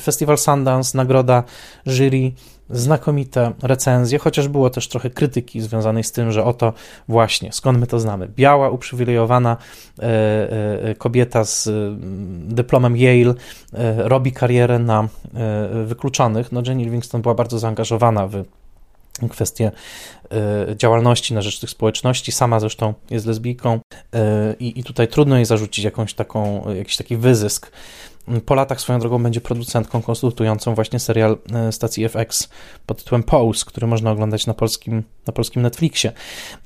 Festiwal 0.00 0.38
Sundance, 0.38 0.98
nagroda 0.98 1.44
jury 1.86 2.32
znakomite 2.70 3.52
recenzje, 3.62 4.18
chociaż 4.18 4.48
było 4.48 4.70
też 4.70 4.88
trochę 4.88 5.10
krytyki 5.10 5.60
związanej 5.60 6.04
z 6.04 6.12
tym, 6.12 6.32
że 6.32 6.44
oto 6.44 6.72
właśnie, 7.08 7.52
skąd 7.52 7.78
my 7.78 7.86
to 7.86 8.00
znamy, 8.00 8.28
biała, 8.28 8.70
uprzywilejowana 8.70 9.56
e, 9.98 10.02
e, 10.82 10.94
kobieta 10.94 11.44
z 11.44 11.68
dyplomem 12.54 12.96
Yale 12.96 13.34
e, 13.72 14.08
robi 14.08 14.32
karierę 14.32 14.78
na 14.78 15.08
wykluczonych. 15.84 16.52
No 16.52 16.62
Jenny 16.66 16.84
Livingston 16.84 17.22
była 17.22 17.34
bardzo 17.34 17.58
zaangażowana 17.58 18.26
w 18.26 18.44
kwestie 19.30 19.72
działalności 20.76 21.34
na 21.34 21.42
rzecz 21.42 21.60
tych 21.60 21.70
społeczności. 21.70 22.32
Sama 22.32 22.60
zresztą 22.60 22.94
jest 23.10 23.26
lesbijką 23.26 23.80
i, 24.60 24.80
i 24.80 24.84
tutaj 24.84 25.08
trudno 25.08 25.36
jej 25.36 25.44
zarzucić 25.44 25.84
jakąś 25.84 26.14
taką, 26.14 26.64
jakiś 26.74 26.96
taki 26.96 27.16
wyzysk 27.16 27.72
po 28.46 28.54
latach 28.54 28.80
swoją 28.80 28.98
drogą 28.98 29.22
będzie 29.22 29.40
producentką 29.40 30.02
konsultującą 30.02 30.74
właśnie 30.74 30.98
serial 30.98 31.38
e, 31.52 31.72
stacji 31.72 32.04
FX 32.08 32.48
pod 32.86 32.98
tytułem 32.98 33.22
Pose, 33.22 33.64
który 33.66 33.86
można 33.86 34.10
oglądać 34.10 34.46
na 34.46 34.54
polskim, 34.54 35.02
na 35.26 35.32
polskim 35.32 35.62
Netflixie. 35.62 36.12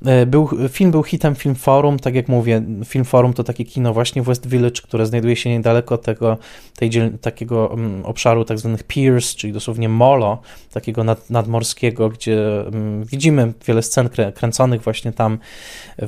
E, 0.06 0.26
był, 0.26 0.48
film 0.68 0.90
był 0.90 1.02
hitem 1.02 1.34
Film 1.34 1.54
Forum, 1.54 1.98
tak 1.98 2.14
jak 2.14 2.28
mówię, 2.28 2.62
Film 2.84 3.04
Forum 3.04 3.32
to 3.32 3.44
takie 3.44 3.64
kino 3.64 3.92
właśnie 3.92 4.22
w 4.22 4.24
West 4.24 4.46
Village, 4.46 4.82
które 4.82 5.06
znajduje 5.06 5.36
się 5.36 5.50
niedaleko 5.50 5.98
tego, 5.98 6.36
tej, 6.76 6.90
takiego 7.20 7.72
mm, 7.72 8.04
obszaru 8.04 8.44
tak 8.44 8.58
zwanych 8.58 8.82
piers, 8.82 9.34
czyli 9.34 9.52
dosłownie 9.52 9.88
molo, 9.88 10.38
takiego 10.72 11.04
nad, 11.04 11.30
nadmorskiego, 11.30 12.08
gdzie 12.08 12.66
mm, 12.66 13.04
widzimy 13.04 13.52
wiele 13.66 13.82
scen 13.82 14.08
kręconych 14.34 14.82
właśnie 14.82 15.12
tam 15.12 15.38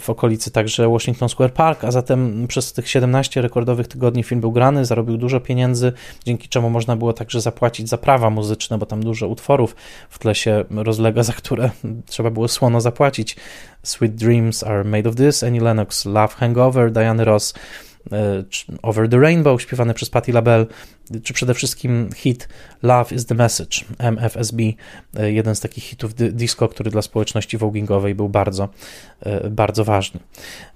w 0.01 0.11
okolicy 0.11 0.51
także 0.51 0.89
Washington 0.89 1.29
Square 1.29 1.53
Park, 1.53 1.85
a 1.85 1.91
zatem 1.91 2.47
przez 2.49 2.73
tych 2.73 2.89
17 2.89 3.43
rekordowych 3.43 3.89
tygodni 3.89 4.23
film 4.23 4.41
był 4.41 4.53
grany, 4.53 4.85
zarobił 4.85 5.17
dużo 5.17 5.38
dużo 5.39 5.47
pieniędzy, 5.47 5.93
dzięki 6.27 6.49
czemu 6.49 6.71
można 6.71 6.97
było 6.97 7.13
także 7.13 7.41
zapłacić 7.41 7.89
za 7.89 7.99
prawa 7.99 8.31
muzyczne, 8.31 8.79
bo 8.79 8.87
tam 8.87 9.03
dużo 9.03 9.29
utworów 9.29 9.77
w 10.11 10.19
tle 10.19 10.35
się 10.35 10.65
rozlega, 10.71 11.23
za 11.31 11.33
które 11.33 11.71
trzeba 12.07 12.31
było 12.31 12.49
słono 12.49 12.81
zapłacić. 12.81 13.37
Sweet 13.83 14.15
Dreams 14.15 14.63
are 14.63 14.85
made 14.85 15.09
of 15.09 15.17
this, 15.17 15.43
Annie 15.43 15.61
Lennox, 15.61 16.05
Love 16.05 16.35
Hangover, 16.35 16.93
Diana 16.93 17.25
Ross, 17.25 17.55
Over 18.83 19.09
the 19.09 19.19
Rainbow 19.19 19.63
śpiewany 19.63 19.95
przez 19.95 20.11
Patti 20.11 20.33
LaBelle, 20.33 20.67
czy 21.23 21.35
przede 21.35 21.55
wszystkim 21.55 22.11
hit 22.17 22.49
Love 22.83 23.15
is 23.15 23.27
the 23.27 23.35
Message, 23.35 23.79
MFSB, 23.99 24.63
jeden 25.15 25.55
z 25.55 25.61
takich 25.61 25.85
hitów 25.85 26.15
disco, 26.15 26.69
który 26.69 26.91
dla 26.91 27.03
społeczności 27.03 27.59
voguingowej 27.59 28.15
był 28.15 28.29
bardzo, 28.29 28.69
bardzo 29.51 29.85
ważny. 29.85 30.21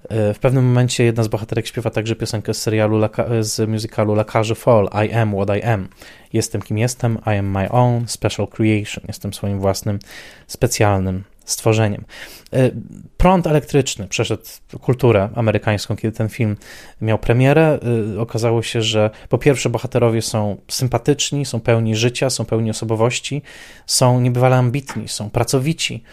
W 0.09 0.37
pewnym 0.41 0.65
momencie 0.65 1.03
jedna 1.03 1.23
z 1.23 1.27
bohaterek 1.27 1.67
śpiewa 1.67 1.89
także 1.89 2.15
piosenkę 2.15 2.53
z 2.53 2.61
serialu, 2.61 3.01
z 3.39 3.69
musicalu 3.69 4.13
La 4.13 4.23
Cage 4.23 4.55
Fall, 4.55 4.89
I 5.07 5.13
am 5.13 5.35
what 5.35 5.57
I 5.57 5.63
am. 5.63 5.87
Jestem 6.33 6.61
kim 6.61 6.77
jestem, 6.77 7.17
I 7.25 7.29
am 7.29 7.51
my 7.51 7.69
own 7.69 8.07
special 8.07 8.47
creation. 8.47 9.03
Jestem 9.07 9.33
swoim 9.33 9.59
własnym 9.59 9.99
specjalnym 10.47 11.23
stworzeniem. 11.45 12.05
E, 12.53 12.71
prąd 13.17 13.47
elektryczny 13.47 14.07
przeszedł 14.07 14.43
kulturę 14.81 15.29
amerykańską, 15.35 15.95
kiedy 15.95 16.17
ten 16.17 16.29
film 16.29 16.57
miał 17.01 17.19
premierę. 17.19 17.79
E, 18.15 18.19
okazało 18.19 18.61
się, 18.61 18.81
że 18.81 19.09
po 19.29 19.37
pierwsze 19.37 19.69
bohaterowie 19.69 20.21
są 20.21 20.57
sympatyczni, 20.67 21.45
są 21.45 21.59
pełni 21.59 21.95
życia, 21.95 22.29
są 22.29 22.45
pełni 22.45 22.69
osobowości, 22.69 23.41
są 23.85 24.19
niebywale 24.19 24.55
ambitni, 24.55 25.07
są 25.07 25.29
pracowici. 25.29 26.03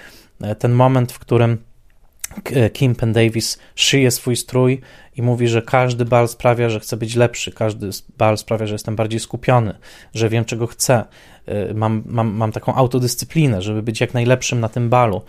E, 0.41 0.55
ten 0.55 0.72
moment, 0.72 1.12
w 1.12 1.18
którym 1.18 1.59
Kim 2.72 2.95
Penn 2.95 3.12
Davis 3.12 3.59
szyje 3.74 4.11
swój 4.11 4.37
strój 4.37 4.81
i 5.16 5.22
mówi, 5.22 5.49
że 5.49 5.62
każdy 5.62 6.05
bal 6.05 6.28
sprawia, 6.28 6.70
że 6.70 6.81
chcę 6.81 6.97
być 6.97 7.16
lepszy, 7.16 7.53
każdy 7.53 7.91
bal 8.18 8.39
sprawia, 8.39 8.66
że 8.66 8.74
jestem 8.74 8.97
bardziej 8.97 9.20
skupiony, 9.20 9.74
że 10.14 10.28
wiem, 10.28 10.45
czego 10.45 10.66
chcę, 10.66 11.05
y, 11.49 11.74
mam, 11.74 12.03
mam, 12.07 12.31
mam 12.33 12.53
taką 12.53 12.74
autodyscyplinę, 12.74 13.62
żeby 13.62 13.83
być 13.83 14.01
jak 14.01 14.14
najlepszym 14.14 14.61
na 14.61 14.68
tym 14.68 14.89
balu. 14.89 15.22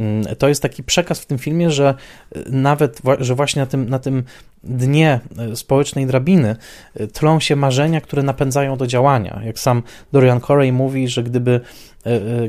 Mm, 0.00 0.36
to 0.36 0.48
jest 0.48 0.62
taki 0.62 0.82
przekaz 0.82 1.20
w 1.20 1.26
tym 1.26 1.38
filmie, 1.38 1.70
że 1.70 1.94
y, 2.36 2.44
nawet, 2.48 3.00
że 3.18 3.34
właśnie 3.34 3.60
na 3.60 3.66
tym, 3.66 3.88
na 3.88 3.98
tym 3.98 4.24
dnie 4.64 5.20
społecznej 5.54 6.06
drabiny 6.06 6.56
tlą 7.12 7.40
się 7.40 7.56
marzenia, 7.56 8.00
które 8.00 8.22
napędzają 8.22 8.76
do 8.76 8.86
działania. 8.86 9.40
Jak 9.44 9.58
sam 9.58 9.82
Dorian 10.12 10.40
Corey 10.40 10.72
mówi, 10.72 11.08
że 11.08 11.22
gdyby 11.22 11.60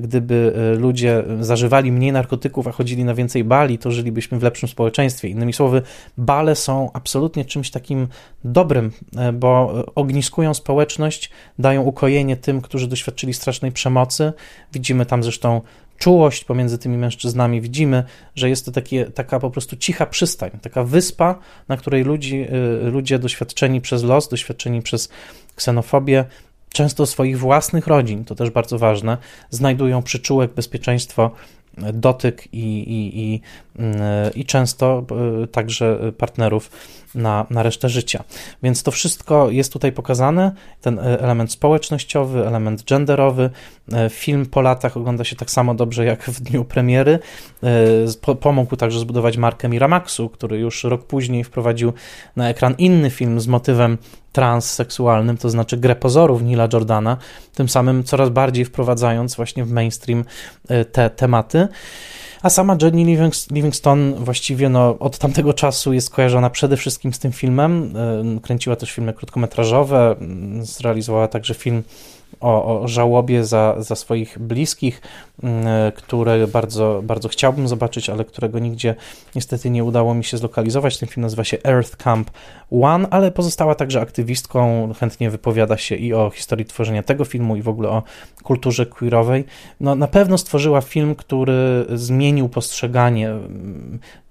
gdyby 0.01 0.53
ludzie 0.77 1.23
zażywali 1.39 1.91
mniej 1.91 2.11
narkotyków, 2.11 2.67
a 2.67 2.71
chodzili 2.71 3.03
na 3.03 3.13
więcej 3.13 3.43
bali, 3.43 3.77
to 3.77 3.91
żylibyśmy 3.91 4.39
w 4.39 4.43
lepszym 4.43 4.69
społeczeństwie. 4.69 5.27
Innymi 5.27 5.53
słowy, 5.53 5.81
bale 6.17 6.55
są 6.55 6.89
absolutnie 6.93 7.45
czymś 7.45 7.71
takim 7.71 8.07
dobrym, 8.43 8.91
e, 9.17 9.33
bo 9.33 9.73
ogniskują 9.95 10.53
społeczność, 10.53 11.29
dają 11.59 11.81
ukojenie 11.81 12.37
tym, 12.37 12.61
którzy 12.61 12.87
doświadczyli 12.87 13.33
strasznej 13.33 13.71
przemocy. 13.71 14.33
Widzimy 14.73 15.05
tam 15.05 15.23
zresztą 15.23 15.61
czułość 15.97 16.43
pomiędzy 16.43 16.77
tymi 16.77 16.97
mężczyznami. 16.97 17.61
Widzimy, 17.61 18.03
że 18.35 18.49
jest 18.49 18.65
to 18.65 18.71
takie, 18.71 19.05
taka 19.05 19.39
po 19.39 19.51
prostu 19.51 19.77
cicha 19.77 20.05
przystań, 20.05 20.51
taka 20.61 20.83
wyspa, 20.83 21.39
na 21.67 21.77
której 21.77 22.03
ludzi, 22.03 22.47
e, 22.85 22.89
ludzie 22.89 23.19
doświadczeni 23.19 23.81
przez 23.81 24.03
los, 24.03 24.29
doświadczeni 24.29 24.81
przez 24.81 25.09
ksenofobię, 25.55 26.25
często 26.75 27.05
swoich 27.05 27.39
własnych 27.39 27.87
rodzin, 27.87 28.25
to 28.25 28.35
też 28.35 28.49
bardzo 28.49 28.79
ważne, 28.79 29.17
znajdują 29.49 30.03
przyczółek, 30.03 30.53
bezpieczeństwo 30.53 31.31
dotyk 31.93 32.53
i, 32.53 32.79
i, 32.79 33.19
i, 33.19 33.41
i 34.35 34.45
często 34.45 35.05
e, 35.43 35.47
także 35.47 35.99
partnerów 36.17 36.71
na, 37.15 37.45
na 37.49 37.63
resztę 37.63 37.89
życia. 37.89 38.23
Więc 38.63 38.83
to 38.83 38.91
wszystko 38.91 39.49
jest 39.49 39.73
tutaj 39.73 39.91
pokazane, 39.91 40.51
ten 40.81 40.99
e, 40.99 41.01
element 41.21 41.51
społecznościowy, 41.51 42.47
element 42.47 42.83
genderowy. 42.83 43.49
Film 44.09 44.45
po 44.45 44.61
latach 44.61 44.97
ogląda 44.97 45.23
się 45.23 45.35
tak 45.35 45.51
samo 45.51 45.75
dobrze 45.75 46.05
jak 46.05 46.23
w 46.23 46.41
dniu 46.41 46.65
premiery. 46.65 47.19
Pomógł 48.39 48.75
także 48.75 48.99
zbudować 48.99 49.37
markę 49.37 49.69
Miramaxu, 49.69 50.29
który 50.29 50.59
już 50.59 50.83
rok 50.83 51.03
później 51.03 51.43
wprowadził 51.43 51.93
na 52.35 52.49
ekran 52.49 52.75
inny 52.77 53.09
film 53.09 53.39
z 53.39 53.47
motywem 53.47 53.97
transseksualnym, 54.35 55.37
to 55.37 55.49
znaczy 55.49 55.77
grę 55.77 55.95
pozorów 55.95 56.41
Nila 56.41 56.67
Jordana, 56.73 57.17
tym 57.53 57.69
samym 57.69 58.03
coraz 58.03 58.29
bardziej 58.29 58.65
wprowadzając 58.65 59.35
właśnie 59.35 59.65
w 59.65 59.71
mainstream 59.71 60.25
e, 60.67 60.85
te 60.85 61.09
tematy. 61.09 61.67
A 62.41 62.49
sama 62.49 62.77
Jenny 62.81 63.17
Livingston 63.51 64.15
właściwie 64.15 64.69
no, 64.69 64.99
od 64.99 65.17
tamtego 65.17 65.53
czasu 65.53 65.93
jest 65.93 66.09
kojarzona 66.09 66.49
przede 66.49 66.77
wszystkim 66.77 67.13
z 67.13 67.19
tym 67.19 67.31
filmem. 67.31 67.93
E, 68.37 68.39
kręciła 68.41 68.75
też 68.75 68.91
filmy 68.91 69.13
krótkometrażowe, 69.13 70.15
zrealizowała 70.61 71.27
także 71.27 71.53
film 71.53 71.83
o, 72.41 72.81
o 72.81 72.87
żałobie 72.87 73.45
za, 73.45 73.75
za 73.77 73.95
swoich 73.95 74.39
bliskich, 74.39 75.01
mm, 75.43 75.65
które 75.91 76.47
bardzo, 76.47 77.01
bardzo 77.03 77.29
chciałbym 77.29 77.67
zobaczyć, 77.67 78.09
ale 78.09 78.25
którego 78.25 78.59
nigdzie 78.59 78.95
niestety 79.35 79.69
nie 79.69 79.83
udało 79.83 80.13
mi 80.13 80.23
się 80.23 80.37
zlokalizować. 80.37 80.97
Ten 80.97 81.09
film 81.09 81.21
nazywa 81.21 81.43
się 81.43 81.57
Earth 81.63 81.95
Camp 81.95 82.31
One, 82.81 83.07
ale 83.09 83.31
pozostała 83.31 83.75
także 83.75 84.01
aktywistką, 84.01 84.93
chętnie 84.99 85.29
wypowiada 85.29 85.77
się 85.77 85.95
i 85.95 86.13
o 86.13 86.29
historii 86.29 86.65
tworzenia 86.65 87.03
tego 87.03 87.25
filmu, 87.25 87.55
i 87.55 87.61
w 87.61 87.69
ogóle 87.69 87.89
o 87.89 88.03
kulturze 88.43 88.85
queerowej. 88.85 89.45
No, 89.79 89.95
na 89.95 90.07
pewno 90.07 90.37
stworzyła 90.37 90.81
film, 90.81 91.15
który 91.15 91.85
zmienił 91.93 92.49
postrzeganie 92.49 93.33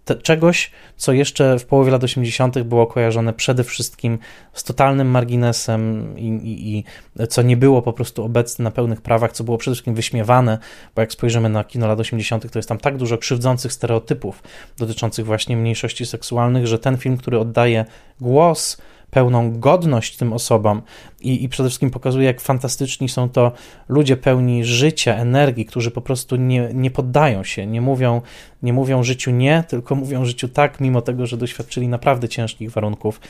te, 0.05 0.15
czegoś, 0.15 0.71
co 0.97 1.13
jeszcze 1.13 1.59
w 1.59 1.65
połowie 1.65 1.91
lat 1.91 2.05
80. 2.05 2.63
było 2.63 2.87
kojarzone 2.87 3.33
przede 3.33 3.65
wszystkim 3.65 4.19
z 4.53 4.65
totalnym 4.65 5.09
marginesem 5.11 6.15
i, 6.19 6.27
i, 6.27 6.79
i, 6.79 6.85
co 7.29 7.43
nie 7.43 7.57
było 7.57 7.83
po 7.83 7.93
prostu 7.93 8.25
obecne 8.25 8.63
na 8.63 8.71
pełnych 8.71 9.01
prawach, 9.01 9.33
co 9.33 9.45
było 9.45 9.59
przede 9.59 9.75
wszystkim 9.75 9.95
wyśmiewane, 9.95 10.59
bo 10.95 11.03
jak 11.03 11.13
spojrzymy 11.13 11.49
na 11.49 11.65
kino 11.65 11.87
lat 11.87 12.01
80., 12.01 12.53
to 12.53 12.59
jest 12.59 12.69
tam 12.69 12.79
tak 12.79 12.97
dużo 12.97 13.19
krzywdzących 13.19 13.73
stereotypów 13.73 14.43
dotyczących 14.79 15.27
właśnie 15.27 15.57
mniejszości 15.57 16.07
seksualnych, 16.07 16.67
że 16.67 16.79
ten 16.79 16.97
film, 16.97 17.17
który 17.17 17.39
oddaje 17.39 17.85
głos 18.21 18.79
pełną 19.15 19.61
godność 19.61 20.17
tym 20.17 20.33
osobom 20.33 20.83
i, 21.21 21.45
i 21.45 21.49
przede 21.49 21.69
wszystkim 21.69 21.91
pokazuje, 21.91 22.27
jak 22.27 22.41
fantastyczni 22.41 23.09
są 23.09 23.29
to 23.29 23.53
ludzie 23.89 24.17
pełni 24.17 24.65
życia, 24.65 25.15
energii, 25.17 25.65
którzy 25.65 25.91
po 25.91 26.01
prostu 26.01 26.37
nie, 26.37 26.71
nie 26.75 26.91
poddają 26.91 27.45
się, 27.45 27.67
nie 27.67 27.81
mówią, 27.81 28.23
nie 28.63 28.73
mówią 28.73 29.03
życiu 29.03 29.31
nie, 29.31 29.65
tylko 29.69 29.95
mówią 29.95 30.25
życiu 30.25 30.49
tak, 30.49 30.81
mimo 30.81 31.03
tego, 31.03 31.27
że 31.27 31.37
doświadczyli 31.37 31.89
naprawdę 31.89 32.29
ciężkich 32.29 32.71
warunków, 32.71 33.21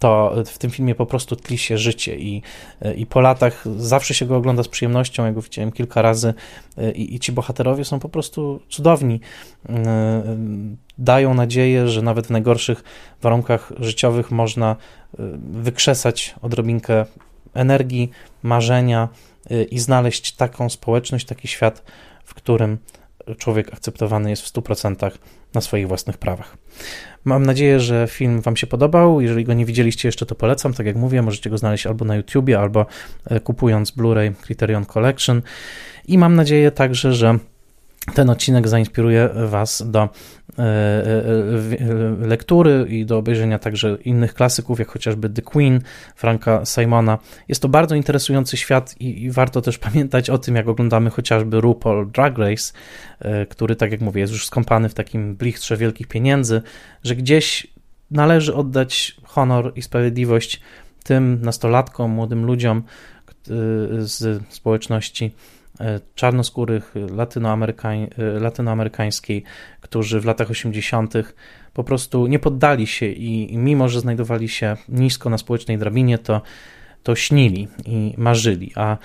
to 0.00 0.34
w 0.46 0.58
tym 0.58 0.70
filmie 0.70 0.94
po 0.94 1.06
prostu 1.06 1.36
tli 1.36 1.58
się 1.58 1.78
życie 1.78 2.16
i, 2.18 2.42
i 2.96 3.06
po 3.06 3.20
latach 3.20 3.64
zawsze 3.76 4.14
się 4.14 4.26
go 4.26 4.36
ogląda 4.36 4.62
z 4.62 4.68
przyjemnością, 4.68 5.24
ja 5.24 5.32
go 5.32 5.42
widziałem 5.42 5.72
kilka 5.72 6.02
razy 6.02 6.34
i, 6.94 7.14
i 7.14 7.20
ci 7.20 7.32
bohaterowie 7.32 7.84
są 7.84 8.00
po 8.00 8.08
prostu 8.08 8.60
cudowni. 8.68 9.20
Dają 10.98 11.34
nadzieję, 11.34 11.88
że 11.88 12.02
nawet 12.02 12.26
w 12.26 12.30
najgorszych 12.30 12.84
warunkach 13.22 13.72
życiowych 13.78 14.30
można 14.30 14.76
wykrzesać 15.50 16.34
odrobinkę 16.42 17.04
energii, 17.54 18.10
marzenia 18.42 19.08
i 19.70 19.78
znaleźć 19.78 20.32
taką 20.32 20.70
społeczność, 20.70 21.26
taki 21.26 21.48
świat, 21.48 21.82
w 22.24 22.34
którym 22.34 22.78
człowiek 23.38 23.72
akceptowany 23.72 24.30
jest 24.30 24.42
w 24.42 24.52
100% 24.52 25.10
na 25.54 25.60
swoich 25.60 25.88
własnych 25.88 26.18
prawach. 26.18 26.56
Mam 27.24 27.46
nadzieję, 27.46 27.80
że 27.80 28.06
film 28.10 28.40
Wam 28.40 28.56
się 28.56 28.66
podobał. 28.66 29.20
Jeżeli 29.20 29.44
go 29.44 29.52
nie 29.52 29.66
widzieliście 29.66 30.08
jeszcze, 30.08 30.26
to 30.26 30.34
polecam. 30.34 30.74
Tak 30.74 30.86
jak 30.86 30.96
mówię, 30.96 31.22
możecie 31.22 31.50
go 31.50 31.58
znaleźć 31.58 31.86
albo 31.86 32.04
na 32.04 32.16
YouTubie, 32.16 32.58
albo 32.58 32.86
e, 33.24 33.40
kupując 33.40 33.90
Blu-ray 33.90 34.32
Criterion 34.34 34.86
Collection. 34.86 35.42
I 36.08 36.18
mam 36.18 36.34
nadzieję 36.34 36.70
także, 36.70 37.14
że 37.14 37.38
ten 38.14 38.30
odcinek 38.30 38.68
zainspiruje 38.68 39.28
Was 39.46 39.82
do 39.86 40.08
lektury 42.20 42.86
i 42.88 43.06
do 43.06 43.18
obejrzenia 43.18 43.58
także 43.58 43.98
innych 44.04 44.34
klasyków, 44.34 44.78
jak 44.78 44.88
chociażby 44.88 45.30
The 45.30 45.42
Queen 45.42 45.80
Franka 46.16 46.64
Simona. 46.64 47.18
Jest 47.48 47.62
to 47.62 47.68
bardzo 47.68 47.94
interesujący 47.94 48.56
świat 48.56 48.94
i, 49.00 49.30
warto 49.30 49.60
też 49.62 49.78
pamiętać 49.88 50.30
o 50.30 50.38
tym, 50.38 50.56
jak 50.56 50.68
oglądamy 50.68 51.10
chociażby 51.10 51.60
RuPaul 51.60 52.10
Drag 52.10 52.38
Race, 52.38 52.72
e, 53.18 53.46
który, 53.46 53.76
tak 53.76 53.92
jak 53.92 54.00
mówię, 54.00 54.20
jest 54.20 54.32
już 54.32 54.46
skąpany 54.46 54.88
w 54.88 54.94
takim 54.94 55.36
blichtrze 55.36 55.76
wielkich 55.76 56.06
pieniędzy, 56.06 56.62
że 57.04 57.16
gdzieś 57.16 57.66
należy 58.10 58.54
oddać 58.54 59.16
honor 59.24 59.72
i 59.76 59.82
sprawiedliwość 59.82 60.60
tym 61.04 61.38
nastolatkom, 61.42 62.10
młodym 62.10 62.46
ludziom 62.46 62.82
z 63.98 64.42
społeczności 64.48 65.32
E, 65.34 65.59
czarnoskórych 66.14 66.94
latynoamerykań, 67.16 68.02
e, 68.18 68.40
latynoamerykańskiej, 68.40 69.42
którzy 69.80 70.20
w 70.20 70.24
latach 70.24 70.50
80. 70.50 71.14
po 71.74 71.84
prostu 71.84 72.26
nie 72.26 72.38
poddali 72.38 72.86
się 72.86 73.06
i, 73.06 73.52
i 73.54 73.58
mimo, 73.58 73.88
że 73.88 74.00
znajdowali 74.00 74.48
się 74.48 74.76
nisko 74.88 75.30
na 75.30 75.38
społecznej 75.38 75.78
drabinie, 75.78 76.18
to, 76.18 76.42
to 77.02 77.16
śnili 77.16 77.68
i 77.86 78.14
marzyli. 78.16 78.72
A 78.76 78.96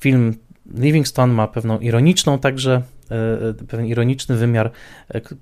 film 0.00 0.34
Livingston 0.74 1.30
ma 1.30 1.48
pewną 1.48 1.78
ironiczną 1.78 2.38
także 2.38 2.82
pewien 3.68 3.86
ironiczny 3.86 4.36
wymiar, 4.36 4.70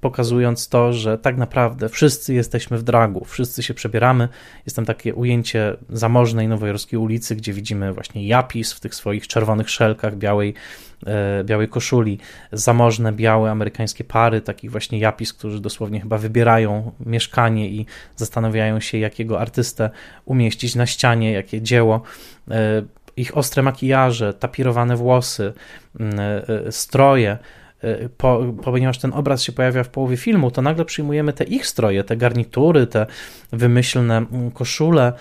pokazując 0.01 0.69
to, 0.69 0.93
że 0.93 1.19
tak 1.19 1.37
naprawdę 1.37 1.89
wszyscy 1.89 2.35
jesteśmy 2.35 2.79
w 2.79 2.83
dragu, 2.83 3.25
wszyscy 3.25 3.63
się 3.63 3.75
przebieramy. 3.75 4.29
Jest 4.67 4.77
tam 4.77 4.85
takie 4.85 5.15
ujęcie 5.15 5.77
zamożnej 5.91 6.49
nowojorskiej 6.49 6.99
ulicy, 6.99 7.37
gdzie 7.37 7.53
widzimy 7.53 7.93
właśnie 7.93 8.27
Japis 8.27 8.73
w 8.73 8.81
tych 8.81 8.95
swoich 8.95 9.29
czerwonych 9.29 9.71
szelkach, 9.71 10.17
białej, 10.17 10.55
białej 11.45 11.69
koszuli, 11.69 12.19
zamożne, 12.53 13.13
białe 13.13 13.51
amerykańskie 13.51 14.05
pary, 14.05 14.41
takich 14.41 14.71
właśnie 14.71 14.99
Japis, 14.99 15.33
którzy 15.33 15.61
dosłownie 15.61 16.01
chyba 16.01 16.19
wybierają 16.19 16.93
mieszkanie 17.07 17.69
i 17.69 17.87
zastanawiają 18.17 18.81
się, 18.81 18.99
jakiego 18.99 19.41
artystę 19.41 19.91
umieścić 20.25 20.75
na 20.75 20.87
ścianie, 20.87 21.33
jakie 21.33 21.63
dzieło 21.63 22.03
ich 23.17 23.37
ostre 23.37 23.63
makijaże, 23.63 24.35
tapirowane 24.35 24.97
włosy, 24.97 25.53
mm, 26.01 26.21
e, 26.21 26.49
e, 26.49 26.73
stroje, 26.73 27.39
e, 27.83 28.09
po, 28.09 28.45
ponieważ 28.63 28.99
ten 28.99 29.13
obraz 29.13 29.43
się 29.43 29.53
pojawia 29.53 29.85
w 29.85 29.89
połowie 29.89 30.17
filmu, 30.17 30.51
to 30.51 30.63
nagle 30.63 30.85
przyjmujemy 30.85 31.33
te 31.33 31.45
ich 31.45 31.67
stroje, 31.67 32.05
te 32.05 32.17
garnitury, 32.17 32.87
te 32.87 33.07
wymyślne 33.53 34.17
mm, 34.17 34.51
koszule 34.51 35.13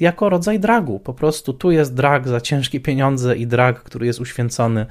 jako 0.00 0.28
rodzaj 0.28 0.60
dragu. 0.60 1.00
Po 1.00 1.14
prostu 1.14 1.52
tu 1.52 1.70
jest 1.70 1.94
drag 1.94 2.28
za 2.28 2.40
ciężkie 2.40 2.80
pieniądze 2.80 3.36
i 3.36 3.46
drag, 3.46 3.82
który 3.82 4.06
jest 4.06 4.20
uświęcony 4.20 4.86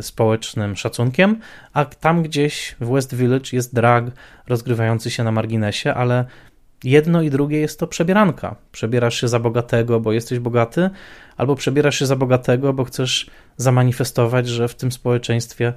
społecznym 0.00 0.76
szacunkiem, 0.76 1.40
a 1.72 1.84
tam 1.84 2.22
gdzieś 2.22 2.76
w 2.80 2.92
West 2.92 3.14
Village 3.14 3.50
jest 3.52 3.74
drag 3.74 4.04
rozgrywający 4.48 5.10
się 5.10 5.24
na 5.24 5.32
marginesie, 5.32 5.94
ale 5.94 6.24
jedno 6.84 7.22
i 7.22 7.30
drugie 7.30 7.60
jest 7.60 7.80
to 7.80 7.86
przebieranka. 7.86 8.56
Przebierasz 8.72 9.20
się 9.20 9.28
za 9.28 9.38
bogatego, 9.38 10.00
bo 10.00 10.12
jesteś 10.12 10.38
bogaty, 10.38 10.90
albo 11.36 11.54
przebierasz 11.54 11.98
się 11.98 12.06
za 12.06 12.16
bogatego, 12.16 12.72
bo 12.72 12.84
chcesz 12.84 13.30
zamanifestować, 13.56 14.48
że 14.48 14.68
w 14.68 14.74
tym 14.74 14.92
społeczeństwie 14.92 15.72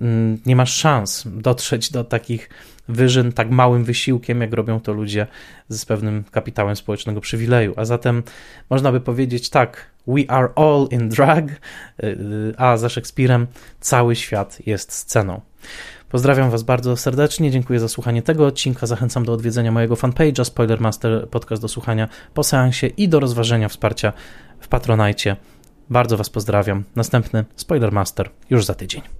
mm, 0.00 0.38
nie 0.46 0.56
masz 0.56 0.74
szans 0.74 1.24
dotrzeć 1.26 1.90
do 1.90 2.04
takich 2.04 2.50
wyżyn 2.88 3.32
tak 3.32 3.50
małym 3.50 3.84
wysiłkiem, 3.84 4.40
jak 4.40 4.52
robią 4.52 4.80
to 4.80 4.92
ludzie 4.92 5.26
z 5.68 5.84
pewnym 5.84 6.24
kapitałem 6.30 6.76
społecznego 6.76 7.20
przywileju. 7.20 7.74
A 7.76 7.84
zatem 7.84 8.22
można 8.70 8.92
by 8.92 9.00
powiedzieć 9.00 9.50
tak, 9.50 9.90
we 10.06 10.30
are 10.30 10.48
all 10.56 10.88
in 10.90 11.08
drag, 11.08 11.50
y, 11.50 12.06
y, 12.06 12.54
a 12.56 12.76
za 12.76 12.88
Szekspirem 12.88 13.46
cały 13.80 14.16
świat 14.16 14.66
jest 14.66 14.92
sceną. 14.92 15.40
Pozdrawiam 16.10 16.50
Was 16.50 16.62
bardzo 16.62 16.96
serdecznie, 16.96 17.50
dziękuję 17.50 17.80
za 17.80 17.88
słuchanie 17.88 18.22
tego 18.22 18.46
odcinka. 18.46 18.86
Zachęcam 18.86 19.24
do 19.24 19.32
odwiedzenia 19.32 19.72
mojego 19.72 19.94
fanpage'a 19.94 20.44
Spoilermaster 20.44 21.28
Podcast 21.28 21.62
do 21.62 21.68
słuchania 21.68 22.08
po 22.34 22.44
seansie 22.44 22.86
i 22.86 23.08
do 23.08 23.20
rozważenia 23.20 23.68
wsparcia 23.68 24.12
w 24.60 24.68
Patronajcie. 24.68 25.36
Bardzo 25.90 26.16
Was 26.16 26.30
pozdrawiam. 26.30 26.84
Następny 26.96 27.44
Spoilermaster 27.56 28.30
już 28.50 28.64
za 28.64 28.74
tydzień. 28.74 29.19